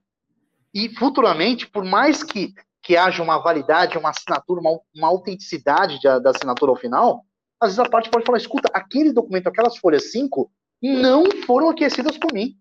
E 0.73 0.89
futuramente, 0.97 1.69
por 1.69 1.85
mais 1.85 2.23
que, 2.23 2.55
que 2.83 2.97
haja 2.97 3.23
uma 3.23 3.37
validade, 3.37 3.99
uma 3.99 4.09
assinatura, 4.09 4.63
uma, 4.63 4.81
uma 4.97 5.09
autenticidade 5.09 6.01
de, 6.01 6.09
da 6.21 6.31
assinatura 6.31 6.73
ao 6.73 6.79
final, 6.79 7.23
às 7.61 7.69
vezes 7.69 7.81
a 7.81 7.91
parte 7.91 8.09
pode 8.09 8.25
falar: 8.25 8.39
escuta, 8.39 8.71
aquele 8.73 9.13
documento, 9.13 9.47
aquelas 9.47 9.77
folhas 9.77 10.11
5, 10.11 10.51
não 10.83 11.31
foram 11.47 11.69
aquecidas 11.69 12.17
por 12.17 12.33
mim. 12.33 12.57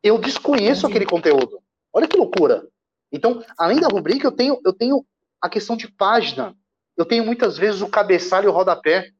Eu 0.00 0.16
desconheço 0.16 0.86
aquele 0.86 1.04
conteúdo. 1.04 1.60
Olha 1.92 2.06
que 2.06 2.16
loucura. 2.16 2.68
Então, 3.10 3.42
além 3.58 3.80
da 3.80 3.88
rubrica, 3.88 4.28
eu 4.28 4.32
tenho, 4.32 4.60
eu 4.64 4.72
tenho 4.72 5.04
a 5.40 5.48
questão 5.48 5.76
de 5.76 5.90
página. 5.90 6.54
Eu 6.96 7.04
tenho 7.04 7.26
muitas 7.26 7.58
vezes 7.58 7.82
o 7.82 7.88
cabeçalho 7.88 8.46
e 8.46 8.48
o 8.48 8.52
rodapé 8.52 9.10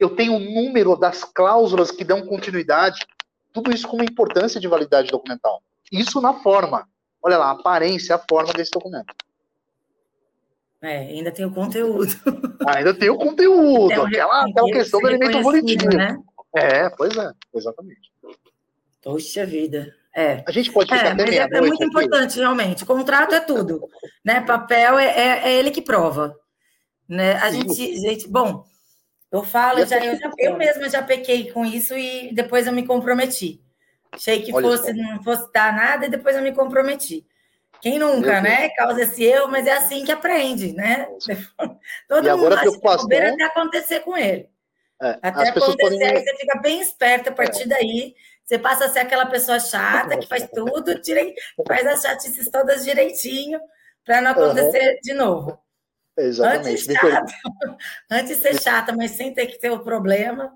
eu 0.00 0.16
tenho 0.16 0.34
o 0.34 0.40
número 0.40 0.96
das 0.96 1.22
cláusulas 1.22 1.90
que 1.90 2.02
dão 2.02 2.26
continuidade, 2.26 3.06
tudo 3.52 3.70
isso 3.70 3.86
com 3.86 3.96
uma 3.96 4.04
importância 4.04 4.58
de 4.58 4.66
validade 4.66 5.10
documental. 5.10 5.62
Isso 5.92 6.20
na 6.20 6.34
forma. 6.34 6.88
Olha 7.22 7.36
lá, 7.36 7.48
a 7.48 7.52
aparência, 7.52 8.14
a 8.14 8.18
forma 8.18 8.52
desse 8.54 8.70
documento. 8.70 9.14
É, 10.82 10.98
ainda 10.98 11.30
tem 11.30 11.44
o 11.44 11.52
conteúdo. 11.52 12.10
ainda 12.66 12.94
tem 12.94 13.10
o 13.10 13.18
conteúdo, 13.18 14.02
aquela, 14.02 14.46
aquela 14.46 14.72
questão 14.72 15.00
do 15.00 15.08
elemento 15.08 15.42
volitivo. 15.42 15.94
Né? 15.94 16.16
É, 16.54 16.88
pois 16.88 17.14
é, 17.16 17.30
exatamente. 17.54 18.10
Poxa 19.02 19.44
vida. 19.44 19.94
É. 20.16 20.42
A 20.46 20.50
gente 20.50 20.72
pode 20.72 20.92
é, 20.92 20.96
até 20.96 21.22
é, 21.22 21.36
é 21.36 21.60
muito 21.60 21.74
aqui. 21.74 21.84
importante, 21.84 22.38
realmente. 22.38 22.82
O 22.82 22.86
contrato 22.86 23.34
é 23.34 23.40
tudo. 23.40 23.86
Né? 24.24 24.40
Papel 24.40 24.98
é, 24.98 25.06
é, 25.06 25.48
é 25.50 25.58
ele 25.58 25.70
que 25.70 25.82
prova. 25.82 26.34
Né? 27.08 27.34
A 27.34 27.50
gente, 27.50 27.96
gente, 27.96 28.26
bom, 28.28 28.64
eu 29.30 29.44
falo, 29.44 29.84
já, 29.86 30.04
eu, 30.04 30.18
já, 30.18 30.30
eu 30.38 30.56
mesma 30.56 30.88
já 30.88 31.02
pequei 31.02 31.52
com 31.52 31.64
isso 31.64 31.96
e 31.96 32.32
depois 32.32 32.66
eu 32.66 32.72
me 32.72 32.86
comprometi. 32.86 33.62
Achei 34.10 34.42
que 34.42 34.50
fosse, 34.50 34.92
não 34.92 35.22
fosse 35.22 35.52
dar 35.52 35.72
nada 35.72 36.06
e 36.06 36.10
depois 36.10 36.34
eu 36.34 36.42
me 36.42 36.52
comprometi. 36.52 37.24
Quem 37.80 37.98
nunca, 37.98 38.40
né? 38.40 38.68
Causa 38.70 39.02
esse 39.02 39.24
erro, 39.24 39.48
mas 39.48 39.66
é 39.66 39.72
assim 39.72 40.04
que 40.04 40.12
aprende, 40.12 40.72
né? 40.72 41.08
Todo 42.08 42.28
e 42.28 42.32
mundo 42.34 42.54
acha 42.54 42.70
que 42.70 42.78
bobeira 42.78 43.32
até 43.32 43.44
acontecer 43.44 44.00
com 44.00 44.16
ele. 44.16 44.50
É, 45.00 45.18
até 45.22 45.48
acontecer, 45.48 45.76
podem... 45.78 46.04
aí 46.04 46.22
você 46.22 46.36
fica 46.36 46.58
bem 46.58 46.80
esperto 46.80 47.30
a 47.30 47.32
partir 47.32 47.62
é. 47.62 47.66
daí. 47.66 48.14
Você 48.44 48.58
passa 48.58 48.86
a 48.86 48.88
ser 48.88 48.98
aquela 48.98 49.26
pessoa 49.26 49.60
chata 49.60 50.18
que 50.18 50.26
faz 50.26 50.48
tudo, 50.52 51.00
faz 51.66 51.86
as 51.86 52.02
chatices 52.02 52.50
todas 52.50 52.84
direitinho, 52.84 53.60
para 54.04 54.20
não 54.20 54.32
acontecer 54.32 54.94
uhum. 54.94 54.98
de 55.02 55.14
novo. 55.14 55.58
Exatamente. 56.20 56.68
Antes, 56.68 56.84
chato. 56.84 57.32
Antes 58.10 58.36
ser 58.38 58.60
chata, 58.60 58.92
mas 58.96 59.12
sem 59.12 59.32
ter 59.32 59.46
que 59.46 59.58
ter 59.58 59.70
o 59.70 59.80
problema. 59.80 60.52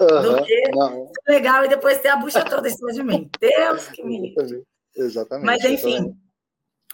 Uhum, 0.00 0.22
do 0.22 0.44
que 0.44 0.68
não. 0.70 1.06
ser 1.06 1.32
legal 1.32 1.64
e 1.64 1.68
depois 1.68 2.00
ter 2.00 2.08
a 2.08 2.16
bucha 2.16 2.44
toda 2.44 2.68
em 2.68 2.72
cima 2.74 2.92
de 2.92 3.02
mim. 3.02 3.30
Deus 3.38 3.88
que 3.88 4.02
me 4.02 4.20
livre. 4.20 4.64
Exatamente. 4.96 5.46
Mas, 5.46 5.64
enfim. 5.64 6.16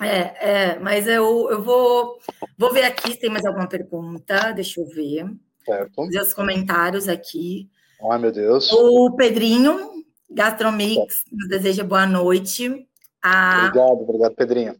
É, 0.00 0.50
é, 0.50 0.78
mas 0.78 1.08
eu, 1.08 1.50
eu 1.50 1.62
vou, 1.62 2.18
vou 2.56 2.72
ver 2.72 2.84
aqui 2.84 3.12
se 3.12 3.18
tem 3.18 3.30
mais 3.30 3.44
alguma 3.44 3.68
pergunta. 3.68 4.52
Deixa 4.52 4.80
eu 4.80 4.86
ver. 4.86 5.26
Certo. 5.64 5.94
Fazer 5.94 6.20
os 6.20 6.34
comentários 6.34 7.08
aqui. 7.08 7.68
Ai, 8.10 8.18
meu 8.18 8.30
Deus. 8.30 8.70
O 8.72 9.16
Pedrinho, 9.16 10.04
Gastromix, 10.30 11.24
nos 11.32 11.48
deseja 11.48 11.82
boa 11.82 12.06
noite. 12.06 12.86
A... 13.22 13.66
Obrigado, 13.66 14.02
obrigado, 14.02 14.34
Pedrinho. 14.34 14.76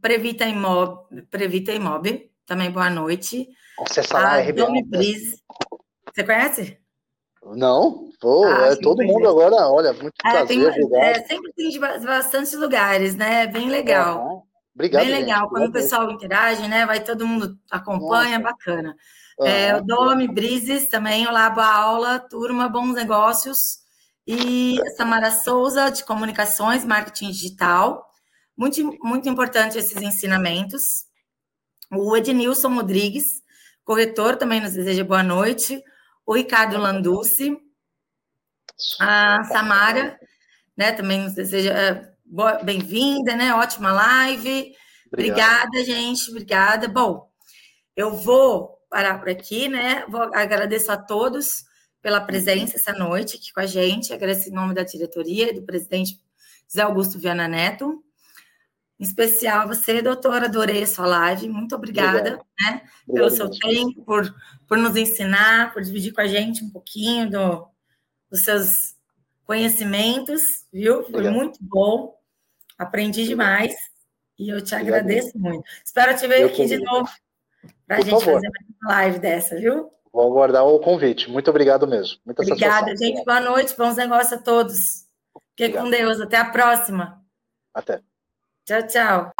Previta 0.00 0.44
Imob, 0.46 1.06
Previta 1.30 1.72
Imob 1.72 2.30
também 2.48 2.70
boa 2.70 2.88
noite. 2.90 3.46
Acessa 3.86 4.18
lá, 4.18 4.32
a 4.34 4.38
RBA. 4.40 4.64
Domi 4.64 4.82
Brise. 4.82 5.36
Você 6.12 6.24
conhece? 6.24 6.78
Não, 7.54 8.10
pô, 8.20 8.44
Ah, 8.46 8.68
é 8.72 8.76
todo 8.76 9.04
mundo 9.04 9.28
agora, 9.28 9.68
olha, 9.68 9.92
muito 9.92 10.14
É, 10.26 10.30
prazer, 10.30 10.74
tem, 10.74 11.00
é, 11.00 11.26
sempre 11.26 11.52
tem 11.52 11.68
de 11.70 11.78
ba- 11.78 11.98
bastante 11.98 12.56
lugares, 12.56 13.14
né? 13.14 13.46
Bem 13.46 13.68
legal. 13.68 14.18
Aham. 14.18 14.42
Obrigado, 14.74 15.02
Bem 15.04 15.10
gente, 15.14 15.24
legal. 15.26 15.48
Quando 15.48 15.62
o 15.62 15.66
obrigado. 15.68 15.82
pessoal 15.82 16.10
interage, 16.10 16.66
né? 16.68 16.84
Vai 16.86 17.00
todo 17.02 17.26
mundo 17.26 17.56
acompanha, 17.70 18.38
Nossa. 18.38 18.52
bacana. 18.52 18.96
É, 19.40 19.70
Aham. 19.72 19.80
o 19.80 19.86
Domi 19.86 20.28
Brises 20.28 20.88
também, 20.88 21.26
Olá, 21.28 21.48
boa 21.50 21.66
aula, 21.72 22.18
turma, 22.18 22.68
bons 22.68 22.94
negócios. 22.94 23.78
E 24.26 24.76
Samara 24.96 25.30
Souza, 25.30 25.90
de 25.90 26.04
comunicações, 26.04 26.84
marketing 26.84 27.30
digital. 27.30 28.04
Muito, 28.56 28.82
muito 29.02 29.28
importante 29.28 29.78
esses 29.78 30.02
ensinamentos. 30.02 31.04
O 31.90 32.16
Ednilson 32.16 32.74
Rodrigues, 32.74 33.42
corretor, 33.84 34.36
também 34.36 34.60
nos 34.60 34.72
deseja 34.72 35.02
boa 35.04 35.22
noite. 35.22 35.82
O 36.26 36.34
Ricardo 36.34 36.76
Landucci, 36.76 37.56
a 39.00 39.42
Samara, 39.44 40.18
né, 40.76 40.92
também 40.92 41.22
nos 41.22 41.34
deseja 41.34 41.72
é, 41.72 42.12
bem-vinda, 42.62 43.34
né? 43.34 43.54
Ótima 43.54 43.90
live. 43.90 44.74
Obrigado. 45.10 45.66
Obrigada, 45.66 45.84
gente. 45.84 46.30
Obrigada. 46.30 46.88
Bom, 46.88 47.30
eu 47.96 48.14
vou 48.14 48.78
parar 48.90 49.18
por 49.18 49.30
aqui, 49.30 49.68
né? 49.68 50.04
Vou 50.08 50.22
agradeço 50.34 50.92
a 50.92 50.96
todos 50.96 51.64
pela 52.02 52.20
presença 52.20 52.76
essa 52.76 52.92
noite 52.92 53.36
aqui 53.36 53.52
com 53.52 53.60
a 53.60 53.66
gente. 53.66 54.12
Agradeço 54.12 54.50
em 54.50 54.52
nome 54.52 54.74
da 54.74 54.82
diretoria 54.82 55.50
e 55.50 55.54
do 55.54 55.62
presidente 55.62 56.20
José 56.68 56.82
Augusto 56.82 57.18
Viana 57.18 57.48
Neto. 57.48 58.04
Em 58.98 59.04
especial 59.04 59.68
você, 59.68 60.02
doutora, 60.02 60.46
adorei 60.46 60.82
a 60.82 60.86
sua 60.86 61.06
live. 61.06 61.48
Muito 61.48 61.74
obrigada, 61.74 62.40
né, 62.60 62.82
pelo 63.06 63.30
seu 63.30 63.48
tempo, 63.48 64.02
por, 64.04 64.34
por 64.66 64.76
nos 64.76 64.96
ensinar, 64.96 65.72
por 65.72 65.82
dividir 65.82 66.12
com 66.12 66.20
a 66.20 66.26
gente 66.26 66.64
um 66.64 66.70
pouquinho 66.70 67.30
do, 67.30 67.68
dos 68.30 68.40
seus 68.44 68.96
conhecimentos, 69.44 70.64
viu? 70.72 71.02
Foi 71.04 71.10
Obrigado. 71.14 71.34
muito 71.34 71.58
bom. 71.62 72.18
Aprendi 72.76 73.24
demais. 73.24 73.74
E 74.38 74.48
eu 74.50 74.62
te 74.62 74.74
Obrigado. 74.74 74.96
agradeço 75.00 75.38
muito. 75.38 75.64
Espero 75.84 76.16
te 76.16 76.26
ver 76.26 76.42
Eu 76.42 76.48
aqui 76.48 76.66
de 76.66 76.78
também. 76.78 76.84
novo 76.92 77.10
para 77.86 77.96
a 77.96 78.00
gente 78.00 78.10
favor. 78.10 78.34
fazer 78.34 78.48
uma 78.82 78.92
live 78.94 79.18
dessa, 79.18 79.56
viu? 79.56 79.90
Vou 80.12 80.26
aguardar 80.26 80.64
o 80.66 80.78
convite. 80.80 81.30
Muito 81.30 81.50
obrigado 81.50 81.86
mesmo. 81.86 82.18
Muita 82.24 82.42
Obrigada, 82.42 82.86
satisfação. 82.88 82.96
gente. 83.16 83.24
Boa 83.24 83.40
noite, 83.40 83.76
bons 83.76 83.96
negócios 83.96 84.32
a 84.32 84.38
todos. 84.42 85.06
Fique 85.56 85.76
com. 85.76 85.88
Deus. 85.90 86.20
Até 86.20 86.36
a 86.36 86.50
próxima. 86.50 87.24
Até. 87.74 88.00
Tchau, 88.68 88.82
tchau. 88.86 89.32